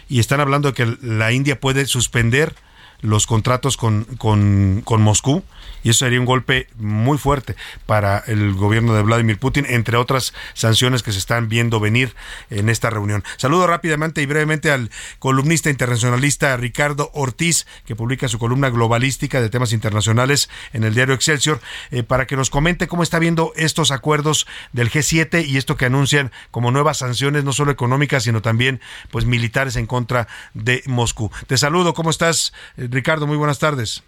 [0.08, 2.54] Y están hablando de que la India puede suspender
[3.02, 5.42] los contratos con, con, con Moscú
[5.82, 7.56] y eso sería un golpe muy fuerte
[7.86, 12.14] para el gobierno de Vladimir Putin, entre otras sanciones que se están viendo venir
[12.50, 13.24] en esta reunión.
[13.36, 19.50] Saludo rápidamente y brevemente al columnista internacionalista Ricardo Ortiz, que publica su columna globalística de
[19.50, 21.60] temas internacionales en el diario Excelsior,
[21.90, 25.86] eh, para que nos comente cómo está viendo estos acuerdos del G7 y esto que
[25.86, 28.80] anuncian como nuevas sanciones, no solo económicas, sino también
[29.10, 31.30] pues militares en contra de Moscú.
[31.46, 33.26] Te saludo, ¿cómo estás, eh, Ricardo?
[33.26, 34.04] Muy buenas tardes.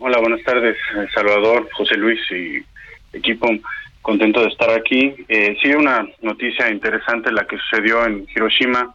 [0.00, 0.76] Hola, buenas tardes,
[1.14, 2.62] Salvador, José Luis y
[3.16, 3.48] equipo.
[4.02, 5.14] Contento de estar aquí.
[5.28, 8.92] Eh, sí, una noticia interesante la que sucedió en Hiroshima.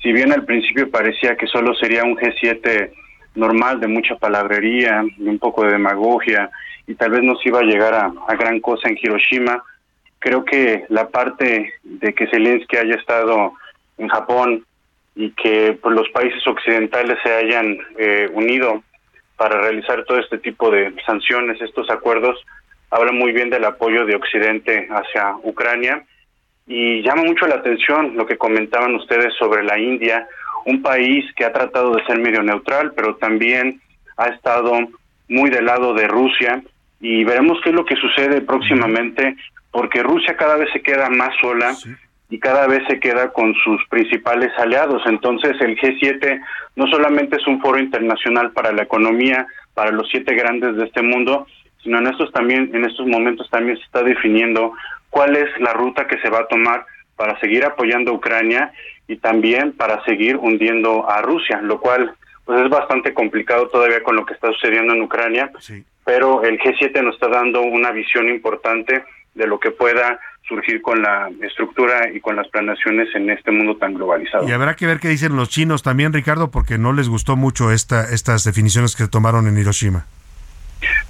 [0.00, 2.92] Si bien al principio parecía que solo sería un G7
[3.34, 6.48] normal de mucha palabrería, de un poco de demagogia
[6.86, 9.62] y tal vez no se iba a llegar a, a gran cosa en Hiroshima,
[10.20, 13.52] creo que la parte de que Zelensky haya estado
[13.98, 14.64] en Japón
[15.14, 18.82] y que pues, los países occidentales se hayan eh, unido
[19.36, 22.38] para realizar todo este tipo de sanciones, estos acuerdos,
[22.90, 26.04] habla muy bien del apoyo de Occidente hacia Ucrania.
[26.66, 30.28] Y llama mucho la atención lo que comentaban ustedes sobre la India,
[30.66, 33.80] un país que ha tratado de ser medio neutral, pero también
[34.16, 34.78] ha estado
[35.28, 36.62] muy del lado de Rusia.
[37.00, 39.36] Y veremos qué es lo que sucede próximamente
[39.70, 41.74] porque Rusia cada vez se queda más sola
[42.30, 45.02] y cada vez se queda con sus principales aliados.
[45.06, 46.40] Entonces el G7
[46.76, 51.02] no solamente es un foro internacional para la economía, para los siete grandes de este
[51.02, 51.46] mundo,
[51.82, 54.72] sino en estos también, en estos momentos también se está definiendo
[55.10, 56.86] cuál es la ruta que se va a tomar
[57.16, 58.72] para seguir apoyando a Ucrania
[59.08, 64.16] y también para seguir hundiendo a Rusia, lo cual pues es bastante complicado todavía con
[64.16, 65.50] lo que está sucediendo en Ucrania,
[66.04, 69.04] pero el G7 nos está dando una visión importante
[69.34, 70.18] de lo que pueda
[70.50, 74.48] surgir con la estructura y con las planeaciones en este mundo tan globalizado.
[74.48, 77.70] Y habrá que ver qué dicen los chinos también, Ricardo, porque no les gustó mucho
[77.70, 80.06] esta, estas definiciones que tomaron en Hiroshima.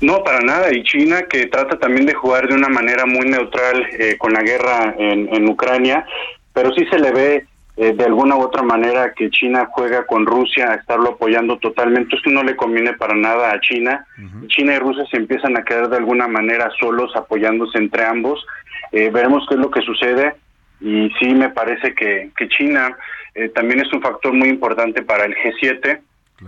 [0.01, 0.75] No, para nada.
[0.75, 4.43] Y China, que trata también de jugar de una manera muy neutral eh, con la
[4.43, 6.05] guerra en, en, Ucrania,
[6.53, 7.47] pero sí se le ve
[7.81, 12.15] eh, de alguna u otra manera que China juega con Rusia a estarlo apoyando totalmente.
[12.15, 14.07] Esto no le conviene para nada a China.
[14.49, 18.47] China y Rusia se empiezan a quedar de alguna manera solos apoyándose entre ambos
[18.93, 20.35] eh, veremos qué es lo que sucede
[20.81, 22.97] y sí me parece que, que China
[23.35, 26.01] eh, también es un factor muy importante para el G7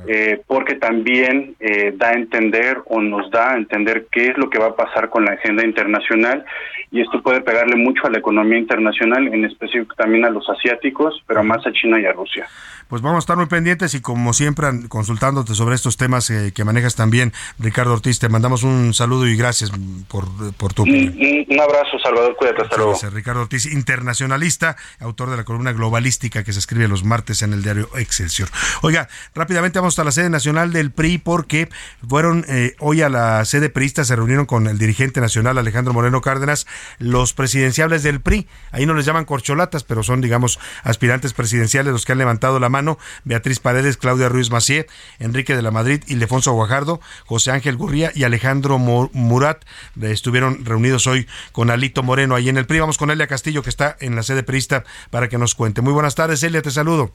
[0.07, 4.49] eh, porque también eh, da a entender o nos da a entender qué es lo
[4.49, 6.45] que va a pasar con la agenda internacional
[6.91, 11.23] y esto puede pegarle mucho a la economía internacional, en específico también a los asiáticos,
[11.27, 12.47] pero más a China y a Rusia.
[12.89, 16.65] Pues vamos a estar muy pendientes y como siempre consultándote sobre estos temas eh, que
[16.65, 19.73] manejas también, Ricardo Ortiz, te mandamos un saludo y gracias
[20.09, 21.15] por, por tu opinión.
[21.49, 22.99] Un, abrazo, Salvador, cuídate, hasta luego.
[23.11, 27.63] Ricardo Ortiz, internacionalista, autor de la columna globalística que se escribe los martes en el
[27.63, 28.49] diario Excelsior.
[28.83, 31.69] Oiga, rápidamente vamos hasta la sede nacional del PRI porque
[32.07, 36.21] fueron eh, hoy a la sede priista, se reunieron con el dirigente nacional Alejandro Moreno
[36.21, 36.67] Cárdenas,
[36.99, 38.47] los presidenciables del PRI.
[38.71, 42.69] Ahí no les llaman corcholatas, pero son, digamos, aspirantes presidenciales los que han levantado la
[42.69, 42.82] mano.
[43.25, 44.87] Beatriz Paredes, Claudia Ruiz Macié,
[45.19, 49.65] Enrique de la Madrid, Ildefonso Guajardo, José Ángel Gurría y Alejandro Murat
[50.01, 52.81] estuvieron reunidos hoy con Alito Moreno ahí en el PRI.
[52.81, 55.83] Vamos con Elia Castillo, que está en la sede priista, para que nos cuente.
[55.83, 57.13] Muy buenas tardes, Elia, te saludo.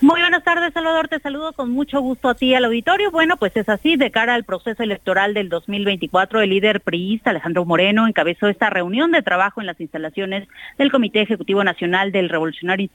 [0.00, 1.08] Muy buenas tardes, Salvador.
[1.08, 3.10] Te saludo con mucho gusto a ti al auditorio.
[3.10, 3.96] Bueno, pues es así.
[3.96, 9.10] De cara al proceso electoral del 2024, el líder priista Alejandro Moreno encabezó esta reunión
[9.10, 10.48] de trabajo en las instalaciones
[10.78, 12.88] del Comité Ejecutivo Nacional del Revolucionario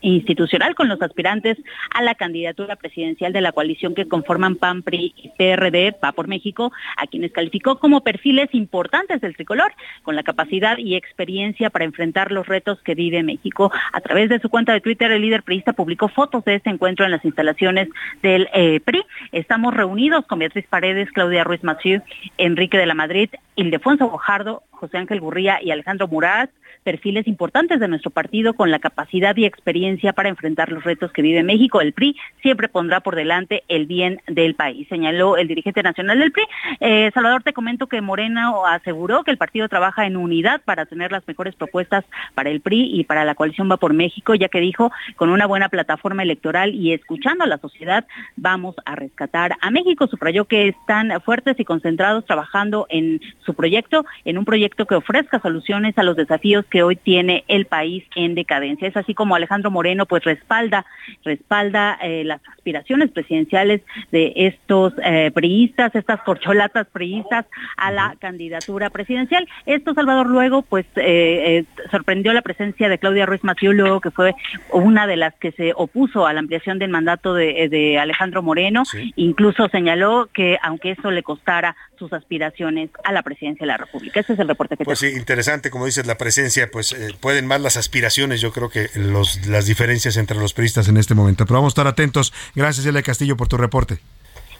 [0.00, 1.58] Institucional con los aspirantes
[1.94, 6.28] a la candidatura presidencial de la coalición que conforman PAN, PRI y PRD, Va por
[6.28, 11.84] México, a quienes calificó como perfiles importantes del tricolor, con la capacidad y experiencia para
[11.84, 13.72] enfrentar los retos que vive México.
[13.92, 17.04] A través de su cuenta de Twitter, el líder priista publicó fotos de este encuentro
[17.04, 17.88] en las instalaciones
[18.22, 19.02] del eh, PRI.
[19.32, 22.02] Estamos reunidos con Beatriz Paredes, Claudia Ruiz Massieu,
[22.38, 26.50] Enrique de la Madrid, Ildefonso Bojardo, José Ángel Gurría y Alejandro Murat,
[26.84, 31.22] perfiles importantes de nuestro partido con la capacidad y experiencia para enfrentar los retos que
[31.22, 31.80] vive México.
[31.80, 36.30] El PRI siempre pondrá por delante el bien del país, señaló el dirigente nacional del
[36.30, 36.44] PRI.
[36.80, 41.10] Eh, Salvador, te comento que Morena aseguró que el partido trabaja en unidad para tener
[41.10, 42.04] las mejores propuestas
[42.34, 45.46] para el PRI y para la coalición Va por México, ya que dijo, con una
[45.46, 48.06] buena plataforma electoral y escuchando a la sociedad,
[48.36, 50.06] vamos a rescatar a México.
[50.06, 55.40] Subrayó que están fuertes y concentrados trabajando en su proyecto, en un proyecto que ofrezca
[55.40, 58.88] soluciones a los desafíos que hoy tiene el país en decadencia.
[58.88, 60.84] Es así como Alejandro Moreno pues respalda,
[61.24, 67.46] respalda eh, las aspiraciones presidenciales de estos eh, priistas, estas corcholatas priistas
[67.76, 69.46] a la candidatura presidencial.
[69.66, 74.34] Esto, Salvador, luego pues eh, sorprendió la presencia de Claudia Ruiz Maciulo, que fue
[74.72, 78.82] una de las que se opuso a la ampliación del mandato de, Alejandro Moreno.
[79.14, 84.20] Incluso señaló que aunque eso le costara sus aspiraciones a la presidencia de la República.
[84.20, 87.46] Ese es el reporte que Pues sí, interesante, como dices, la presencia, pues eh, pueden
[87.46, 91.46] más las aspiraciones, yo creo que los, las diferencias entre los periodistas en este momento.
[91.46, 92.32] Pero vamos a estar atentos.
[92.54, 93.98] Gracias, Elia Castillo, por tu reporte.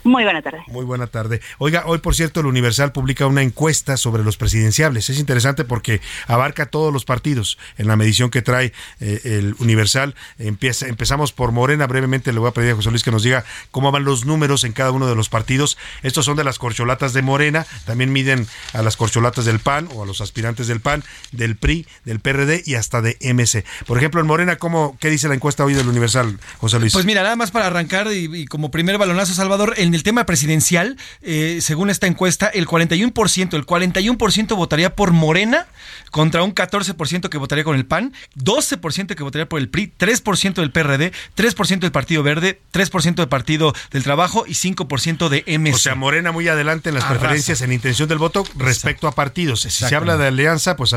[0.04, 0.62] Muy buena tarde.
[0.68, 1.40] Muy buena tarde.
[1.56, 5.08] Oiga, hoy por cierto el Universal publica una encuesta sobre los presidenciables.
[5.08, 10.14] Es interesante porque abarca todos los partidos en la medición que trae eh, el Universal.
[10.38, 11.86] Empieza, empezamos por Morena.
[11.86, 14.64] Brevemente le voy a pedir a José Luis que nos diga cómo van los números
[14.64, 15.78] en cada uno de los partidos.
[16.02, 17.66] Estos son de las corcholatas de Morena.
[17.86, 21.02] También miden a las corcholatas del PAN o a los aspirantes del PAN,
[21.32, 23.64] del PRI, del PRD y hasta de MC.
[23.86, 26.92] Por ejemplo, en Morena, ¿cómo, ¿qué dice la encuesta hoy del Universal, José Luis?
[26.92, 30.26] Pues mira, nada más para arrancar y, y como primer balonazo, Salvador, el el tema
[30.26, 35.66] presidencial, eh, según esta encuesta, el 41%, el 41% votaría por Morena
[36.10, 40.54] contra un 14% que votaría con el PAN, 12% que votaría por el PRI, 3%
[40.54, 45.74] del PRD, 3% del Partido Verde, 3% del Partido del Trabajo y 5% de MC.
[45.74, 49.62] O sea, Morena muy adelante en las preferencias en intención del voto respecto a partidos.
[49.62, 50.94] Si se habla de alianza, pues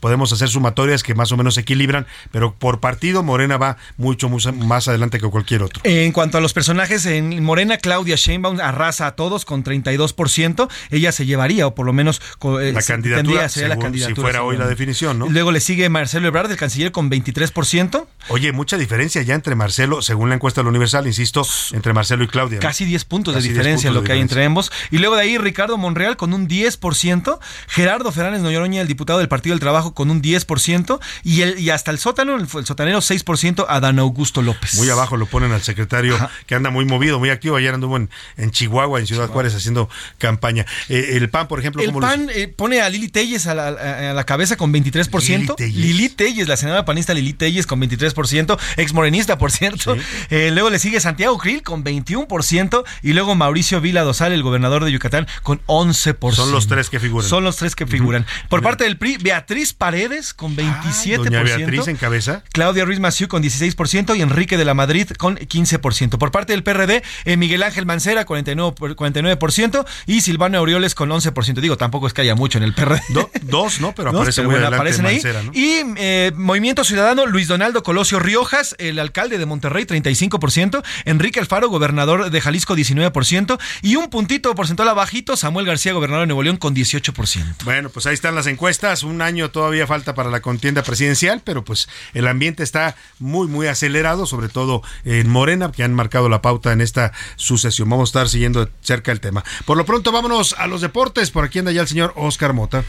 [0.00, 4.52] podemos hacer sumatorias que más o menos equilibran, pero por partido Morena va mucho, mucho
[4.52, 5.80] más adelante que cualquier otro.
[5.84, 10.68] En cuanto a los personajes, en Morena, Claudia Sheinbaum arrasa a todos con 32%.
[10.90, 12.20] Ella se llevaría, o por lo menos
[12.60, 14.14] eh, la, candidatura, sería la candidatura.
[14.14, 15.28] Si fuera hoy la definición, ¿no?
[15.28, 18.06] Luego le sigue Marcelo Ebrard, el canciller, con 23%.
[18.28, 22.28] Oye, mucha diferencia ya entre Marcelo, según la encuesta del Universal, insisto, entre Marcelo y
[22.28, 22.58] Claudia.
[22.58, 24.70] Casi 10 puntos de diferencia lo que hay entre ambos.
[24.90, 27.38] Y luego de ahí Ricardo Monreal con un 10%,
[27.68, 31.70] Gerardo Fernández Noyoroña, el diputado del Partido del Trabajo, con un 10%, y, el, y
[31.70, 34.74] hasta el sótano, el, sotanero 6%, Adán Augusto López.
[34.76, 37.56] Muy abajo lo ponen al secretario, que anda muy movido, muy activo.
[37.56, 39.88] Ayer anduvo en, en Chihuahua, en Ciudad Juárez, haciendo
[40.18, 40.66] campaña.
[40.88, 41.82] Eh, el PAN, por ejemplo.
[41.82, 45.58] El PAN eh, pone a Lili Telles a la, cabeza con 23%.
[45.58, 46.48] Lili Telles.
[46.48, 49.96] la senadora panista Lili Telles con 23%, ex morenista, por cierto.
[50.30, 54.84] Eh, luego le sigue Santiago Krill con 21% y luego Mauricio Vila Dosal, el gobernador
[54.84, 56.32] de Yucatán, con 11%.
[56.32, 57.28] Son los tres que figuran.
[57.28, 58.26] Son los tres que figuran.
[58.48, 61.16] Por parte del PRI, Beatriz Paredes con 27%.
[61.16, 62.42] doña Beatriz en cabeza.
[62.52, 66.18] Claudia Ruiz Maciú con 16% y Enrique de la Madrid con 15%.
[66.18, 67.02] Por parte del PRD,
[67.36, 68.96] Miguel Ángel Mancera, 49%.
[68.96, 71.60] 49% y Silvano Aureoles con 11%.
[71.60, 73.00] Digo, tampoco es que haya mucho en el PRD.
[73.42, 73.94] dos, ¿no?
[73.94, 75.20] Pero, aparece muy aparecen ahí.
[75.52, 80.82] Y eh, Movimiento Ciudadano, Luis Donaldo Colosio Riojas, el alcalde de Monterrey, 35%.
[81.04, 83.58] Enrique Alfaro, gobernador de Jalisco, 19%.
[83.82, 87.64] Y un puntito porcentual abajito, Samuel García, gobernador de Nuevo León, con 18%.
[87.64, 89.02] Bueno, pues ahí están las encuestas.
[89.02, 93.66] Un año todavía falta para la contienda presidencial, pero pues el ambiente está muy, muy
[93.66, 97.88] acelerado, sobre todo en Morena, que han marcado la pauta en esta sucesión.
[97.98, 99.42] Vamos a estar siguiendo cerca el tema.
[99.64, 101.32] Por lo pronto, vámonos a los deportes.
[101.32, 102.84] Por aquí anda ya el señor Oscar Mota.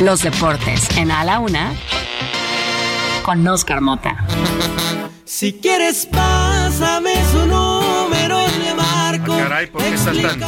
[0.00, 1.72] Los deportes en A la Una
[3.22, 4.26] con Oscar Mota.
[5.24, 7.13] Si quieres Pásame
[9.54, 10.40] Caray, ¿por qué estás tan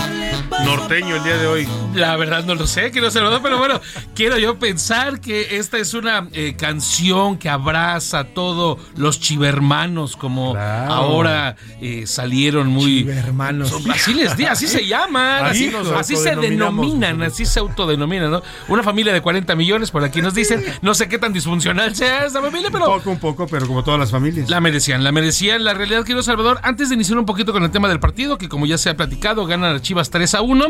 [0.65, 1.69] norteño el día de hoy?
[1.95, 3.81] La verdad no lo sé, quiero saludo, pero bueno,
[4.17, 10.17] quiero yo pensar que esta es una eh, canción que abraza a todos los chivermanos,
[10.17, 13.05] como ahora eh, salieron muy.
[13.05, 13.69] Chivermanos.
[13.69, 17.61] Son- Así les di, así se llaman, así, Así nos así se denominan, así se
[17.61, 18.43] autodenominan, ¿no?
[18.67, 22.27] Una familia de 40 millones, por aquí nos dicen, no sé qué tan disfuncional sea
[22.27, 22.87] esta familia, pero.
[22.87, 24.51] Poco un poco, pero como todas las familias.
[24.51, 25.63] La merecían, la merecían.
[25.63, 28.49] La realidad, querido Salvador, antes de iniciar un poquito con el tema del partido, que
[28.49, 30.65] como ya se ha platicado, ganan las Chivas 3 a 1,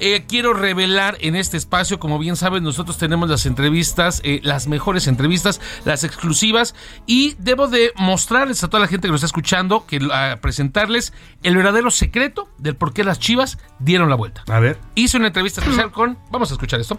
[0.00, 4.66] eh, quiero revelar en este espacio, como bien saben, nosotros tenemos las entrevistas, eh, las
[4.66, 6.74] mejores entrevistas, las exclusivas,
[7.06, 11.12] y debo de mostrarles a toda la gente que nos está escuchando, que a presentarles
[11.42, 14.44] el verdadero secreto del por qué las Chivas dieron la vuelta.
[14.48, 14.78] A ver.
[14.94, 16.98] Hice una entrevista especial con, vamos a escuchar esto.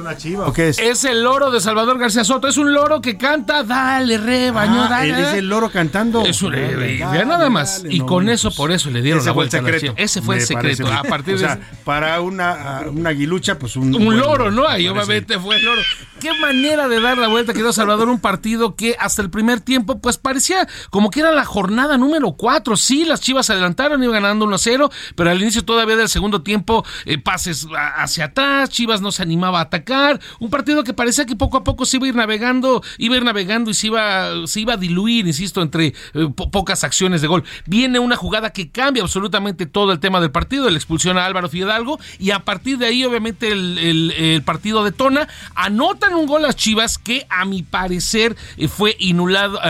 [0.00, 0.78] ¿Una chiva o qué es?
[0.78, 2.48] Es el loro de Salvador García Soto.
[2.48, 5.22] Es un loro que canta, dale, rebaño, Ah, dale.
[5.22, 6.24] es el loro cantando.
[6.24, 7.82] Es un, Dale, eh, dale, nada más.
[7.82, 9.62] dale, y no, con eso, por eso le dieron Ese la fue el vuelta a
[9.62, 9.94] la secreto.
[9.98, 10.84] Ese fue el secreto.
[10.84, 13.94] parece A partir O de sea, para una, una aguilucha, pues un.
[13.94, 14.66] un buen- loro, ¿no?
[14.68, 15.80] Ahí obviamente fue el loro.
[16.20, 20.00] Qué manera de dar la vuelta, querido Salvador, un partido que hasta el primer tiempo,
[20.00, 22.76] pues parecía como que era la jornada número 4.
[22.76, 26.84] Sí, las Chivas se adelantaron, iban ganando 1-0, pero al inicio todavía del segundo tiempo,
[27.04, 27.66] eh, pases
[27.96, 29.87] hacia atrás, Chivas no se animaba a atacar.
[30.38, 33.18] Un partido que parecía que poco a poco se iba a ir navegando, iba a
[33.18, 37.20] ir navegando y se iba, se iba a diluir, insisto, entre eh, po- pocas acciones
[37.22, 37.44] de gol.
[37.66, 41.48] Viene una jugada que cambia absolutamente todo el tema del partido, la expulsión a Álvaro
[41.48, 45.28] Fidalgo, y a partir de ahí, obviamente, el, partido detona.
[45.54, 49.14] Anotan un gol las Chivas que, a mi parecer, eh, fue eh,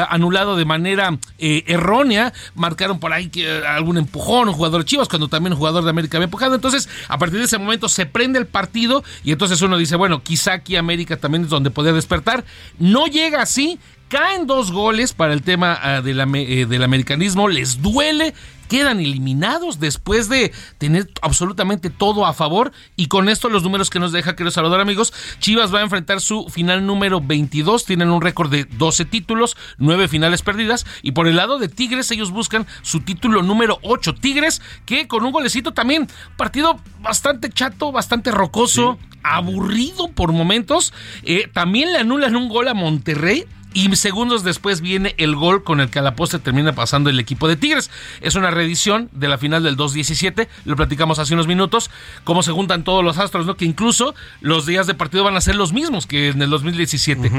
[0.08, 2.32] anulado de manera errónea.
[2.54, 3.30] Marcaron por ahí
[3.66, 6.54] algún empujón, un jugador de Chivas, cuando también un jugador de América había empujado.
[6.54, 10.07] Entonces, a partir de ese momento se prende el partido y entonces uno dice, bueno,
[10.22, 12.44] quizá aquí América también es donde podía despertar.
[12.78, 13.78] No llega así.
[14.08, 17.48] Caen dos goles para el tema ah, eh, del americanismo.
[17.48, 18.34] Les duele.
[18.68, 22.72] Quedan eliminados después de tener absolutamente todo a favor.
[22.96, 25.12] Y con esto los números que nos deja, quiero saludar amigos.
[25.40, 27.86] Chivas va a enfrentar su final número 22.
[27.86, 30.86] Tienen un récord de 12 títulos, 9 finales perdidas.
[31.02, 34.14] Y por el lado de Tigres, ellos buscan su título número 8.
[34.16, 36.06] Tigres que con un golecito también,
[36.36, 40.92] partido bastante chato, bastante rocoso, aburrido por momentos.
[41.22, 43.44] Eh, también le anulan un gol a Monterrey.
[43.74, 47.20] Y segundos después viene el gol con el que a la postre termina pasando el
[47.20, 47.90] equipo de Tigres.
[48.20, 50.48] Es una reedición de la final del 2-17.
[50.64, 51.90] Lo platicamos hace unos minutos.
[52.24, 53.56] Cómo se juntan todos los astros, ¿no?
[53.56, 57.30] Que incluso los días de partido van a ser los mismos que en el 2017.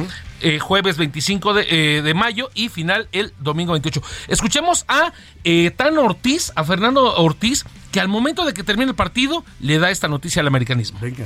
[0.42, 4.02] Eh, jueves 25 de, eh, de mayo y final el domingo 28.
[4.28, 5.12] Escuchemos a
[5.44, 9.80] eh, Tan Ortiz, a Fernando Ortiz, que al momento de que termine el partido le
[9.80, 11.00] da esta noticia al americanismo.
[11.02, 11.26] Venga.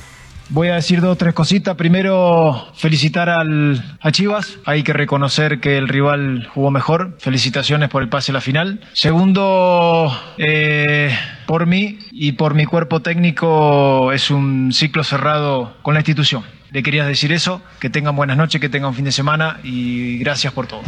[0.49, 1.75] Voy a decir dos o tres cositas.
[1.75, 4.59] Primero, felicitar al, a Chivas.
[4.65, 7.15] Hay que reconocer que el rival jugó mejor.
[7.19, 8.81] Felicitaciones por el pase a la final.
[8.93, 16.01] Segundo, eh, por mí y por mi cuerpo técnico es un ciclo cerrado con la
[16.01, 16.43] institución.
[16.71, 20.17] Le quería decir eso, que tengan buenas noches, que tengan un fin de semana y
[20.17, 20.81] gracias por todo.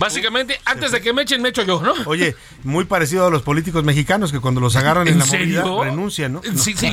[0.00, 1.92] Básicamente, antes de que me echen, me echo yo, ¿no?
[2.06, 5.66] Oye, muy parecido a los políticos mexicanos que cuando los agarran en, ¿En la serio?
[5.66, 6.42] movida renuncian, ¿no?
[6.42, 6.88] Sí, sí,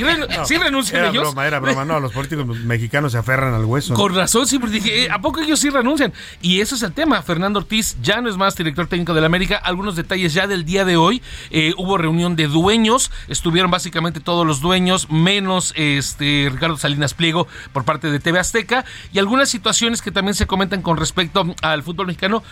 [0.46, 1.24] sí renuncian era ellos.
[1.24, 1.86] broma, era broma.
[1.86, 3.94] No, los políticos mexicanos se aferran al hueso.
[3.94, 4.00] ¿no?
[4.00, 6.12] Con razón, siempre dije, eh, ¿a poco ellos sí renuncian?
[6.42, 7.22] Y eso es el tema.
[7.22, 9.56] Fernando Ortiz ya no es más director técnico de la América.
[9.56, 11.22] Algunos detalles ya del día de hoy.
[11.50, 13.10] Eh, hubo reunión de dueños.
[13.30, 18.84] Estuvieron básicamente todos los dueños, menos este Ricardo Salinas Pliego por parte de TV Azteca.
[19.14, 22.44] Y algunas situaciones que también se comentan con respecto al fútbol mexicano.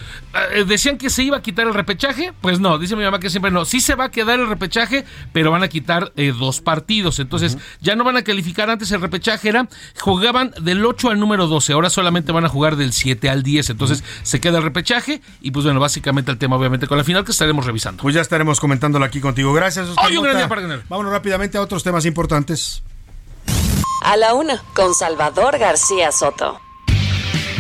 [0.52, 2.34] Eh, decían que se iba a quitar el repechaje.
[2.42, 3.66] Pues no, dice mi mamá que siempre no.
[3.66, 7.20] Sí se va a quedar el repechaje, pero van a quitar eh, dos partidos.
[7.20, 8.70] Entonces, ya no van a calificar.
[8.70, 9.68] Antes el repechaje era,
[10.00, 11.74] jugaban del 8 al número 12.
[11.74, 13.72] Ahora solamente van a jugar del 7 al 10.
[13.72, 15.22] Entonces, se queda el repechaje.
[15.42, 18.02] Y pues bueno, básicamente el tema, obviamente, con la final que estaremos revisando.
[18.02, 19.54] Pues ya estaremos comentándolo aquí contigo.
[19.54, 20.84] Gracias, Oscar Hoy un gran día para ganar.
[20.90, 22.84] Vámonos rápidamente a otros temas importantes.
[24.04, 26.65] A la una, con Salvador García Soto.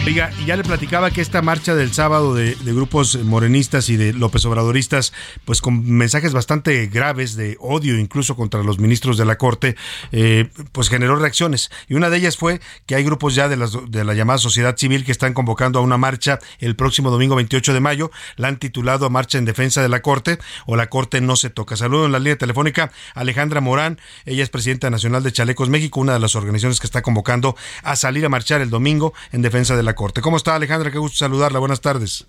[0.06, 4.45] Oiga, ya le platicaba que esta marcha del sábado de, grupos morenistas y de López
[4.45, 5.14] Obradoristas,
[5.45, 9.76] pues con mensajes bastante graves de odio incluso contra los ministros de la Corte,
[10.11, 11.72] eh, pues generó reacciones.
[11.90, 14.77] Y una de ellas fue que hay grupos ya de, las, de la llamada sociedad
[14.77, 18.11] civil que están convocando a una marcha el próximo domingo 28 de mayo.
[18.36, 20.38] La han titulado Marcha en Defensa de la Corte
[20.68, 21.77] o La Corte no se toca.
[21.77, 23.99] Saludo en la línea telefónica Alejandra Morán.
[24.26, 27.95] Ella es presidenta nacional de Chalecos México, una de las organizaciones que está convocando a
[27.95, 30.22] salir a marchar el domingo en defensa de la Corte.
[30.22, 30.92] ¿Cómo está Alejandra?
[30.92, 31.60] Qué gusto saludarla.
[31.60, 32.28] Buenas tardes.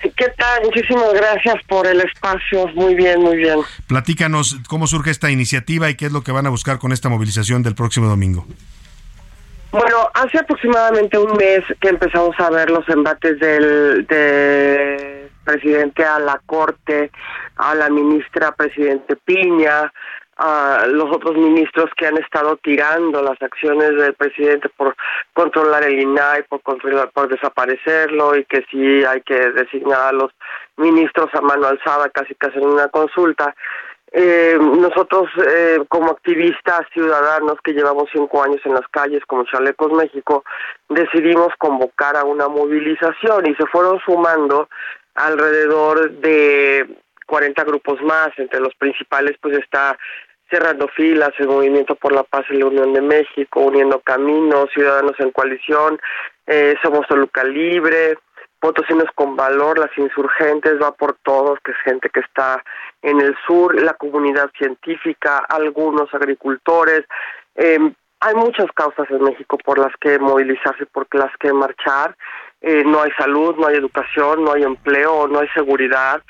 [0.00, 0.62] ¿Qué tal?
[0.64, 2.66] Muchísimas gracias por el espacio.
[2.74, 3.60] Muy bien, muy bien.
[3.86, 7.08] Platícanos cómo surge esta iniciativa y qué es lo que van a buscar con esta
[7.08, 8.46] movilización del próximo domingo.
[9.70, 16.18] Bueno, hace aproximadamente un mes que empezamos a ver los embates del, del presidente a
[16.18, 17.10] la corte,
[17.56, 19.90] a la ministra presidente Piña,
[20.36, 24.96] a los otros ministros que han estado tirando las acciones del presidente por
[25.34, 30.32] controlar el INAI, por controlar, por desaparecerlo y que sí hay que designar a los
[30.76, 33.54] ministros a mano alzada casi casi en una consulta.
[34.14, 39.90] Eh, nosotros eh, como activistas ciudadanos que llevamos cinco años en las calles como Chalecos
[39.90, 40.44] México
[40.90, 44.68] decidimos convocar a una movilización y se fueron sumando
[45.14, 47.01] alrededor de
[47.32, 49.96] 40 grupos más, entre los principales pues está
[50.50, 55.18] cerrando filas, el Movimiento por la Paz y la Unión de México, Uniendo Caminos, Ciudadanos
[55.18, 55.98] en Coalición,
[56.46, 58.18] eh, Somos Toluca Libre,
[58.60, 62.62] Potosinos con Valor, Las Insurgentes, Va por Todos, que es gente que está
[63.00, 67.06] en el sur, la comunidad científica, algunos agricultores.
[67.54, 67.78] Eh,
[68.20, 72.14] hay muchas causas en México por las que movilizarse, por las que marchar.
[72.62, 76.22] Eh, no hay salud, no hay educación, no hay empleo, no hay seguridad,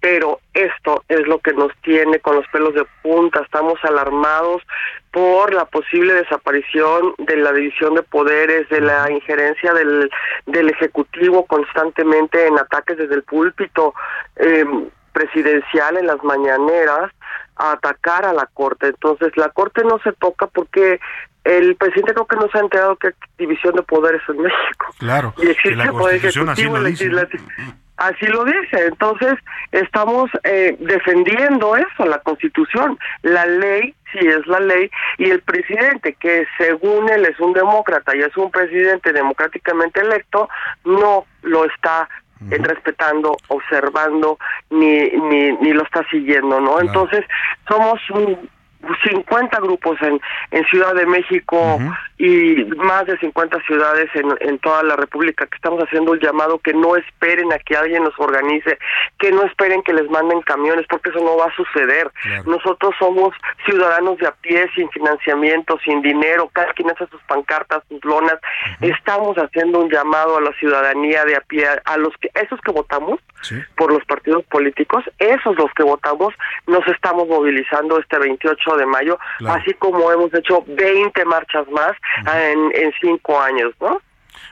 [0.00, 3.40] pero esto es lo que nos tiene con los pelos de punta.
[3.40, 4.62] Estamos alarmados
[5.10, 10.10] por la posible desaparición de la división de poderes, de la injerencia del,
[10.46, 13.92] del Ejecutivo constantemente en ataques desde el púlpito
[14.36, 14.64] eh,
[15.12, 17.10] presidencial en las mañaneras
[17.56, 18.86] a atacar a la Corte.
[18.86, 21.00] Entonces, la Corte no se toca porque
[21.44, 24.86] el presidente creo que no se ha enterado que hay división de poderes en México.
[24.98, 27.04] Claro, Y existe la poder Constitución así ejecutivo, lo dice.
[27.04, 27.44] legislativo.
[27.96, 28.86] Así lo dice.
[28.86, 29.34] Entonces,
[29.72, 32.98] estamos eh, defendiendo eso, la Constitución.
[33.22, 38.16] La ley, sí es la ley, y el presidente, que según él es un demócrata
[38.16, 40.48] y es un presidente democráticamente electo,
[40.84, 42.08] no lo está
[42.50, 44.38] eh, respetando, observando,
[44.70, 46.80] ni, ni, ni lo está siguiendo, ¿no?
[46.80, 47.22] Entonces,
[47.68, 48.48] somos un
[49.04, 50.20] 50 grupos en,
[50.50, 51.78] en Ciudad de México
[52.22, 56.58] y más de 50 ciudades en, en toda la República que estamos haciendo un llamado
[56.58, 58.78] que no esperen a que alguien nos organice,
[59.18, 62.10] que no esperen que les manden camiones, porque eso no va a suceder.
[62.44, 63.34] Nosotros somos
[63.64, 68.38] ciudadanos de a pie, sin financiamiento, sin dinero, cada quien hace sus pancartas, sus lonas.
[68.82, 72.70] Estamos haciendo un llamado a la ciudadanía de a pie, a los que, esos que
[72.70, 73.18] votamos
[73.76, 76.34] por los partidos políticos, esos los que votamos,
[76.66, 79.58] nos estamos movilizando este 28 de mayo, Claro.
[79.58, 81.92] así como hemos hecho 20 marchas más
[82.26, 84.00] en, en cinco años, ¿no?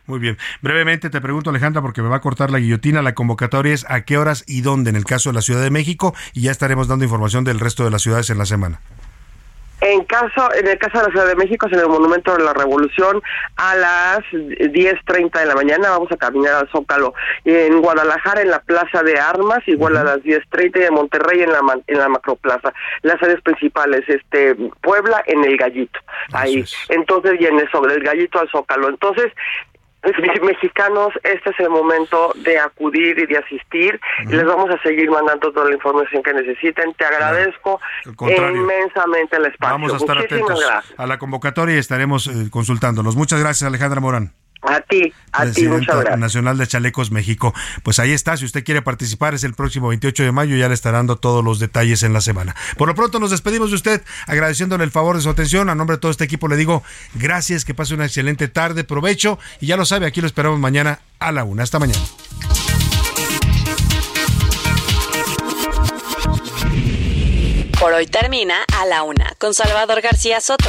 [0.07, 0.39] Muy bien.
[0.63, 3.03] Brevemente te pregunto, Alejandra, porque me va a cortar la guillotina.
[3.03, 5.71] La convocatoria es a qué horas y dónde en el caso de la Ciudad de
[5.71, 8.81] México y ya estaremos dando información del resto de las ciudades en la semana.
[9.81, 12.43] En caso, en el caso de la Ciudad de México, es en el Monumento de
[12.43, 13.23] la Revolución,
[13.57, 17.15] a las 10.30 de la mañana vamos a caminar al Zócalo.
[17.45, 21.53] En Guadalajara, en la Plaza de Armas, igual a las 10.30, y en Monterrey, en
[21.53, 22.73] la, en la Macroplaza.
[23.03, 26.01] Las áreas principales, este Puebla, en el Gallito,
[26.33, 26.65] ahí.
[26.89, 28.89] Entonces, y en eso, del Gallito al Zócalo.
[28.89, 29.33] Entonces,
[30.43, 34.01] mexicanos, este es el momento de acudir y de asistir.
[34.25, 36.95] Y les vamos a seguir mandando toda la información que necesiten.
[36.95, 39.75] Te agradezco inmensamente el espacio.
[39.75, 41.01] Vamos a estar Muchísimas atentos gracias.
[41.01, 43.17] a la convocatoria y estaremos eh, consultándolos.
[43.17, 44.33] Muchas gracias, Alejandra Morán.
[44.61, 46.19] A ti, a ti, muchas Presidenta gracias.
[46.19, 47.55] Nacional de Chalecos México.
[47.85, 50.75] Pues ahí está, si usted quiere participar es el próximo 28 de mayo, ya le
[50.75, 52.57] estarán dando todos los detalles en la semana.
[52.77, 55.69] Por lo pronto nos despedimos de usted agradeciéndole el favor de su atención.
[55.69, 56.83] A nombre de todo este equipo le digo
[57.15, 60.99] gracias, que pase una excelente tarde, provecho y ya lo sabe, aquí lo esperamos mañana
[61.21, 61.63] a la una.
[61.63, 62.01] Hasta mañana.
[67.79, 70.69] Por hoy termina a la una con Salvador García Soto.